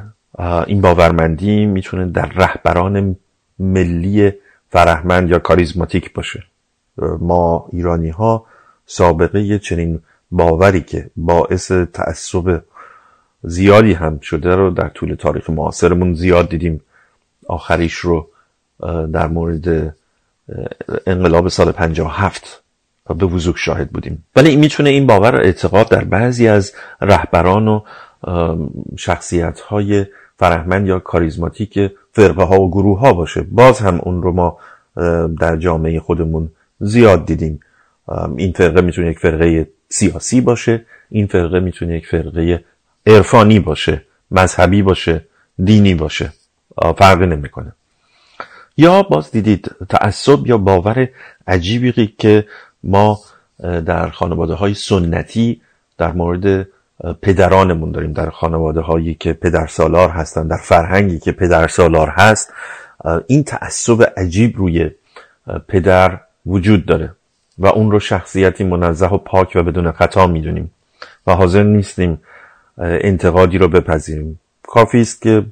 این 0.67 0.81
باورمندی 0.81 1.67
می‌تونه 1.67 2.07
در 2.07 2.27
رهبران 2.27 3.17
ملی 3.59 4.33
فرهمند 4.69 5.31
یا 5.31 5.39
کاریزماتیک 5.39 6.13
باشه. 6.13 6.45
ما 7.21 7.69
ایرانی 7.73 8.11
ها 8.11 8.47
سابقه 8.87 9.59
چنین 9.59 10.01
باوری 10.31 10.81
که 10.81 11.11
باعث 11.17 11.73
تعصب 11.73 12.63
زیادی 13.43 13.93
هم 13.93 14.21
شده 14.21 14.55
رو 14.55 14.71
در 14.71 14.89
طول 14.89 15.15
تاریخ 15.15 15.51
معاصرمون 15.51 16.15
زیاد 16.15 16.49
دیدیم. 16.49 16.81
آخریش 17.47 17.95
رو 17.95 18.29
در 19.13 19.27
مورد 19.29 19.95
انقلاب 21.07 21.49
سال 21.49 21.73
57 21.73 22.63
به 23.19 23.27
وضوح 23.27 23.57
شاهد 23.57 23.91
بودیم. 23.91 24.25
ولی 24.37 24.49
این 24.51 24.61
می‌تونه 24.61 24.91
این 24.91 25.07
باور 25.07 25.37
اعتقاد 25.37 25.89
در 25.89 26.05
بعضی 26.05 26.49
از 26.49 26.73
رهبران 27.01 27.69
و 27.69 27.81
شخصیت 28.99 29.61
های 29.61 30.07
فرهمند 30.37 30.87
یا 30.87 30.99
کاریزماتیک 30.99 31.79
فرقه 32.13 32.43
ها 32.43 32.61
و 32.61 32.71
گروه 32.71 32.99
ها 32.99 33.13
باشه. 33.13 33.43
باز 33.43 33.79
هم 33.81 34.01
اون 34.03 34.23
رو 34.23 34.33
ما 34.33 34.59
در 35.41 35.57
جامعه 35.57 36.01
خودمون 36.01 36.51
زیاد 36.81 37.27
دیدیم. 37.27 37.61
این 38.37 38.53
فرقه 38.53 38.81
می‌تونه 38.81 39.09
یک 39.11 39.19
فرقه 39.19 39.69
سیاسی 39.89 40.41
باشه 40.41 40.85
این 41.09 41.27
فرقه 41.27 41.61
می‌تونه 41.61 41.97
یک 41.97 42.07
فرقه 42.07 42.65
عرفانی 43.07 43.61
باشه 43.61 44.03
مذهبی 44.31 44.83
باشه 44.83 45.25
دینی 45.65 45.95
باشه. 45.95 46.33
فرقی 46.99 47.27
نمی‌کنه. 47.27 47.73
یا 48.77 49.03
باز 49.03 49.31
دیدید 49.31 49.71
تعصب 49.89 50.47
یا 50.47 50.59
باور 50.59 51.09
عجیبی 51.47 52.15
که 52.19 52.47
ما 52.85 53.21
در 53.61 54.11
خانواده 54.11 54.55
های 54.55 54.75
سنتی 54.75 55.61
در 55.99 56.13
مورد 56.13 56.69
پدرانمون 57.23 57.93
داریم. 57.93 58.13
در 58.13 58.31
خانواده 58.31 58.81
هایی 58.81 59.15
که 59.15 59.33
پدر 59.33 59.67
سالار 59.67 60.09
هستن 60.09 60.49
در 60.49 60.57
فرهنگی 60.57 61.19
که 61.19 61.33
پدر 61.33 61.69
سالار 61.69 62.09
هست 62.09 62.53
این 63.27 63.45
تعصب 63.45 64.13
عجیب 64.17 64.57
روی 64.57 64.91
پدر 65.69 66.21
وجود 66.47 66.87
داره 66.87 67.15
و 67.59 67.67
اون 67.67 67.91
رو 67.91 68.01
شخصیتی 68.01 68.65
منزه 68.65 69.07
و 69.07 69.19
پاک 69.19 69.53
و 69.55 69.63
بدون 69.63 69.93
خطا 69.93 70.27
می‌دونیم. 70.27 70.71
و 71.27 71.35
حاضر 71.35 71.63
نیستیم 71.63 72.21
انتقادی 72.81 73.59
رو 73.59 73.69
بپذیریم. 73.69 74.41
کافی 74.63 75.01
است 75.01 75.23
که 75.23 75.47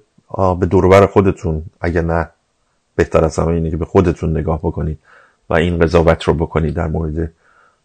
به 0.60 0.66
دوربر 0.66 1.06
خودتون 1.06 1.62
اگر 1.80 2.02
نه 2.02 2.28
بهتر 2.96 3.24
از 3.24 3.38
همه 3.38 3.48
اینه 3.48 3.70
که 3.70 3.76
به 3.76 3.84
خودتون 3.84 4.36
نگاه 4.36 4.58
بکنید 4.58 4.98
و 5.50 5.54
این 5.54 5.78
قضاوت 5.78 6.22
رو 6.22 6.34
بکنید 6.34 6.74
در 6.74 6.86
مورد 6.86 7.32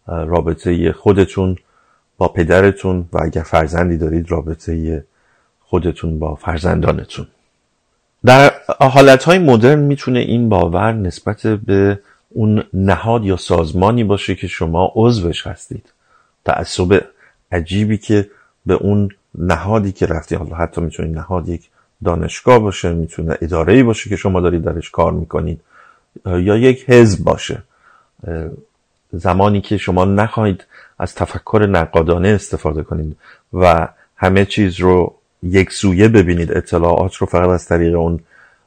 رابطه 0.06 0.92
خودتون 0.92 1.56
با 2.18 2.28
پدرتون 2.28 3.08
و 3.12 3.18
اگر 3.22 3.42
فرزندی 3.42 3.96
دارید 3.96 4.30
رابطه 4.30 5.04
خودتون 5.60 6.18
با 6.18 6.34
فرزندانتون. 6.34 7.26
در 8.24 8.52
حالتهای 8.80 9.38
مدرن 9.38 9.78
می‌تونه 9.78 10.18
این 10.18 10.48
باور 10.48 10.92
نسبت 10.92 11.46
به 11.46 11.98
اون 12.30 12.64
نهاد 12.72 13.24
یا 13.24 13.36
سازمانی 13.36 14.04
باشه 14.04 14.34
که 14.34 14.46
شما 14.46 14.92
عضوش 14.94 15.46
هستید. 15.46 15.92
تعصب 16.44 17.04
عجیبی 17.52 17.98
که 17.98 18.30
به 18.66 18.74
اون 18.74 19.08
نهادی 19.38 19.92
که 19.92 20.06
رفتی. 20.06 20.34
حالا 20.34 20.56
حتی 20.56 20.80
می‌تونه 20.80 21.08
نهاد 21.08 21.48
یک 21.48 21.68
دانشگاه 22.04 22.58
باشه 22.58 22.92
می‌تونه 22.92 23.38
اداره 23.40 23.82
باشه 23.82 24.10
که 24.10 24.16
شما 24.16 24.40
دارید 24.40 24.62
درش 24.62 24.90
کار 24.90 25.12
می‌کنید 25.12 25.60
یا 26.26 26.56
یک 26.56 26.90
حزب 26.90 27.24
باشه. 27.24 27.62
زمانی 29.12 29.60
که 29.60 29.76
شما 29.76 30.04
نخواهید 30.04 30.64
از 30.98 31.14
تفکر 31.14 31.66
نقادانه 31.70 32.28
استفاده 32.28 32.82
کنید 32.82 33.16
و 33.52 33.88
همه 34.16 34.44
چیز 34.44 34.80
رو 34.80 35.14
یک 35.42 35.72
سویه 35.72 36.08
ببینید 36.08 36.52
اطلاعات 36.52 37.14
رو 37.14 37.26
فقط 37.26 37.48
از 37.48 37.66
طریق 37.66 37.98
اون 37.98 38.20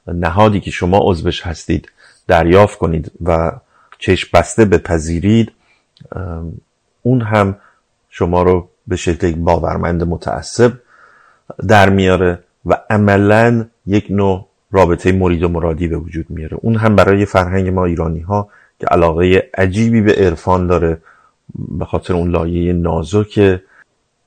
نهادی 0.08 0.60
که 0.60 0.72
شما 0.72 1.00
عضوش 1.04 1.42
هستید 1.42 1.92
دریافت 2.28 2.78
کنید 2.78 3.12
و 3.24 3.52
چشم 4.00 4.30
بسته 4.34 4.66
بپذیرید. 4.66 5.52
اون 7.04 7.22
هم 7.22 7.56
شما 8.10 8.44
رو 8.44 8.70
به 8.88 8.96
شکل 8.96 9.28
یک 9.28 9.36
باورمند 9.36 10.04
متعصب 10.04 10.74
در 11.68 11.90
میاره 11.90 12.40
و 12.66 12.78
عملا 12.90 13.66
یک 13.86 14.08
نوع 14.10 14.48
رابطه 14.72 15.12
مرید 15.12 15.44
و 15.44 15.50
مرادی 15.50 15.88
به 15.88 15.98
وجود 15.98 16.26
میاره. 16.30 16.58
اون 16.62 16.76
هم 16.76 16.96
برای 16.96 17.26
فرهنگ 17.26 17.70
ما 17.70 17.86
ایرانی 17.86 18.20
ها 18.20 18.50
که 18.80 18.88
علاقه 18.88 19.50
عجیبی 19.58 20.02
به 20.02 20.14
عرفان 20.14 20.68
داره 20.68 21.02
به 21.56 21.86
خاطر 21.86 22.14
اون 22.14 22.32
لایه 22.32 22.74
نازک 22.74 23.62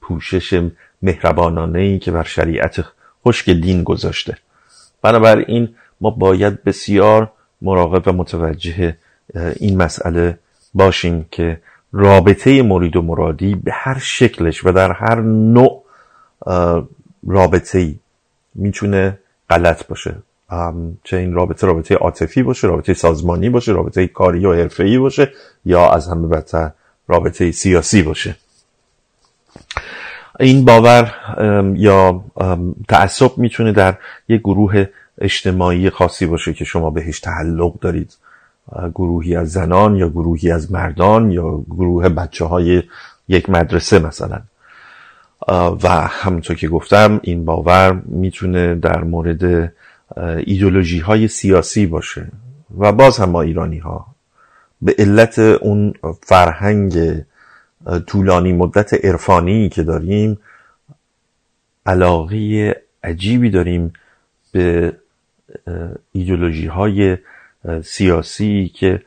پوشش 0.00 0.70
مهربانانه 1.02 1.78
ای 1.78 1.98
که 1.98 2.10
بر 2.10 2.22
شریعت 2.22 2.84
خشک 3.26 3.50
دین 3.50 3.82
گذاشته. 3.82 4.36
بنابراین 5.02 5.68
ما 6.00 6.10
باید 6.10 6.64
بسیار 6.64 7.32
مراقب 7.62 8.08
و 8.08 8.12
متوجه 8.12 8.96
این 9.56 9.76
مسئله 9.76 10.38
باشیم 10.74 11.26
که 11.30 11.60
رابطه 11.92 12.62
مرید 12.62 12.96
و 12.96 13.02
مرادی 13.02 13.54
به 13.54 13.72
هر 13.74 13.98
شکلش 13.98 14.66
و 14.66 14.72
در 14.72 14.92
هر 14.92 15.20
نوع 15.20 15.84
رابطه 17.26 17.78
ای 17.78 17.98
می‌تونه 18.54 19.18
غلط 19.50 19.86
باشه. 19.86 20.14
چه 21.04 21.16
این 21.16 21.34
رابطه 21.34 21.66
رابطه 21.66 21.94
عاطفی 21.94 22.42
باشه 22.42 22.66
رابطه 22.68 22.94
سازمانی 22.94 23.50
باشه 23.50 23.72
رابطه 23.72 24.06
کاری 24.06 24.46
و 24.46 24.54
حرفه‌ای 24.54 24.98
باشه 24.98 25.32
یا 25.64 25.90
از 25.90 26.08
همه 26.08 26.28
بدتر 26.28 26.70
رابطه 27.08 27.52
سیاسی 27.52 28.02
باشه. 28.02 28.36
این 30.40 30.64
باور 30.64 31.14
یا 31.76 32.24
تعصب 32.88 33.38
می‌تونه 33.38 33.72
در 33.72 33.96
یک 34.28 34.40
گروه 34.40 34.86
اجتماعی 35.18 35.90
خاصی 35.90 36.26
باشه 36.26 36.52
که 36.52 36.64
شما 36.64 36.90
بهش 36.90 37.20
تعلق 37.20 37.80
دارید. 37.80 38.16
گروهی 38.94 39.36
از 39.36 39.52
زنان 39.52 39.96
یا 39.96 40.08
گروهی 40.08 40.50
از 40.50 40.72
مردان 40.72 41.30
یا 41.30 41.64
گروه 41.70 42.08
بچه 42.08 42.44
های 42.44 42.82
یک 43.28 43.50
مدرسه 43.50 43.98
مثلا. 43.98 44.40
و 45.82 45.88
همونطور 45.90 46.56
که 46.56 46.68
گفتم 46.68 47.20
این 47.22 47.44
باور 47.44 48.02
می‌تونه 48.06 48.74
در 48.74 49.04
مورد 49.04 49.72
ایدولوژی 50.46 50.98
های 50.98 51.28
سیاسی 51.28 51.86
باشه 51.86 52.26
و 52.78 52.92
باز 52.92 53.18
هم 53.18 53.30
ما 53.30 53.42
ایرانی 53.42 53.78
ها 53.78 54.06
به 54.82 54.94
علت 54.98 55.38
اون 55.38 55.94
فرهنگ 56.22 57.22
طولانی 58.06 58.52
مدت 58.52 59.04
عرفانی 59.04 59.68
که 59.68 59.82
داریم 59.82 60.38
علاقه 61.86 62.76
عجیبی 63.04 63.50
داریم 63.50 63.92
به 64.52 64.92
ایدولوژی 66.12 66.66
های 66.66 67.16
سیاسی 67.84 68.72
که 68.74 69.02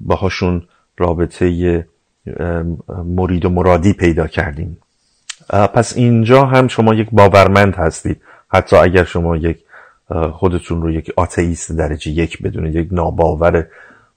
باهاشون 0.00 0.62
رابطه 0.98 1.86
مرید 3.04 3.44
و 3.44 3.48
مرادی 3.48 3.92
پیدا 3.92 4.26
کردیم. 4.26 4.78
پس 5.48 5.96
اینجا 5.96 6.44
هم 6.44 6.68
شما 6.68 6.94
یک 6.94 7.08
باورمند 7.12 7.74
هستید. 7.74 8.22
حتی 8.48 8.76
اگر 8.76 9.04
شما 9.04 9.36
یک 9.36 9.58
خودتون 10.32 10.82
رو 10.82 10.90
یک 10.90 11.12
آتئیست 11.16 11.72
درجه 11.72 12.10
یک 12.10 12.42
بدونید 12.42 12.74
یک 12.74 12.88
ناباور 12.92 13.66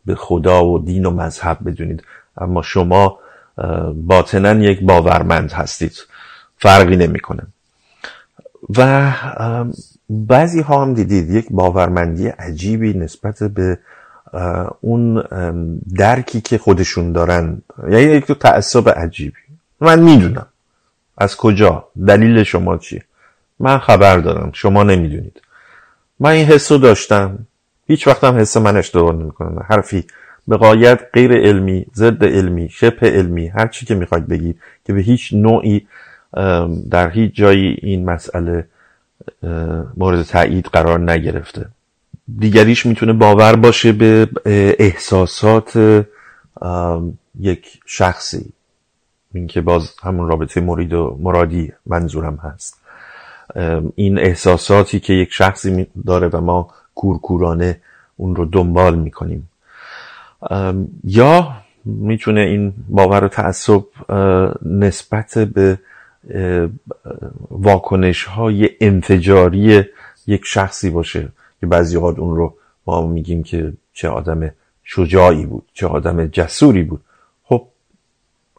به 0.05 0.15
خدا 0.15 0.65
و 0.65 0.79
دین 0.79 1.05
و 1.05 1.11
مذهب 1.11 1.57
بدونید. 1.65 2.03
اما 2.37 2.61
شما 2.61 3.19
باطنا 3.95 4.53
یک 4.53 4.81
باورمند 4.81 5.51
هستید. 5.51 5.93
فرقی 6.57 6.95
نمی‌کنه. 6.95 7.43
و 8.77 9.11
بعضی 10.11 10.61
ها 10.61 10.81
هم 10.81 10.93
دیدید 10.93 11.29
یک 11.29 11.47
باورمندی 11.51 12.27
عجیبی 12.27 12.93
نسبت 12.93 13.43
به 13.43 13.77
اون 14.81 15.23
درکی 15.95 16.41
که 16.41 16.57
خودشون 16.57 17.11
دارن. 17.11 17.61
یعنی 17.89 18.03
یک 18.03 18.25
تو 18.25 18.33
تعصب 18.33 18.89
عجیبی. 18.89 19.41
من 19.81 19.99
می‌دونم. 19.99 20.47
از 21.17 21.35
کجا؟ 21.35 21.87
دلیل 22.07 22.43
شما 22.43 22.77
چیه؟ 22.77 23.03
من 23.59 23.77
خبر 23.77 24.17
دارم. 24.17 24.51
شما 24.53 24.83
نمی‌دونید. 24.83 25.41
من 26.19 26.29
این 26.29 26.45
حس 26.45 26.71
رو 26.71 26.77
داشتم. 26.77 27.39
هیچ 27.87 28.07
وقت 28.07 28.23
هم 28.23 28.37
حس 28.37 28.57
من 28.57 28.77
اشتباه 28.77 29.15
نمی‌کنه 29.15 29.61
حرفی 29.61 30.05
به 30.47 30.57
قایت 30.57 30.99
غیر 31.13 31.33
علمی 31.33 31.85
ضد 31.95 32.23
علمی 32.23 32.69
شبه 32.69 33.09
علمی 33.09 33.47
هر 33.47 33.67
چی 33.67 33.85
که 33.85 33.95
می‌خواید 33.95 34.27
بگید 34.27 34.59
که 34.85 34.93
به 34.93 35.01
هیچ 35.01 35.33
نوعی 35.33 35.87
در 36.91 37.09
هیچ 37.09 37.35
جایی 37.35 37.77
این 37.81 38.05
مسئله 38.05 38.67
مورد 39.97 40.21
تایید 40.23 40.65
قرار 40.65 41.11
نگرفته. 41.11 41.65
دیگریش 42.39 42.85
می‌تونه 42.85 43.13
باور 43.13 43.55
باشه 43.55 43.91
به 43.91 44.29
احساسات 44.79 46.05
یک 47.39 47.79
شخصی. 47.85 48.53
این 49.33 49.47
که 49.47 49.61
باز 49.61 49.93
همون 50.03 50.27
رابطه 50.27 50.61
مرید 50.61 50.93
و 50.93 51.17
مرادی 51.21 51.73
منظورم 51.85 52.35
هست. 52.35 52.77
این 53.95 54.19
احساساتی 54.19 54.99
که 54.99 55.13
یک 55.13 55.31
شخصی 55.31 55.87
داره 56.05 56.27
و 56.27 56.41
ما 56.41 56.69
کورکورانه 56.95 57.81
اون 58.17 58.35
رو 58.35 58.45
دنبال 58.45 58.99
می‌کنیم. 58.99 59.49
یا 61.03 61.53
می‌تونه 61.85 62.41
این 62.41 62.73
باور 62.89 63.23
و 63.23 63.27
تعصب 63.27 63.83
نسبت 64.65 65.37
به 65.37 65.79
واکنش 67.51 68.23
های 68.23 68.69
انفجاری 68.81 69.83
یک 70.27 70.41
شخصی 70.45 70.89
باشه. 70.89 71.29
که 71.59 71.67
بعضی 71.67 71.95
اوقات 71.97 72.19
اون 72.19 72.35
رو 72.35 72.55
ما 72.87 73.07
میگیم 73.07 73.43
که 73.43 73.73
چه 73.93 74.09
آدم 74.09 74.51
شجاعی 74.83 75.45
بود 75.45 75.65
چه 75.73 75.87
آدم 75.87 76.27
جسوری 76.27 76.83
بود. 76.83 77.01
خب 77.43 77.67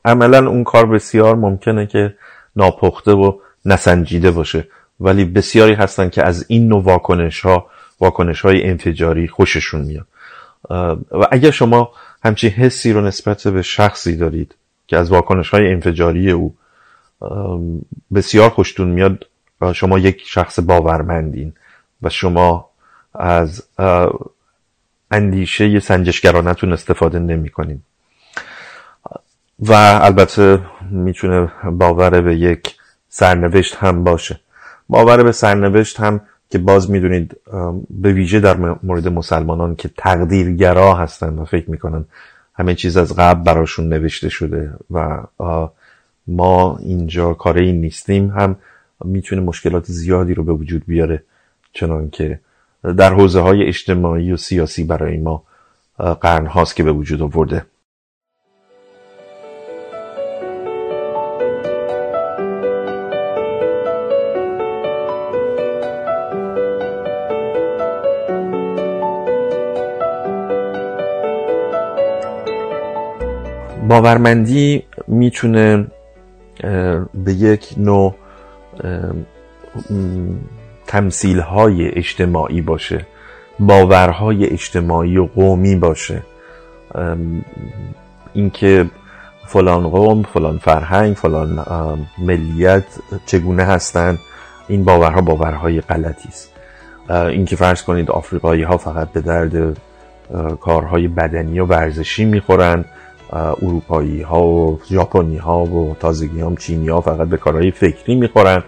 عملا 0.04 0.48
اون 0.48 0.64
کار 0.64 0.86
بسیار 0.86 1.36
ممکنه 1.36 1.86
که 1.86 2.14
ناپخته 2.56 3.12
و 3.12 3.38
نسنجیده 3.64 4.30
باشه. 4.30 4.68
ولی 5.00 5.24
بسیاری 5.24 5.74
هستن 5.74 6.08
که 6.08 6.22
از 6.24 6.44
این 6.48 6.68
نوع 6.68 6.82
واکنش 6.82 7.40
ها 7.40 7.66
واکنش 8.00 8.40
های 8.40 8.64
انفجاری 8.64 9.28
خوششون 9.28 9.80
میاد. 9.80 10.06
و 11.10 11.26
اگر 11.30 11.50
شما 11.50 11.90
همچین 12.24 12.50
حسی 12.50 12.92
رو 12.92 13.00
نسبت 13.00 13.48
به 13.48 13.62
شخصی 13.62 14.16
دارید 14.16 14.54
که 14.86 14.96
از 14.96 15.10
واکنش 15.10 15.48
های 15.50 15.72
انفجاری 15.72 16.30
او 16.30 16.54
بسیار 18.14 18.50
خوشتون 18.50 18.88
میاد 18.88 19.26
شما 19.74 19.98
یک 19.98 20.22
شخص 20.26 20.58
باورمندین 20.60 21.52
و 22.02 22.08
شما 22.08 22.68
از 23.14 23.62
اندیشه 25.10 25.80
سنجشگرانتون 25.80 26.72
استفاده 26.72 27.18
نمی 27.18 27.48
کنین. 27.48 27.82
و 29.58 29.72
البته 30.02 30.60
می‌تونه 30.90 31.52
باور 31.72 32.20
به 32.20 32.36
یک 32.36 32.76
سرنوشت 33.08 33.74
هم 33.74 34.04
باشه 34.04 34.40
باور 34.88 35.22
به 35.22 35.32
سرنوشت 35.32 36.00
هم 36.00 36.20
که 36.50 36.58
باز 36.58 36.90
می‌دونید 36.90 37.36
به 37.90 38.12
ویژه 38.12 38.40
در 38.40 38.56
مورد 38.82 39.08
مسلمانان 39.08 39.76
که 39.76 39.90
تقدیرگرا 39.96 40.94
هستن 40.94 41.38
و 41.38 41.44
فکر 41.44 41.70
می‌کنن 41.70 42.04
همه 42.54 42.74
چیز 42.74 42.96
از 42.96 43.16
قبل 43.16 43.44
براشون 43.44 43.88
نوشته 43.88 44.28
شده 44.28 44.74
و 44.90 45.18
ما 46.26 46.76
اینجا 46.76 47.34
کاره 47.34 47.62
این 47.62 47.80
نیستیم 47.80 48.30
هم 48.30 48.56
می‌تونه 49.04 49.42
مشکلات 49.42 49.84
زیادی 49.86 50.34
رو 50.34 50.44
به 50.44 50.52
وجود 50.52 50.86
بیاره 50.86 51.22
چنان 51.72 52.10
که 52.10 52.40
در 52.96 53.12
حوزه 53.14 53.40
های 53.40 53.62
اجتماعی 53.62 54.32
و 54.32 54.36
سیاسی 54.36 54.84
برای 54.84 55.16
ما 55.16 55.42
قرن 56.20 56.46
هاست 56.46 56.76
که 56.76 56.82
به 56.82 56.92
وجود 56.92 57.22
آورده. 57.22 57.64
باورمندی 73.88 74.82
می‌تونه 75.08 75.86
به 77.14 77.32
یک 77.32 77.74
نوع 77.76 78.14
تمثیل 80.86 81.40
های 81.40 81.88
اجتماعی 81.88 82.60
باشه 82.60 83.06
باورهای 83.60 84.46
اجتماعی 84.46 85.16
و 85.16 85.26
قومی 85.26 85.76
باشه. 85.76 86.22
اینکه 88.32 88.90
فلان 89.46 89.88
قوم 89.88 90.22
فلان 90.22 90.58
فرهنگ 90.58 91.16
فلان 91.16 91.64
ملیت 92.18 92.84
چگونه 93.26 93.62
هستند 93.62 94.18
این 94.68 94.84
باورها 94.84 95.20
باورهای 95.20 95.80
غلطی 95.80 96.28
است. 96.28 96.52
اینکه 97.10 97.56
فرض 97.56 97.82
کنید 97.82 98.10
آفریقایی 98.10 98.62
ها 98.62 98.76
فقط 98.76 99.12
به 99.12 99.20
درد 99.20 99.76
کارهای 100.60 101.08
بدنی 101.08 101.60
و 101.60 101.66
ورزشی 101.66 102.24
می‌خورن. 102.24 102.84
اروپایی 103.32 104.22
ها 104.22 104.44
و 104.44 104.80
ژاپنی 104.90 105.36
ها 105.36 105.64
و 105.64 105.96
تازگی 106.00 106.40
هم 106.40 106.56
چینی 106.56 106.88
ها 106.88 107.00
فقط 107.00 107.28
به 107.28 107.36
کارهای 107.36 107.70
فکری 107.70 108.14
می‌خورن. 108.14 108.62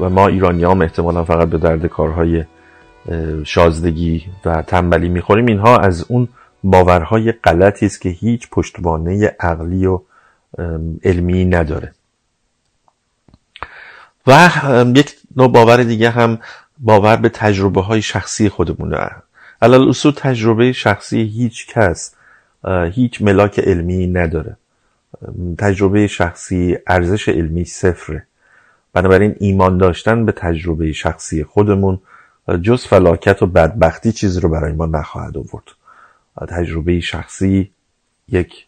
و 0.00 0.10
ما 0.10 0.26
ایرانی 0.26 0.64
هم 0.64 0.82
احتمالا 0.82 1.24
فقط 1.24 1.48
به 1.48 1.58
درد 1.58 1.86
کارهای 1.86 2.44
شازدگی 3.44 4.26
و 4.44 4.62
تنبلی 4.62 5.08
می‌خوریم. 5.08 5.46
اینها 5.46 5.76
از 5.76 6.04
اون 6.08 6.28
باورهای 6.64 7.32
غلطی 7.32 7.86
است 7.86 8.00
که 8.00 8.08
هیچ 8.08 8.48
پشتوانه 8.50 9.36
عقلی 9.40 9.86
و 9.86 10.00
علمی 11.04 11.44
نداره. 11.44 11.92
و 14.26 14.50
یک 14.96 15.16
نوع 15.36 15.48
باور 15.48 15.82
دیگه 15.82 16.10
هم 16.10 16.38
باور 16.78 17.16
به 17.16 17.28
تجربه 17.28 17.80
های 17.80 18.02
شخصی 18.02 18.48
خودمونه. 18.48 19.10
علال 19.62 19.88
اصول 19.88 20.12
تجربه 20.16 20.72
شخصی 20.72 21.22
هیچ 21.22 21.66
کس 21.66 22.14
هیچ 22.68 23.22
ملاک 23.22 23.58
علمی 23.58 24.06
نداره. 24.06 24.56
تجربه 25.58 26.06
شخصی 26.06 26.78
ارزش 26.86 27.28
علمی 27.28 27.64
صفره. 27.64 28.26
بنابراین 28.92 29.36
ایمان 29.38 29.78
داشتن 29.78 30.24
به 30.24 30.32
تجربه 30.32 30.92
شخصی 30.92 31.44
خودمون 31.44 32.00
جز 32.62 32.86
فلاکت 32.86 33.42
و 33.42 33.46
بدبختی 33.46 34.12
چیزی 34.12 34.40
رو 34.40 34.48
برای 34.48 34.72
ما 34.72 34.86
نخواهد 34.86 35.36
آورد. 35.36 35.64
تجربه 36.48 37.00
شخصی 37.00 37.70
یک 38.28 38.66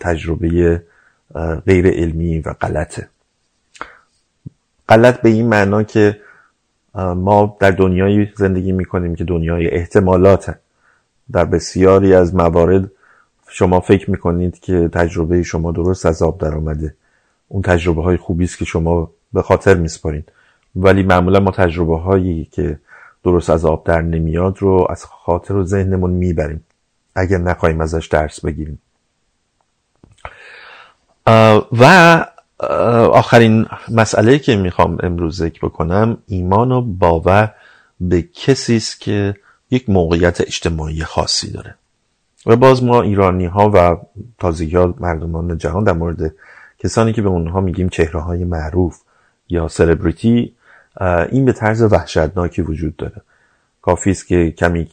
تجربه 0.00 0.82
غیر 1.66 1.86
علمی 1.86 2.38
و 2.38 2.52
غلطه. 2.52 3.08
غلط 4.88 5.20
به 5.20 5.28
این 5.28 5.48
معنا 5.48 5.82
که 5.82 6.20
ما 6.94 7.56
در 7.60 7.70
دنیایی 7.70 8.32
زندگی 8.36 8.72
می‌کنیم 8.72 9.14
که 9.14 9.24
دنیای 9.24 9.68
احتمالاته 9.70 10.58
در 11.32 11.44
بسیاری 11.44 12.14
از 12.14 12.34
موارد 12.34 12.90
شما 13.48 13.80
فکر 13.80 14.10
می‌کنید 14.10 14.60
که 14.60 14.88
تجربه 14.92 15.42
شما 15.42 15.72
درست 15.72 16.06
از 16.06 16.22
آب 16.22 16.38
در 16.38 16.54
آمده 16.54 16.94
اون 17.48 17.62
تجربه 17.62 18.02
های 18.02 18.16
خوبی 18.16 18.44
است 18.44 18.58
که 18.58 18.64
شما 18.64 19.10
به 19.32 19.42
خاطر 19.42 19.74
میسپارین 19.74 20.24
ولی 20.76 21.02
معمولا 21.02 21.40
ما 21.40 21.50
تجربه 21.50 21.98
هایی 21.98 22.44
که 22.44 22.78
درست 23.24 23.50
از 23.50 23.64
آب 23.64 23.84
در 23.84 24.02
نمیاد 24.02 24.58
رو 24.58 24.86
از 24.90 25.04
خاطر 25.04 25.56
و 25.56 25.64
ذهنمون 25.64 26.10
می‌بریم. 26.10 26.64
اگر 27.14 27.38
نخواهیم 27.38 27.80
ازش 27.80 28.06
درس 28.06 28.44
بگیریم. 28.44 28.78
و 31.72 32.24
آخرین 33.12 33.66
مسئله 33.88 34.38
که 34.38 34.56
می‌خوام 34.56 34.98
امروز 35.02 35.36
ذکر 35.36 35.66
بکنم 35.66 36.18
ایمان 36.26 36.72
و 36.72 36.80
باور 36.80 37.54
به 38.00 38.22
کسی 38.22 38.76
است 38.76 39.00
که 39.00 39.34
یک 39.70 39.90
موقعیت 39.90 40.40
اجتماعی 40.40 41.04
خاصی 41.04 41.52
داره. 41.52 41.74
و 42.46 42.56
باز 42.56 42.84
ما 42.84 43.02
ایرانی 43.02 43.46
ها 43.46 43.70
و 43.74 43.96
تازگی 44.38 44.76
ها 44.76 44.94
مردمان 45.00 45.58
جهان 45.58 45.84
در 45.84 45.92
مورد 45.92 46.34
کسانی 46.78 47.12
که 47.12 47.22
به 47.22 47.28
اونها 47.28 47.60
میگیم 47.60 47.88
چهره 47.88 48.20
های 48.20 48.44
معروف 48.44 49.00
یا 49.48 49.68
سلبریتی 49.68 50.54
این 51.30 51.44
به 51.44 51.52
طرز 51.52 51.82
وحشتناکی 51.82 52.62
وجود 52.62 52.96
داره. 52.96 53.22
کافی 53.82 54.10
است 54.10 54.26
که 54.26 54.50
کمی 54.50 54.88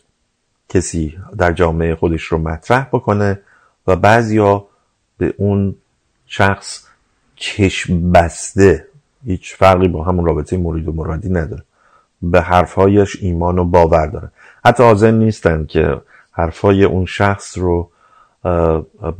کسی 0.69 1.17
در 1.37 1.51
جامعه 1.51 1.95
خودش 1.95 2.23
رو 2.23 2.37
مطرح 2.37 2.87
بکنه 2.93 3.39
و 3.87 3.95
بعضیا 3.95 4.65
به 5.17 5.33
اون 5.37 5.75
شخص 6.25 6.87
چشم 7.35 8.11
بسته 8.11 8.87
هیچ 9.25 9.55
فرقی 9.55 9.87
با 9.87 10.03
همون 10.03 10.25
رابطه 10.25 10.57
مرید 10.57 10.87
و 10.87 10.91
مرادی 10.91 11.29
نداره. 11.29 11.63
به 12.21 12.41
حرفهایش 12.41 13.17
ایمان 13.21 13.59
و 13.59 13.65
باور 13.65 14.07
داره. 14.07 14.31
حتی 14.65 14.83
حاضر 14.83 15.11
نیستن 15.11 15.65
که 15.65 16.01
حرفهای 16.33 16.83
اون 16.83 17.05
شخص 17.05 17.57
رو 17.57 17.89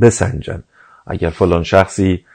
بسنجن. 0.01 0.63
اگر 1.07 1.29
فلان 1.29 1.63
شخصی 1.63 2.25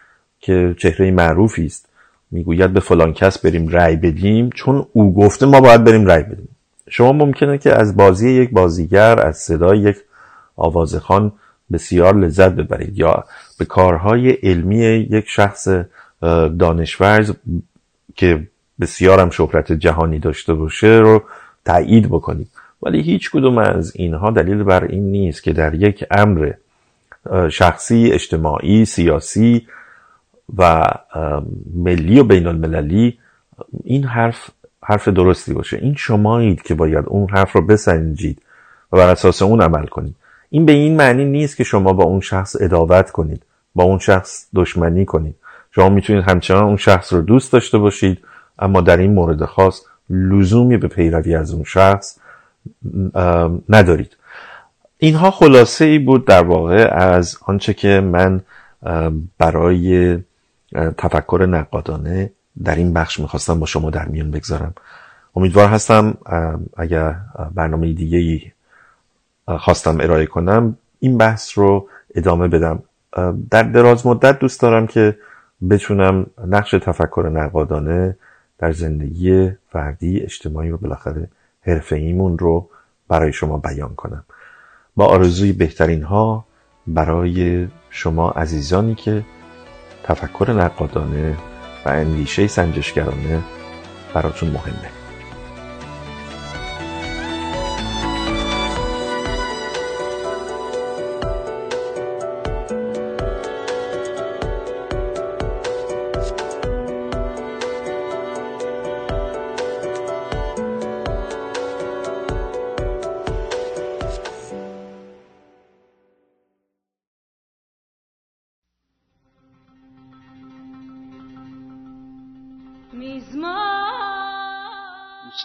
که 0.40 0.74
چهره 0.78 1.10
معروفی 1.10 1.66
است 1.66 1.88
می‌گوید 2.30 2.72
به 2.72 2.80
فلان 2.80 3.12
کس 3.12 3.38
بریم 3.38 3.68
رأی 3.68 3.96
بدیم 3.96 4.50
چون 4.50 4.86
او 4.92 5.14
گفته 5.14 5.46
ما 5.46 5.60
باید 5.60 5.84
بریم 5.84 6.06
رأی 6.06 6.22
بدیم. 6.22 6.48
شما 6.88 7.12
ممکنه 7.12 7.58
که 7.58 7.74
از 7.74 7.96
بازی 7.96 8.30
یک 8.30 8.50
بازیگر 8.50 9.20
از 9.26 9.36
صدای 9.38 9.78
یک 9.78 9.96
آوازخان 10.56 11.32
بسیار 11.72 12.16
لذت 12.16 12.52
ببرید 12.52 12.98
یا 12.98 13.24
به 13.58 13.64
کارهای 13.64 14.30
علمی 14.30 14.78
یک 15.10 15.24
شخص 15.28 15.68
دانشورز 16.58 17.32
که 18.14 18.48
بسیار 18.80 19.20
هم 19.20 19.30
شهرت 19.30 19.72
جهانی 19.72 20.18
داشته 20.18 20.54
باشه 20.54 20.88
رو 20.88 21.22
تایید 21.64 22.08
بکنید. 22.08 22.48
ولی 22.82 23.02
هیچ 23.02 23.30
کدوم 23.30 23.58
از 23.58 23.96
اینها 23.96 24.30
دلیل 24.30 24.62
بر 24.62 24.84
این 24.84 25.10
نیست 25.10 25.42
که 25.42 25.52
در 25.52 25.74
یک 25.74 26.04
امر 26.10 26.52
شخصی 27.50 28.10
اجتماعی 28.12 28.84
سیاسی 28.84 29.66
و 30.56 30.84
ملی 31.74 32.20
و 32.20 32.24
بین 32.24 32.46
المللی 32.46 33.18
این 33.84 34.04
حرف 34.04 34.50
حرف 34.82 35.08
درستی 35.08 35.54
باشه. 35.54 35.78
این 35.78 35.94
شمایید 35.94 36.62
که 36.62 36.74
باید 36.74 37.04
اون 37.06 37.28
حرف 37.30 37.52
رو 37.52 37.66
بسنجید 37.66 38.42
و 38.92 38.96
بر 38.96 39.08
اساس 39.08 39.42
اون 39.42 39.62
عمل 39.62 39.86
کنید. 39.86 40.14
این 40.50 40.66
به 40.66 40.72
این 40.72 40.96
معنی 40.96 41.24
نیست 41.24 41.56
که 41.56 41.64
شما 41.64 41.92
با 41.92 42.04
اون 42.04 42.20
شخص 42.20 42.56
اداوت 42.60 43.10
کنید 43.10 43.42
با 43.74 43.84
اون 43.84 43.98
شخص 43.98 44.46
دشمنی 44.54 45.04
کنید. 45.04 45.34
شما 45.70 45.88
می‌تونید 45.88 46.24
همچنان 46.24 46.64
اون 46.64 46.76
شخص 46.76 47.12
رو 47.12 47.22
دوست 47.22 47.52
داشته 47.52 47.78
باشید 47.78 48.18
اما 48.58 48.80
در 48.80 48.96
این 48.96 49.14
مورد 49.14 49.44
خاص 49.44 49.80
لزومی 50.10 50.76
به 50.76 50.88
پیروی 50.88 51.34
از 51.34 51.52
اون 51.52 51.64
شخص 51.64 52.18
ندارید. 53.68 54.16
اینها 54.98 55.30
خلاصه 55.30 55.84
ای 55.84 55.98
بود 55.98 56.26
در 56.26 56.42
واقع 56.42 56.88
از 56.92 57.36
آنچه 57.46 57.74
که 57.74 58.00
من 58.00 58.40
برای 59.38 60.18
تفکر 60.98 61.46
نقادانه 61.50 62.30
در 62.64 62.74
این 62.74 62.92
بخش 62.92 63.20
می‌خواستم 63.20 63.60
با 63.60 63.66
شما 63.66 63.90
در 63.90 64.04
میان 64.04 64.30
بگذارم. 64.30 64.74
امیدوار 65.36 65.68
هستم 65.68 66.16
اگر 66.76 67.16
برنامه 67.54 67.92
دیگه 67.92 68.18
ای 68.18 68.42
خواستم 69.58 70.00
ارائه 70.00 70.26
کنم 70.26 70.76
این 71.00 71.18
بحث 71.18 71.58
رو 71.58 71.88
ادامه 72.14 72.48
بدم. 72.48 72.82
در 73.50 73.62
دراز 73.62 74.06
مدت 74.06 74.38
دوست 74.38 74.60
دارم 74.60 74.86
که 74.86 75.18
بتونم 75.70 76.26
نقش 76.46 76.70
تفکر 76.70 77.30
نقادانه 77.34 78.16
در 78.58 78.72
زندگی 78.72 79.50
فردی 79.72 80.20
اجتماعی 80.20 80.70
و 80.70 80.76
بالاخره 80.76 81.28
حرفه 81.68 81.96
ایمون 81.96 82.38
رو 82.38 82.68
برای 83.08 83.32
شما 83.32 83.58
بیان 83.58 83.94
کنم. 83.94 84.24
با 84.96 85.06
آرزوی 85.06 85.52
بهترین 85.52 86.02
ها 86.02 86.44
برای 86.86 87.68
شما 87.90 88.30
عزیزانی 88.30 88.94
که 88.94 89.24
تفکر 90.04 90.52
نقادانه 90.52 91.36
و 91.86 91.88
اندیشه 91.88 92.46
سنجشگرانه 92.46 93.42
براتون 94.14 94.50
مهمه. 94.50 94.97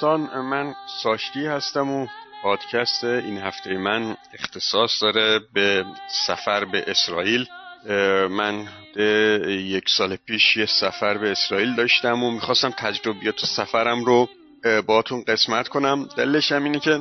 دوستان 0.04 0.42
من 0.42 0.76
ساشتی 1.04 1.46
هستم 1.46 1.90
و 1.90 2.08
پادکست 2.44 3.04
این 3.04 3.38
هفته 3.38 3.78
من 3.78 4.18
اختصاص 4.34 5.04
داره 5.04 5.40
به 5.54 5.86
سفر 6.28 6.66
به 6.66 6.84
اسرائیل. 6.88 7.46
من 8.30 8.68
یک 9.48 9.90
سال 9.90 10.16
پیش 10.16 10.58
یه 10.58 10.66
سفر 10.66 11.18
به 11.18 11.32
اسرائیل 11.32 11.76
داشتم 11.76 12.24
و 12.24 12.32
می‌خواستم 12.32 12.70
تجربیات 12.70 13.46
سفرم 13.46 14.06
رو 14.06 14.30
باتون 14.88 15.24
قسمت 15.28 15.68
کنم. 15.68 16.10
دلش 16.18 16.52
هم 16.52 16.64
اینه 16.64 16.80
که 16.80 17.00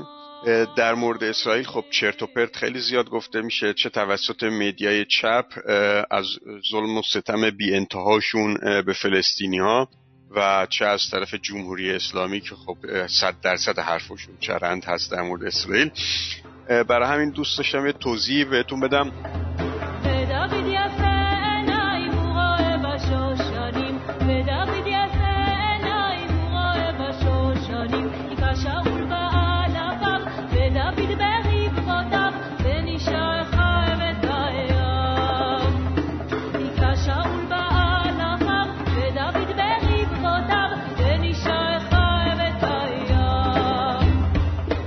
در 0.76 0.94
مورد 0.94 1.24
اسرائیل 1.24 1.64
خب 1.64 1.84
چرت 1.90 2.22
و 2.22 2.26
پرت 2.26 2.57
خیلی 2.57 2.80
زیاد 2.80 3.11
گفته 3.11 3.40
میشه 3.40 3.74
چه 3.74 3.88
توسط 3.88 4.42
مدیای 4.42 5.05
چپ 5.05 5.46
از 6.11 6.26
ظلم 6.70 6.98
و 6.98 7.03
ستم 7.03 7.50
بی 7.50 7.74
انتهاشون 7.74 8.55
به 8.86 8.92
فلسطینی 8.92 9.59
ها 9.59 9.88
و 10.37 10.66
چه 10.70 10.87
از 10.87 11.11
طرف 11.11 11.35
جمهوری 11.35 11.93
اسلامی 11.93 12.41
که 12.41 12.55
خب 12.55 13.07
صد 13.07 13.35
درصد 13.43 13.78
حرفشون 13.78 14.35
چرند 14.41 14.85
هست 14.85 15.12
در 15.12 15.22
مورد 15.22 15.45
اسرائیل. 15.45 15.91
برای 16.68 17.09
همین 17.09 17.30
دوست 17.30 17.59
داشتم 17.59 17.87
یه 17.87 17.93
توضیح 17.93 18.45
بهتون 18.45 18.80
بدم. 18.80 19.12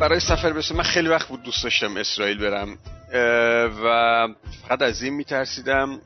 برای 0.06 0.20
سفر 0.20 0.54
بسه 0.54 0.76
من 0.76 0.84
خیلی 0.84 1.08
وقت 1.08 1.28
بود 1.28 1.44
دوست 1.44 1.64
داشتم 1.64 1.98
اسرائیل 1.98 2.38
برم 2.38 2.78
و 3.84 4.28
فقط 4.68 4.82
از 4.82 5.04
این 5.04 5.14
میترسیدم 5.14 6.02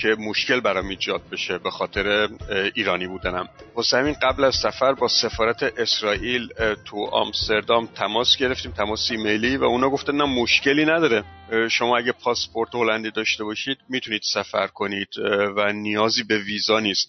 که 0.00 0.16
مشکل 0.18 0.60
برام 0.60 0.88
ایجاد 0.88 1.22
بشه 1.32 1.58
به 1.58 1.70
خاطر 1.70 2.28
ایرانی 2.74 3.06
بودنم. 3.06 3.48
واسه 3.74 3.96
همین 3.96 4.16
قبل 4.22 4.44
از 4.44 4.54
سفر 4.54 4.92
با 4.92 5.08
سفارت 5.08 5.62
اسرائیل 5.62 6.48
تو 6.84 7.04
آمستردام 7.04 7.86
تماس 7.86 8.36
گرفتیم 8.36 8.72
تماس 8.72 9.10
ایمیلی 9.10 9.56
و 9.56 9.64
اونا 9.64 9.90
گفتن 9.90 10.16
نه 10.16 10.24
مشکلی 10.24 10.84
نداره. 10.84 11.24
شما 11.70 11.98
اگه 11.98 12.12
پاسپورت 12.12 12.74
هلندی 12.74 13.10
داشته 13.10 13.44
باشید 13.44 13.78
می‌تونید 13.88 14.22
سفر 14.34 14.66
کنید 14.66 15.08
و 15.56 15.72
نیازی 15.72 16.22
به 16.22 16.38
ویزا 16.38 16.80
نیست. 16.80 17.08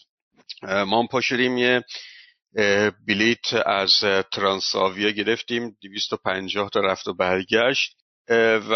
ما 0.63 1.07
هم 1.21 1.57
یه 1.57 1.83
بلیت 3.07 3.53
از 3.65 3.93
ترانساویا 4.31 5.09
گرفتیم 5.09 5.77
250 5.81 6.69
تا 6.69 6.79
رفت 6.79 7.07
و 7.07 7.13
برگشت. 7.13 7.95
و 8.69 8.73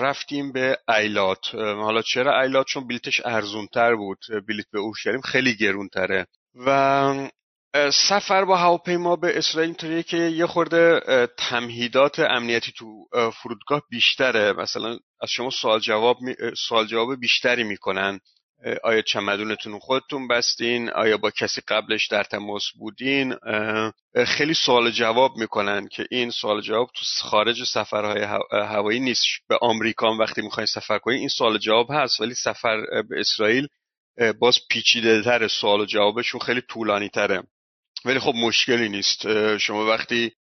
رفتیم 0.00 0.52
به 0.52 0.78
ایلات. 0.98 1.54
حالا 1.54 2.02
چرا 2.02 2.40
ایلات؟ 2.40 2.66
چون 2.66 2.86
بلیتش 2.86 3.20
ارزونتر 3.24 3.94
بود. 3.94 4.18
بلیت 4.48 4.66
به 4.72 4.78
اورشلیم 4.78 5.20
خیلی 5.20 5.56
گرونتره. 5.56 6.26
و 6.66 7.28
سفر 7.92 8.44
با 8.44 8.56
هواپیما 8.56 9.16
به 9.16 9.38
اسرائیل 9.38 9.70
اینطوریه 9.70 10.02
که 10.02 10.16
یه 10.16 10.46
خورده 10.46 11.00
تمهیدات 11.38 12.18
امنیتی 12.18 12.72
تو 12.72 13.08
فرودگاه 13.42 13.82
بیشتره. 13.90 14.52
مثلا 14.52 14.98
از 15.20 15.30
شما 15.30 15.50
سوال 15.50 15.80
جواب 15.80 16.18
سوال 16.68 16.86
جواب 16.86 17.20
بیشتری 17.20 17.64
می‌کنن. 17.64 18.20
آیا 18.84 19.02
چمدونتون 19.02 19.78
خودتون 19.78 20.28
بستین؟ 20.28 20.90
آیا 20.90 21.16
با 21.16 21.30
کسی 21.30 21.60
قبلش 21.68 22.06
در 22.06 22.24
تماس 22.24 22.64
بودین؟ 22.78 23.36
خیلی 24.26 24.54
سوال 24.54 24.90
جواب 24.90 25.36
می‌کنن 25.36 25.88
که 25.88 26.06
این 26.10 26.30
سوال 26.30 26.60
جواب 26.60 26.90
تو 26.94 27.04
خارج 27.28 27.64
سفرهای 27.64 28.22
هوایی 28.52 29.00
نیست. 29.00 29.22
به 29.48 29.58
آمریکا 29.62 30.16
وقتی 30.16 30.42
می‌خواین 30.42 30.66
سفر 30.66 30.98
کنین 30.98 31.18
این 31.18 31.28
سوال 31.28 31.58
جواب 31.58 31.86
هست 31.90 32.20
ولی 32.20 32.34
سفر 32.34 33.02
به 33.08 33.20
اسرائیل 33.20 33.68
باز 34.38 34.58
پیچیده 34.70 35.22
تر 35.22 35.48
سوال 35.48 35.86
جوابشون 35.86 36.40
خیلی 36.40 36.60
طولانی 36.60 37.08
تره 37.08 37.42
ولی 38.04 38.18
خب 38.18 38.32
مشکلی 38.34 38.88
نیست. 38.88 39.56
شما 39.58 39.86
وقتی 39.86 40.32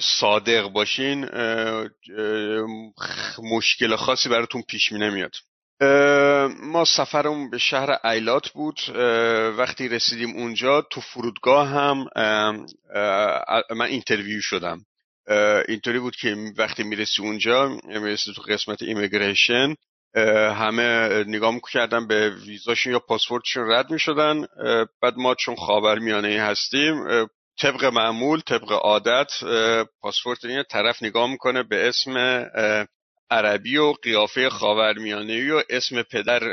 صادق 0.00 0.68
باشین 0.68 1.28
مشکل 3.42 3.96
خاصی 3.96 4.28
براتون 4.28 4.62
پیش 4.68 4.92
می 4.92 4.98
نمیاد 4.98 5.32
ما 6.62 6.84
سفرمون 6.84 7.50
به 7.50 7.58
شهر 7.58 8.06
ایلات 8.06 8.48
بود. 8.48 8.80
وقتی 9.58 9.88
رسیدیم 9.88 10.36
اونجا 10.36 10.82
تو 10.82 11.00
فرودگاه 11.00 11.68
هم 11.68 12.06
من 13.70 13.86
interview 13.86 14.40
شدم. 14.40 14.84
اینطوری 15.68 15.98
بود 15.98 16.16
که 16.16 16.36
وقتی 16.58 16.82
می‌رسی 16.82 17.22
اونجا 17.22 17.68
می‌رسی 17.84 18.32
تو 18.36 18.42
قسمت 18.42 18.82
immigration 18.82 19.74
همه 20.54 21.08
نگاه 21.24 21.54
می‌کردن 21.54 22.06
به 22.06 22.30
ویزاشون 22.30 22.92
یا 22.92 22.98
پاسپورتشون 22.98 23.70
رد 23.70 23.90
می‌شدن. 23.90 24.46
بعد 25.02 25.14
ما 25.16 25.34
چون 25.34 25.56
خاور 25.56 25.98
میانه 25.98 26.42
هستیم 26.42 27.04
طبق 27.60 27.84
معمول 27.84 28.40
طبق 28.40 28.72
عادت 28.72 29.32
پاسپورت 30.00 30.44
این 30.44 30.62
طرف 30.70 31.02
نگاه 31.02 31.30
می‌کنه 31.30 31.62
به 31.62 31.88
اسم 31.88 32.44
عربی 33.30 33.76
و 33.76 33.92
قیافه 33.92 34.50
خاورمیانه 34.50 35.54
و 35.54 35.62
اسم 35.70 36.02
پدر 36.02 36.44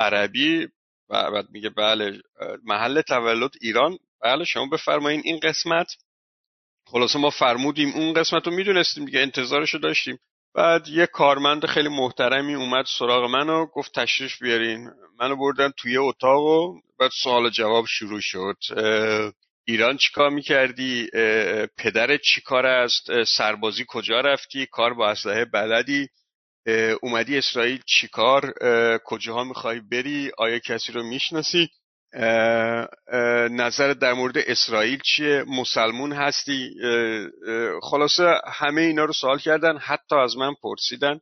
عربی 0.00 0.68
و 1.10 1.30
بعد 1.30 1.50
میگه 1.50 1.70
بله 1.70 2.20
محل 2.64 3.00
تولد 3.00 3.50
ایران. 3.60 3.98
بله 4.22 4.44
شما 4.44 4.66
بفرمایین 4.66 5.22
این 5.24 5.40
قسمت. 5.40 5.86
خلاصه 6.86 7.18
ما 7.18 7.30
فرمودیم 7.30 7.92
اون 7.94 8.12
قسمت 8.12 8.46
رو 8.46 8.52
می‌دونستیم 8.52 9.04
دیگه 9.04 9.20
انتظارش 9.20 9.74
رو 9.74 9.80
داشتیم. 9.80 10.18
بعد 10.54 10.88
یه 10.88 11.06
کارمند 11.06 11.66
خیلی 11.66 11.88
محترمی 11.88 12.54
اومد 12.54 12.84
سراغ 12.98 13.30
منو 13.30 13.66
گفت 13.66 13.94
تشریف 13.94 14.42
بیارین. 14.42 14.90
منو 15.20 15.36
بردن 15.36 15.70
توی 15.76 15.96
اتاق 15.96 16.42
و 16.42 16.80
بعد 16.98 17.10
سوال 17.22 17.50
جواب 17.50 17.84
شروع 17.88 18.20
شد. 18.22 18.56
ایران 19.64 19.96
چیکار 19.96 20.30
می‌کردی؟ 20.30 21.08
پدر 21.76 22.16
چیکار 22.16 22.66
است؟ 22.66 23.24
سربازی 23.24 23.84
کجا 23.88 24.20
رفتی؟ 24.20 24.66
کار 24.66 24.94
با 24.94 25.10
اسلحه 25.10 25.44
بلدی؟ 25.44 26.08
اومدی 27.02 27.38
اسرائیل 27.38 27.80
چیکار 27.86 28.54
کجاها 29.04 29.44
می‌خوای 29.44 29.80
بری؟ 29.80 30.30
آیا 30.38 30.58
کسی 30.58 30.92
رو 30.92 31.02
می‌شناسی؟ 31.02 31.68
نظر 33.50 33.92
در 33.92 34.12
مورد 34.12 34.38
اسرائیل 34.38 35.00
چیه؟ 35.04 35.44
مسلمون 35.46 36.12
هستی؟ 36.12 36.74
خلاصه 37.82 38.40
همه 38.46 38.80
اینا 38.80 39.04
رو 39.04 39.12
سوال 39.12 39.38
کردن 39.38 39.78
حتی 39.78 40.16
از 40.16 40.36
من 40.36 40.54
پرسیدن. 40.62 41.20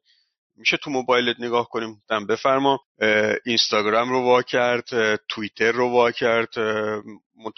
میشه 0.58 0.76
تو 0.76 0.90
موبایلت 0.90 1.36
نگاه 1.38 1.68
کنیم 1.68 2.02
دم 2.08 2.26
بفرما 2.26 2.80
اینستاگرام 3.46 4.10
رو 4.10 4.22
وا 4.22 4.42
کرد 4.42 5.16
توییتر 5.28 5.72
رو 5.72 5.88
وا 5.88 6.10
کرد 6.10 6.54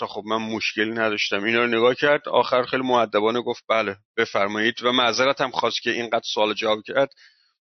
خب 0.08 0.22
من 0.26 0.36
مشکلی 0.36 0.90
نداشتم. 0.90 1.44
اینا 1.44 1.58
رو 1.60 1.66
نگاه 1.66 1.94
کرد 1.94 2.28
آخر 2.28 2.62
خیلی 2.62 2.82
معدبانه 2.82 3.40
گفت 3.40 3.64
بله 3.68 3.96
بفرمایید. 4.16 4.82
و 4.82 4.92
معذرت 4.92 5.40
هم 5.40 5.50
خواست 5.50 5.82
که 5.82 5.90
اینقدر 5.90 6.24
سوال 6.34 6.54
جواب 6.54 6.82
کرد. 6.86 7.08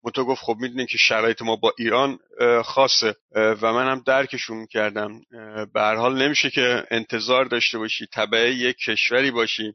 منتها 0.04 0.24
گفت 0.24 0.42
خب 0.42 0.56
می‌دونین 0.60 0.86
که 0.86 0.98
شرایط 0.98 1.42
ما 1.42 1.56
با 1.56 1.74
ایران 1.78 2.20
خاصه. 2.64 3.16
و 3.36 3.74
من 3.74 3.92
هم 3.92 4.04
درکشون 4.06 4.66
کردم. 4.66 5.22
به 5.74 5.82
حال 5.82 6.22
نمیشه 6.22 6.50
که 6.50 6.84
انتظار 6.92 7.46
داشته 7.46 7.78
باشی 7.78 8.06
طبعه 8.14 8.52
یک 8.52 8.76
کشوری 8.78 9.32
باشی 9.32 9.74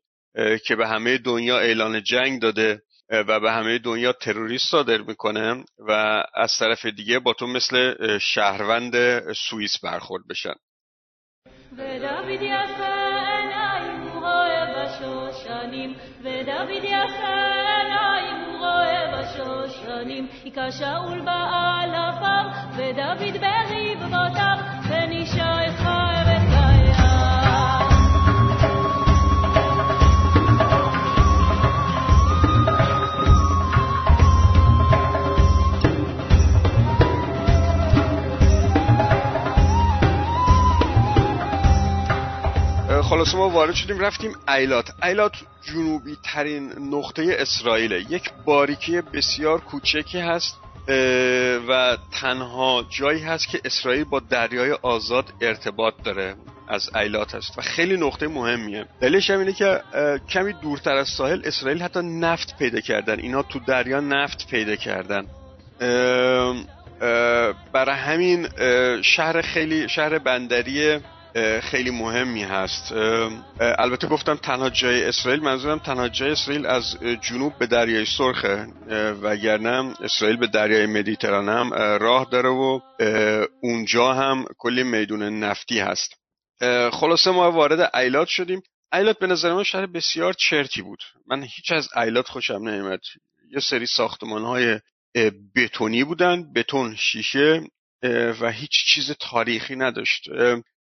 که 0.67 0.77
به 0.77 0.89
همه 0.89 1.19
دنیا 1.19 1.59
اعلان 1.59 2.03
جنگ 2.03 2.41
داده. 2.41 2.83
و 3.11 3.41
به 3.41 3.53
همه 3.53 3.79
دنیا 3.79 4.13
تروریست 4.13 4.71
صادر 4.71 4.99
می‌کنه 4.99 5.65
و 5.89 5.93
از 6.35 6.53
طرف 6.59 6.87
دیگه 6.87 7.19
با 7.19 7.33
تو 7.33 7.47
مثل 7.47 7.95
شهروند 8.19 8.95
سوئیس 9.33 9.79
برخورد 9.83 10.23
بشن 10.31 10.55
خلاصه 43.05 43.37
ما 43.37 43.49
وارد 43.49 43.75
شدیم 43.75 43.99
رفتیم 43.99 44.37
ایلات. 44.49 44.91
ایلات 45.03 45.33
جنوبی 45.63 46.17
ترین 46.23 46.73
نقطه 46.91 47.37
اسرائیل 47.39 47.93
یک 47.93 48.31
باریکی 48.45 49.01
بسیار 49.01 49.61
کوچکی 49.61 50.19
هست 50.19 50.57
و 51.69 51.97
تنها 52.21 52.85
جایی 52.91 53.23
هست 53.23 53.49
که 53.49 53.61
اسرائیل 53.65 54.05
با 54.05 54.21
دریای 54.21 54.73
آزاد 54.83 55.33
ارتباط 55.41 55.95
داره 56.05 56.35
از 56.69 56.97
ایلات 56.97 57.35
هست 57.35 57.59
و 57.59 57.63
خیلی 57.63 57.97
نقطه 57.97 58.29
مهمیه. 58.29 58.87
دلیلش 59.01 59.31
هم 59.31 59.39
اینه 59.39 59.53
که 59.53 59.81
کمی 60.31 60.53
دورتر 60.53 60.95
از 60.95 61.09
ساحل 61.09 61.43
اسرائیل 61.45 61.83
حتی 61.83 62.01
نفت 62.03 62.59
پیدا 62.59 62.81
کردن. 62.81 63.21
اینا 63.21 63.43
تو 63.43 63.59
دریا 63.59 64.01
نفت 64.01 64.49
پیدا 64.51 64.77
کردن. 64.77 65.27
برای 67.73 67.97
همین 67.97 68.49
شهر 69.03 69.43
خیلی 69.43 69.89
شهر 69.89 70.19
بندری 70.19 71.01
خیلی 71.63 71.91
مهمی 71.91 72.43
هست. 72.43 72.93
البته 73.61 74.07
گفتم 74.07 74.35
تنها 74.35 74.71
جای 74.71 75.05
اسرائیل 75.05 75.43
منظورم 75.43 75.79
تنها 75.79 76.09
جای 76.09 76.31
اسرائیل 76.31 76.67
از 76.67 76.97
جنوب 77.01 77.59
به 77.59 77.67
دریای 77.67 78.07
سرخه. 78.07 78.67
وگرنه 79.23 79.95
اسرائیل 80.01 80.37
به 80.37 80.47
دریای 80.47 80.87
مدیترانه 80.87 81.53
هم 81.53 81.75
راه 81.75 82.29
داره 82.31 82.49
و 82.49 82.81
اونجا 83.63 84.13
هم 84.13 84.45
کلی 84.59 84.83
میدون 84.83 85.23
نفتی 85.23 85.79
هست. 85.79 86.15
خلاصه 86.93 87.31
ما 87.31 87.51
وارد 87.51 87.97
ایلات 87.97 88.29
شدیم. 88.29 88.63
ایلات 88.93 89.19
به 89.19 89.27
نظر 89.27 89.53
من 89.53 89.63
شهر 89.63 89.87
بسیار 89.87 90.33
چرتی 90.33 90.83
بود. 90.83 91.03
من 91.27 91.43
هیچ 91.43 91.73
از 91.73 91.89
ایلات 91.97 92.29
خوشم 92.29 92.69
نمیاد 92.69 93.01
یه 93.51 93.61
سری 93.61 93.87
ساختمان 93.87 94.43
های 94.45 94.81
بتونی 95.57 96.05
بودن 96.05 96.53
بتون 96.53 96.97
شیشه 96.97 97.61
و 98.41 98.51
هیچ 98.51 98.71
چیز 98.87 99.11
تاریخی 99.21 99.77
نداشت. 99.77 100.29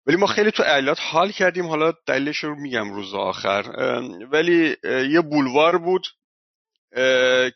ولی 0.08 0.18
ما 0.18 0.28
خیلی 0.28 0.52
تو 0.52 0.64
ایلات 0.64 0.98
حال 1.02 1.32
کردیم 1.32 1.66
حالا 1.68 1.94
دلیلش 2.06 2.38
رو 2.38 2.56
میگم 2.56 2.94
روز 2.94 3.14
آخر. 3.14 3.62
ولی 4.32 4.76
یه 4.84 5.22
بولوار 5.22 5.78
بود 5.78 6.08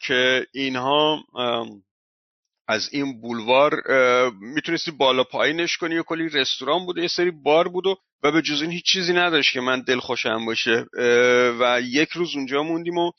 که 0.07 0.47
اینها 0.53 1.23
از 2.67 2.89
این 2.91 3.21
بولوار 3.21 3.81
می‌تونستی 4.39 4.91
بالا 4.91 5.23
پایینش 5.23 5.77
کنی 5.77 5.97
و 5.97 6.03
کلی 6.03 6.29
رستوران 6.29 6.85
بود 6.85 6.97
یه 6.97 7.07
سری 7.07 7.31
بار 7.31 7.67
بود 7.67 7.87
و 7.87 7.95
و 8.23 8.31
به 8.31 8.41
جز 8.41 8.61
این 8.61 8.71
هیچ 8.71 8.85
چیزی 8.85 9.13
نداشت 9.13 9.53
که 9.53 9.61
من 9.61 9.81
دل 9.81 9.99
خوشم 9.99 10.45
باشه 10.45 10.85
و 11.59 11.81
یک 11.81 12.09
روز 12.09 12.35
اونجا 12.35 12.63
موندیم 12.63 12.97
و 12.97 13.11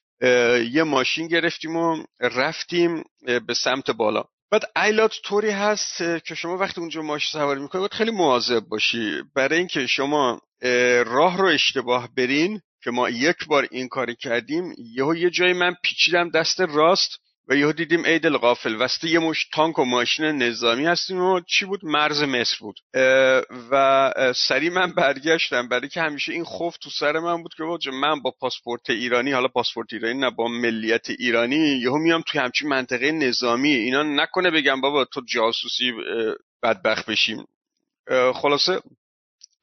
یه 0.73 0.83
ماشین 0.83 1.29
گرفتیم 1.29 1.77
و 1.77 2.05
رفتیم 2.21 3.05
به 3.47 3.55
سمت 3.55 3.91
بالا. 3.91 4.25
بعد 4.51 4.63
ایلات 4.77 5.15
طوری 5.25 5.51
هست 5.51 5.99
که 5.99 6.35
شما 6.35 6.57
وقتی 6.57 6.81
اونجا 6.81 7.03
ماشین 7.03 7.41
سواری 7.41 7.61
می‌کنید 7.61 7.81
باید 7.81 7.95
خیلی 7.95 8.11
مواظب 8.11 8.61
باشی. 8.61 9.23
برای 9.35 9.59
اینکه 9.59 9.87
شما 9.87 10.41
راه 11.07 11.37
رو 11.39 11.47
اشتباه 11.47 12.09
برین 12.17 12.61
که 12.85 12.91
ما 12.91 13.11
یک 13.11 13.47
بار 13.47 13.69
این 13.71 13.89
کاری 13.89 14.17
کردیم 14.17 14.75
یهو 14.79 15.15
یه 15.15 15.31
جایی 15.31 15.53
من 15.53 15.75
پیچیدم 15.83 16.31
دست 16.31 16.61
راست. 16.61 17.21
و 17.49 17.55
یهو 17.55 17.73
دیدیم 17.73 18.07
عید 18.07 18.29
غافل. 18.29 18.77
وسط 18.81 19.05
یه 19.05 19.19
مش 19.19 19.49
تانک 19.53 19.79
و 19.79 19.85
ماشین 19.85 20.25
نظامی 20.25 20.87
هستیم 20.87 21.21
و 21.21 21.41
چی 21.41 21.65
بود؟ 21.65 21.81
مرز 21.85 22.23
مصر 22.23 22.57
بود. 22.61 22.81
و 23.71 24.13
سری 24.37 24.71
من 24.71 24.93
برگشتم. 24.93 25.69
برای 25.69 25.89
که 25.89 26.01
همیشه 26.03 26.33
این 26.33 26.45
خوف 26.45 26.77
تو 26.77 26.91
سر 26.91 27.19
من 27.19 27.43
بود 27.43 27.55
که 27.55 27.91
من 27.91 28.23
با 28.23 28.35
پاسپورت 28.41 28.91
ایرانی 28.91 29.33
حالا 29.33 29.49
پاسپورت 29.49 29.93
ایرانی 29.93 30.21
نه 30.21 30.31
با 30.31 30.49
ملیت 30.49 31.11
ایرانی 31.11 31.57
یهو 31.57 31.99
میام 31.99 32.23
توی 32.27 32.41
همچین 32.41 32.69
منطقه 32.69 33.13
نظامی. 33.13 33.75
اینا 33.75 34.03
نکنه 34.03 34.51
بگم 34.51 34.81
بابا 34.81 35.05
تو 35.05 35.21
جاسوسی 35.29 35.93
بدبخت 36.63 37.07
بشیم. 37.07 37.47
خلاصه 38.35 38.81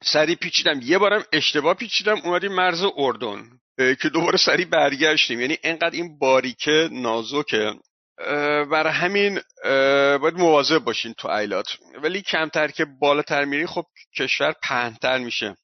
سری 0.02 0.34
پیچیدم. 0.34 0.80
یه 0.82 0.98
بارم 0.98 1.24
اشتباه 1.32 1.74
پیچیدم 1.74 2.20
اومدیم 2.24 2.52
مرز 2.52 2.82
اردن. 2.96 3.50
که 3.76 4.08
دوباره 4.08 4.38
سریع 4.38 4.66
برگشتیم. 4.66 5.40
یعنی 5.40 5.58
انقدر 5.62 5.90
این 5.90 6.18
باریکه 6.18 6.88
نازکه. 6.92 7.72
برای 8.70 8.92
همین 8.92 9.40
باید 10.18 10.34
مواظب 10.34 10.78
باشین 10.78 11.14
تو 11.18 11.28
ایلات. 11.28 11.66
ولی 12.02 12.22
کمتر 12.22 12.68
که 12.68 12.84
بالاتر 13.00 13.44
میری 13.44 13.66
خب 13.66 13.84
کشور 14.18 14.54
پهنتر 14.62 15.18
میشه. 15.18 15.56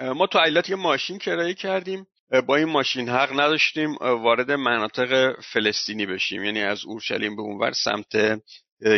ما 0.00 0.26
تو 0.26 0.38
ایلات 0.38 0.70
یه 0.70 0.76
ماشین 0.76 1.18
کرایه 1.18 1.54
کردیم. 1.54 2.06
با 2.46 2.56
این 2.56 2.68
ماشین 2.68 3.08
حق 3.08 3.32
نداشتیم 3.32 3.94
وارد 4.00 4.50
مناطق 4.50 5.40
فلسطینی 5.40 6.06
بشیم. 6.06 6.44
یعنی 6.44 6.62
از 6.62 6.84
اورشلیم 6.84 7.36
به 7.36 7.42
اونور 7.42 7.72
سمت 7.72 8.40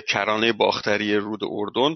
کرانه 0.09 0.53
باختری 0.53 1.17
رود 1.17 1.41
اردن. 1.43 1.95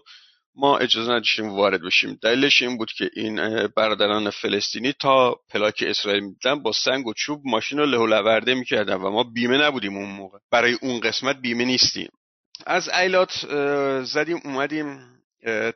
ما 0.57 0.79
اجازه 0.79 1.11
نداشتیم 1.11 1.49
وارد 1.49 1.83
بشیم. 1.83 2.19
دلیلش 2.23 2.63
این 2.63 2.77
بود 2.79 2.93
که 2.93 3.11
این 3.17 3.67
برادران 3.67 4.31
فلسطینی 4.31 4.93
تا 4.93 5.37
پلاک 5.51 5.85
اسرائیل 5.87 6.25
میدن 6.25 6.63
با 6.63 6.73
سنگ 6.73 7.07
و 7.07 7.15
چوب 7.15 7.41
ماشین 7.45 7.79
رو 7.79 7.87
له 7.87 8.07
لورده 8.07 8.55
می‌کردن 8.55 8.95
و 8.95 9.11
ما 9.11 9.23
بیمه 9.23 9.59
نبودیم 9.59 9.97
اون 9.97 10.11
موقع. 10.11 10.39
برای 10.51 10.79
اون 10.83 11.01
قسمت 11.01 11.37
بیمه 11.37 11.65
نیستیم. 11.65 12.09
از 12.67 12.89
ایلات 12.89 13.47
زدیم 14.05 14.41
اومدیم 14.45 15.01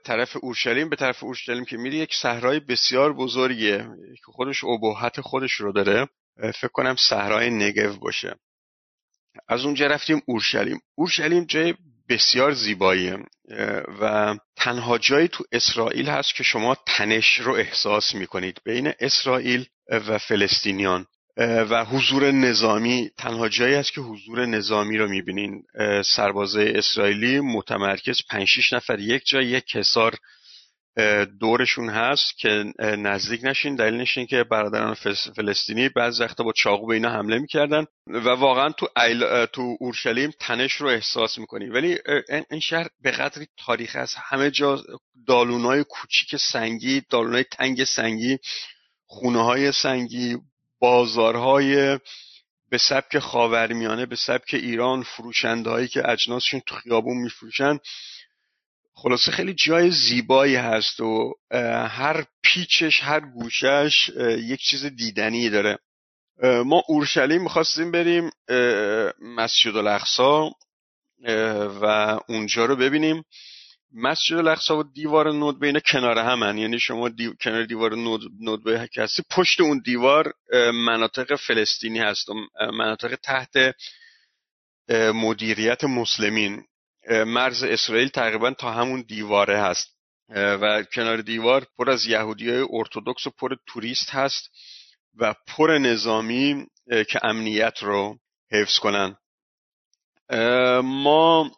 طرف 0.05 0.37
اورشلیم. 0.43 0.89
به 0.89 0.97
طرف 0.97 1.25
اورشلیم 1.25 1.65
که 1.65 1.77
میری 1.77 1.97
یک 1.97 2.15
صحرای 2.15 2.61
بسیار 2.61 3.13
بزرگیه 3.13 3.79
که 4.27 4.33
خودش 4.33 4.65
ابهت 4.65 5.21
خودش 5.21 5.53
رو 5.53 5.73
داره. 5.73 6.09
فکر 6.37 6.69
کنم 6.69 6.97
صحرای 6.97 7.51
نگو 7.51 7.99
باشه. 7.99 8.35
از 9.49 9.65
اونجا 9.65 9.87
رفتیم 9.87 10.23
اورشلیم. 10.27 10.81
اورشلیم 10.95 11.45
جای 11.45 11.75
بسیار 12.09 12.53
زیباییه 12.53 13.19
و 14.01 14.35
تنها 14.57 14.99
جایی 14.99 15.29
تو 15.29 15.45
اسرائیل 15.53 16.09
هست 16.09 16.35
که 16.35 16.43
شما 16.43 16.77
تنش 16.87 17.35
رو 17.35 17.53
احساس 17.53 18.15
می‌کنید. 18.15 18.61
بین 18.65 18.93
اسرائیل 19.01 19.67
و 19.91 20.19
فلسطینیان. 20.19 21.07
و 21.71 21.85
حضور 21.85 22.31
نظامی 22.31 23.11
تنها 23.19 23.49
جایی 23.49 23.75
است 23.75 23.93
که 23.93 24.01
حضور 24.01 24.47
نظامی 24.47 24.99
رو 24.99 25.09
می‌بینین. 25.09 25.63
سربازه 26.05 26.73
اسرائیلی 26.77 27.41
متمرکز 27.41 28.23
5 28.31 28.49
نفر 28.73 28.99
یک 28.99 29.23
جای 29.27 29.47
یک 29.47 29.77
حصار. 29.77 30.15
دورشون 31.41 31.89
هست 31.89 32.39
که 32.39 32.65
نزدیک 32.81 33.41
نشین. 33.45 33.77
دلیلش 33.77 34.19
این 34.19 34.27
که 34.27 34.45
برادران 34.45 34.95
فلسطینی 35.37 35.89
بعض 35.89 36.21
وقتا 36.21 36.45
با 36.45 36.53
چاقو 36.53 36.87
به 36.87 36.95
اینا 36.95 37.11
حمله 37.11 37.39
می‌کردن 37.39 37.85
و 38.07 38.29
واقعا 38.29 38.71
تو 38.71 38.89
ایل... 38.97 39.47
تو 39.47 39.77
اورشلیم 39.81 40.31
تنش 40.41 40.73
رو 40.73 40.89
احساس 40.89 41.39
می‌کنی. 41.39 41.67
ولی 41.67 41.99
این 42.51 42.61
شهر 42.61 42.87
به 43.03 43.11
قدری 43.11 43.47
تاریخ 43.67 43.97
است. 43.97 44.17
همه 44.19 44.51
جا 44.51 44.83
دالونای 45.27 45.85
کوچیک 45.85 46.37
سنگی 46.37 47.03
دالونای 47.11 47.45
تنگ 47.45 47.85
سنگی 47.85 48.39
خونه 49.07 49.45
های 49.45 49.73
سنگی 49.73 50.37
بازارهای 50.81 51.99
به 52.71 52.79
سبک 52.79 53.19
خاورمیانه 53.19 54.07
به 54.07 54.17
سبک 54.17 54.55
ایران 54.55 55.03
فروشنده 55.03 55.71
هایی 55.71 55.89
که 55.89 56.11
اجناسشون 56.11 56.61
تو 56.67 56.75
خیابون 56.75 57.17
میفروشن. 57.17 57.79
خلاصه 59.03 59.33
خیلی 59.33 59.55
جای 59.55 59.91
زیبایی 59.91 60.57
هست 60.57 61.01
و 61.01 61.35
هر 61.89 62.25
پیچش 62.43 63.03
هر 63.03 63.21
گوشش 63.21 64.09
یک 64.39 64.61
چیز 64.61 64.85
دیدنی 64.85 65.51
داره. 65.51 65.79
ما 66.43 66.83
اورشلیم 66.89 67.43
می‌خواستیم 67.43 67.91
بریم 67.91 68.31
مسجد 69.21 69.77
الاقصا 69.77 70.51
و 71.83 71.85
اونجا 72.29 72.65
رو 72.65 72.77
ببینیم. 72.77 73.25
مسجد 73.95 74.37
الاقصا 74.37 74.79
و 74.79 74.83
دیوار 74.83 75.33
نود 75.33 75.65
اینا 75.65 75.81
کنار 75.81 76.19
همن. 76.19 76.59
یعنی 76.59 76.81
شما 76.81 77.11
کنار 77.41 77.65
دیوار 77.65 77.97
نود 78.41 78.65
به 78.65 78.89
هستی 78.97 79.23
پشت 79.31 79.61
اون 79.61 79.83
دیوار 79.85 80.33
مناطق 80.75 81.35
فلسطینی 81.35 81.99
هست 81.99 82.29
و 82.29 82.35
مناطق 82.73 83.15
تحت 83.15 83.75
مدیریت 85.15 85.85
مسلمین. 85.85 86.65
مرز 87.11 87.63
اسرائیل 87.63 88.09
تقریبا 88.09 88.51
تا 88.51 88.71
همون 88.71 89.05
دیواره 89.09 89.59
هست. 89.61 89.99
و 90.35 90.83
کنار 90.83 91.17
دیوار 91.17 91.67
پر 91.79 91.91
از 91.91 92.07
یهودی 92.07 92.51
های 92.51 92.67
ارتودکس 92.71 93.27
و 93.27 93.31
پر 93.31 93.57
توریست 93.67 94.11
هست 94.11 94.51
و 95.15 95.35
پر 95.47 95.79
نظامی 95.79 96.67
که 97.09 97.21
امنیت 97.23 97.83
رو 97.83 98.19
حفظ 98.53 98.79
کنن. 98.79 99.17
ما 100.83 101.51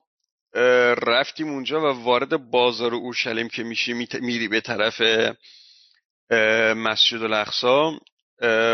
رفتیم 1.07 1.49
اونجا 1.49 1.80
و 1.80 2.05
وارد 2.05 2.51
بازار 2.51 2.95
اورشلیم 2.95 3.49
که 3.49 3.62
میشی 3.62 3.93
میری 4.20 4.49
به 4.49 4.61
طرف 4.61 5.03
مسجد 6.76 7.22
الاقصا 7.22 8.01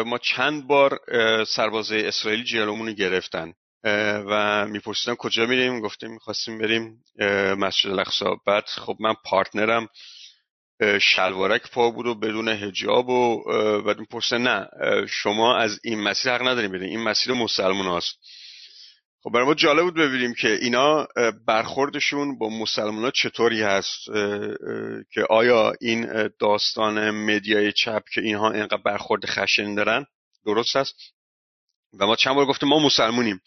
ما 0.06 0.18
چند 0.18 0.66
بار 0.66 1.00
سربازه 1.44 2.02
اسرائیلی 2.04 2.44
جلومون 2.44 2.92
گرفتن. 2.92 3.54
و 4.26 4.66
میپرسیدم 4.66 5.14
کجا 5.14 5.46
میریم؟ 5.46 5.80
گفتیم 5.80 6.10
می‌خواستیم 6.10 6.58
بریم 6.58 7.04
مسجد 7.58 7.90
الاقصا. 7.90 8.36
بعد 8.46 8.64
خب 8.66 8.96
من 9.00 9.14
partner 9.24 9.80
م 9.80 9.88
شلوارک 11.00 11.70
پا 11.70 11.90
بود 11.90 12.06
و 12.06 12.14
بدون 12.14 12.48
حجاب 12.48 13.08
و 13.08 13.42
بعد 13.82 13.98
می‌پرسه 13.98 14.38
نه 14.38 14.66
شما 15.08 15.56
از 15.56 15.80
این 15.84 16.00
مسیر 16.00 16.32
حق 16.32 16.48
نداریم 16.48 16.72
بریم. 16.72 16.90
این 16.90 17.02
مسیر 17.02 17.32
مسلمان 17.32 17.86
هاست. 17.86 18.14
خب 19.22 19.30
برای 19.32 19.46
ما 19.46 19.54
جالب 19.54 19.82
بود 19.82 19.94
ببینیم 19.94 20.34
که 20.34 20.48
اینا 20.48 21.08
برخوردشون 21.46 22.38
با 22.38 22.48
مسلمان 22.48 23.04
ها 23.04 23.10
چطوری 23.10 23.62
هست 23.62 24.04
که 25.12 25.26
آیا 25.30 25.72
این 25.80 26.30
داستان 26.40 27.10
media 27.10 27.62
ی 27.62 27.72
چپ 27.72 28.02
که 28.14 28.20
اینها 28.20 28.50
اینقدر 28.50 28.82
برخورد 28.84 29.26
خشن 29.26 29.74
دارن 29.74 30.06
درست 30.46 30.76
هست؟ 30.76 30.94
و 32.00 32.06
ما 32.06 32.16
چند 32.16 32.34
بار 32.34 32.46
گفتیم 32.46 32.68
ما 32.68 32.78
مسلمونیم. 32.78 33.40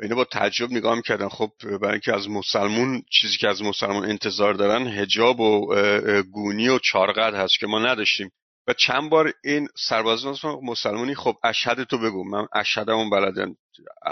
و 0.00 0.02
اینا 0.02 0.14
با 0.14 0.24
تعجب 0.24 0.72
نگاه 0.72 0.94
می‌کردن 0.94 1.28
خب 1.28 1.50
برای 1.62 1.92
اینکه 1.92 2.14
از 2.14 2.28
مسلمون 2.28 3.02
چیزی 3.10 3.36
که 3.36 3.48
از 3.48 3.62
مسلمون 3.62 4.04
انتظار 4.04 4.54
دارن 4.54 4.86
هجاب 4.86 5.40
و 5.40 5.74
گونی 6.22 6.68
و 6.68 6.78
چارقد 6.78 7.34
هست 7.34 7.58
که 7.60 7.66
ما 7.66 7.78
نداشتیم. 7.78 8.30
و 8.66 8.72
چند 8.72 9.10
بار 9.10 9.32
این 9.44 9.68
سربازان 9.88 10.36
مسلمونی 10.62 11.14
خب 11.14 11.36
اشهد 11.44 11.84
تو 11.84 11.98
بگو. 11.98 12.24
من 12.24 12.46
اشهدمون 12.54 13.10
بلدن. 13.10 13.54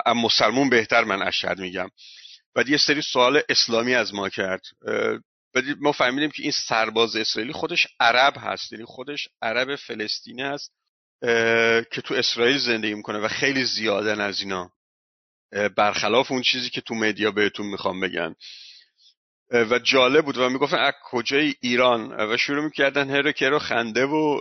مسلمون 0.07 0.70
بهتر 0.70 1.05
من 1.05 1.22
اشهد 1.22 1.59
میگم. 1.59 1.89
بعد 2.55 2.68
یه 2.68 2.76
سری 2.76 3.03
سوال 3.03 3.43
اسلامی 3.49 3.95
از 3.95 4.14
ما 4.14 4.28
کرد. 4.28 4.61
ما 5.80 5.93
فهمیدیم 5.93 6.30
که 6.30 6.43
این 6.43 6.53
سرباز 6.68 7.16
اسرائیلی 7.16 7.53
خودش 7.53 7.86
عرب 8.01 8.34
هست. 8.36 8.72
یعنی 8.72 8.84
خودش 8.84 9.28
عرب 9.43 9.76
فلسطینی 9.76 10.43
هست 10.43 10.72
که 11.93 12.01
تو 12.05 12.14
اسرائیل 12.14 12.59
زندگی 12.59 12.95
می‌کنه 12.95 13.18
و 13.18 13.28
خیلی 13.28 13.64
زیادن 13.64 14.20
از 14.20 14.41
اینا. 14.41 14.70
برخلاف 15.77 16.33
اون 16.33 16.43
چیزی 16.43 16.71
که 16.71 16.81
تو 16.81 16.95
مدیا 16.95 17.31
بهتون 17.31 17.67
می‌خوام 17.67 18.01
بگن. 18.01 18.35
و 19.51 19.79
جالب 19.79 20.25
بود 20.25 20.39
و 20.39 20.49
می‌گفتن 20.49 20.77
از 20.77 20.93
کجای 21.11 21.55
ایران؟ 21.61 22.33
و 22.33 22.37
شروع 22.37 22.65
می‌کردن 22.65 23.11
هر 23.11 23.49
رو 23.49 23.59
خنده 23.59 24.07
و 24.07 24.39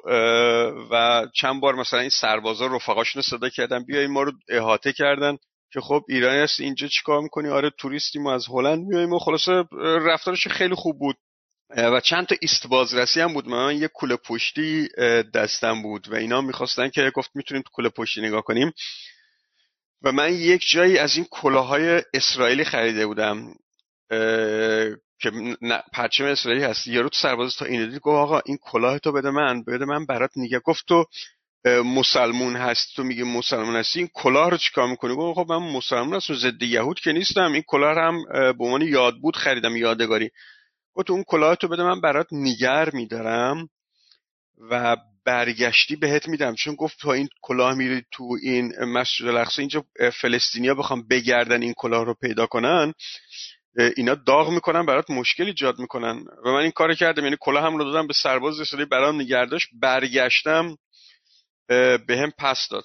و 0.92 1.26
چند 1.36 1.62
بار 1.62 1.76
مثلا 1.76 2.00
این 2.00 2.10
سربازا 2.10 2.68
رفقاشون 2.68 3.22
صدا 3.22 3.50
کردن 3.50 3.84
بیای 3.84 4.08
ما 4.08 4.24
رو 4.24 4.32
احاطه 4.50 4.94
کردن 4.94 5.38
که 5.74 5.82
خب 5.82 6.02
ایرانی 6.10 6.40
هست 6.40 6.60
اینجا 6.60 6.88
چیکار 6.88 7.22
می‌کنی؟ 7.22 7.50
آره 7.50 7.72
توریستی 7.78 8.20
ما 8.20 8.34
از 8.34 8.46
هلند 8.48 8.86
میایم 8.86 9.14
و 9.14 9.20
خلاصه 9.20 9.64
رفتارش 9.82 10.48
خیلی 10.48 10.76
خوب 10.76 11.00
بود. 11.00 11.16
و 11.78 12.00
چند 12.00 12.26
تا 12.26 12.36
ایست 12.42 12.68
بازرسی 12.68 13.22
هم 13.22 13.34
بود. 13.34 13.48
من 13.48 13.78
یه 13.78 13.88
کوله 13.88 14.16
پشتی 14.16 14.88
دستم 15.34 15.82
بود 15.82 16.08
و 16.12 16.16
اینا 16.16 16.42
می‌خواستن 16.42 16.90
که 16.90 17.12
گفت 17.16 17.32
می‌تونیم 17.36 17.64
تو 17.64 17.70
کوله 17.74 17.90
پشتی 17.90 18.22
نگاه 18.22 18.42
کنیم. 18.42 18.72
و 20.02 20.12
من 20.12 20.34
یک 20.34 20.62
جایی 20.68 20.98
از 20.98 21.16
این 21.16 21.26
کلاهای 21.32 22.04
اسرائیلی 22.14 22.64
خریده 22.64 23.08
بودم 23.08 23.54
که 25.20 25.32
پرچم 25.94 26.26
اسرائیلی 26.26 26.64
هست 26.64 26.88
یارو 26.88 27.10
تو 27.10 27.20
سرباز 27.20 27.56
تا 27.56 27.66
این 27.66 27.90
دید 27.90 28.00
گفت 28.00 28.16
آقا 28.16 28.42
این 28.46 28.58
کلاه 28.62 29.00
تو 29.00 29.12
بده 29.12 29.30
من 29.30 29.64
بده 29.64 29.86
من 29.86 30.06
برات 30.06 30.32
نگه. 30.36 30.60
گفت 30.60 30.86
تو 30.88 31.06
مسلمون 31.66 32.56
هست 32.56 32.96
تو 32.96 33.04
میگه 33.04 33.24
مسلمون 33.24 33.76
هستی؟ 33.76 34.00
این 34.00 34.10
کلاه 34.14 34.50
رو 34.50 34.58
چیکار 34.58 34.88
می‌کنی؟ 34.88 35.16
گفت 35.16 35.40
خب 35.40 35.52
من 35.52 35.58
مسلمون 35.58 36.16
هستم 36.16 36.34
ضد 36.34 36.64
یهود 36.64 37.00
که 37.00 37.12
نیستم. 37.12 37.54
این 37.54 37.64
کلاه 37.68 37.98
هم 37.98 38.24
به 38.34 38.64
عنوان 38.66 38.82
یاد 38.82 39.16
بود 39.22 39.36
خریدم 39.36 39.76
یادگاری. 39.76 40.30
گفت 40.94 41.10
اون 41.10 41.24
کلاه 41.24 41.56
تو 41.56 41.68
بده 41.68 41.84
من 41.84 42.02
برات 42.02 42.28
نیگر 42.32 42.90
میدارم. 42.94 43.70
و 44.72 44.98
برگشتی 45.28 45.96
بهت 45.96 46.28
میدم. 46.28 46.56
چون 46.56 46.76
گفت 46.76 47.00
تا 47.00 47.14
این 47.14 47.30
کلاه 47.42 47.74
میری 47.74 48.04
تو 48.12 48.38
این 48.44 48.74
مسجد 48.84 49.28
الاقصی 49.28 49.62
اینجا 49.62 49.86
فلسطینیا 50.22 50.76
بخوام 50.76 51.08
بگردن 51.08 51.62
این 51.62 51.74
کلاه 51.78 52.06
رو 52.06 52.14
پیدا 52.14 52.46
کنن 52.46 52.94
اینا 53.98 54.16
داغ 54.16 54.50
می‌کنن 54.50 54.86
برات 54.86 55.10
مشکل 55.10 55.44
ایجاد 55.44 55.80
می‌کنن. 55.80 56.26
و 56.46 56.52
من 56.52 56.62
این 56.62 56.72
کار 56.72 56.94
کردم 56.94 57.24
یعنی 57.24 57.38
کلاه 57.40 57.64
هم 57.64 57.78
رو 57.78 57.84
دادم 57.84 58.08
به 58.08 58.14
سرباز 58.14 58.60
رسالی 58.60 58.86
برام 58.86 59.22
نگرداش 59.22 59.68
برگشتم 59.82 60.78
به 61.68 62.18
هم 62.18 62.32
پس 62.38 62.68
داد. 62.72 62.84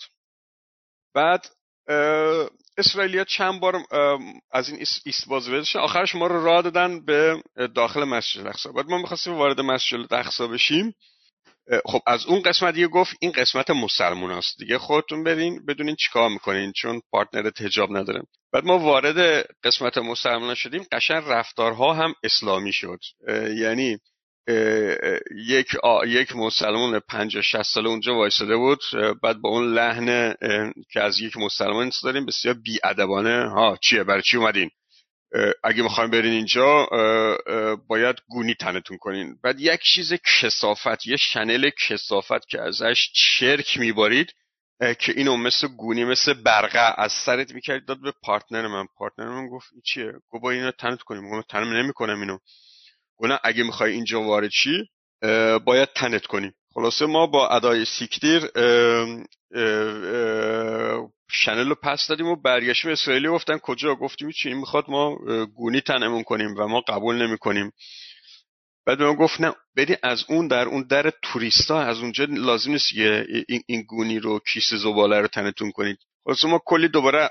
بعد 1.14 1.46
اسرائیلیا 2.78 3.24
چند 3.24 3.60
بار 3.60 3.74
از 4.52 4.68
این 4.68 4.78
ایست 5.04 5.28
بازی 5.28 5.78
آخرش 5.78 6.14
ما 6.14 6.26
رو 6.26 6.44
راه 6.44 6.62
دادن 6.62 7.04
به 7.04 7.42
داخل 7.74 8.04
مسجد 8.04 8.40
الاقصی. 8.40 8.68
بعد 8.76 8.86
ما 8.86 8.98
می‌خواستیم 8.98 9.34
وارد 9.34 9.60
مسجد 9.60 10.12
الاقصی 10.12 10.46
بشیم. 10.46 10.94
خب 11.84 12.00
از 12.06 12.26
اون 12.26 12.42
قسمت 12.42 12.74
دیگه 12.74 12.88
گفت 12.88 13.16
این 13.20 13.32
قسمت 13.32 13.70
مسلمون 13.70 14.30
است. 14.30 14.58
دیگه 14.58 14.78
خودتون 14.78 15.24
برین 15.24 15.66
بدونین 15.66 15.96
چیکار 15.96 16.28
می‌کنین 16.28 16.72
چون 16.76 17.00
پارتنر 17.10 17.50
تجاب 17.50 17.96
نداره. 17.96 18.22
بعد 18.52 18.64
ما 18.64 18.78
وارد 18.78 19.46
قسمت 19.64 19.98
مسلمان 19.98 20.54
شدیم 20.54 20.86
قشن 20.92 21.24
رفتارها 21.26 21.94
هم 21.94 22.14
اسلامی 22.24 22.72
شد. 22.72 22.98
یعنی 23.56 23.98
یک 25.46 25.66
یک 26.06 26.36
مسلمان 26.36 27.00
50 27.08 27.42
60 27.42 27.62
ساله 27.62 27.88
اونجا 27.88 28.14
وایساده 28.14 28.56
بود. 28.56 28.80
بعد 29.22 29.40
با 29.40 29.48
اون 29.48 29.74
لحن 29.74 30.34
که 30.92 31.00
از 31.00 31.20
یک 31.20 31.36
مسلمان 31.36 31.90
داریم 32.04 32.26
بسیار 32.26 32.54
بیادبانه 32.54 33.50
ها 33.50 33.78
چیه 33.82 34.04
برای 34.04 34.22
چی 34.22 34.36
اومدین؟ 34.36 34.70
اگه 35.64 35.82
می‌خوایم 35.82 36.10
برین 36.10 36.32
اینجا 36.32 36.86
باید 37.88 38.16
گونی 38.28 38.54
تنتون 38.54 38.98
کنین. 38.98 39.36
بعد 39.42 39.60
یک 39.60 39.80
چیز 39.94 40.12
کثافت 40.40 41.06
یه 41.06 41.16
شنل 41.16 41.70
کثافت 41.88 42.48
که 42.48 42.60
ازش 42.60 43.10
چرک 43.14 43.78
میبارید 43.78 44.34
که 44.98 45.12
اینو 45.16 45.36
مثل 45.36 45.68
گونی 45.68 46.04
مثل 46.04 46.32
برقع 46.32 46.94
از 47.02 47.12
سرت 47.12 47.54
می‌کرد 47.54 47.86
داد 47.86 48.00
به 48.02 48.12
partner 48.22 48.66
من. 48.66 48.86
partner 48.96 49.28
من 49.28 49.48
گفت 49.48 49.68
این 49.72 49.82
چیه؟ 49.84 50.12
گفت 50.30 50.42
با 50.42 50.50
اینو 50.50 50.70
تنت 50.70 51.02
کنیم. 51.02 51.30
گفت 51.30 51.48
تنم 51.48 51.72
نمی‌کنم 51.72 52.20
اینو. 52.20 52.38
گفت 53.16 53.40
اگه 53.44 53.62
می‌خوای 53.62 53.92
اینجا 53.92 54.22
وارد 54.22 54.50
چی 54.50 54.88
باید 55.64 55.88
تنت 55.94 56.26
کنیم 56.26 56.54
خلاصه 56.74 57.06
ما 57.06 57.26
با 57.26 57.48
ادای 57.48 57.84
سیکتیر 57.84 58.50
شنل 61.32 61.68
رو 61.68 61.74
پس 61.74 62.06
دادیم 62.06 62.26
و 62.26 62.36
برگشتیم 62.36 62.90
اسرائیلی 62.90 63.28
گفتن 63.28 63.58
کجا؟ 63.58 63.94
گفتیم 63.94 64.30
چی؟ 64.30 64.54
می‌خواد 64.54 64.84
ما 64.88 65.16
گونی 65.54 65.80
تنمون 65.80 66.22
کنیم 66.22 66.54
و 66.58 66.68
ما 66.68 66.80
قبول 66.80 67.26
نمی 67.26 67.38
کنیم 67.38 67.72
بعد 68.86 68.98
به 68.98 69.14
گفت 69.14 69.40
نه 69.40 69.54
بدی 69.76 69.96
از 70.02 70.24
اون 70.28 70.48
در 70.48 70.68
اون 70.68 70.86
در 70.86 71.12
توریستا 71.22 71.80
از 71.80 71.98
اونجا 71.98 72.26
لازم 72.30 72.70
نیست 72.70 72.92
یه 72.92 73.26
این, 73.66 73.82
گونی 73.82 74.18
رو 74.18 74.40
کیسه 74.52 74.76
زباله 74.76 75.20
رو 75.20 75.26
تنتون 75.26 75.70
کنید. 75.70 75.98
خلاص 76.24 76.44
ما 76.44 76.60
کلی 76.66 76.88
دوباره 76.88 77.30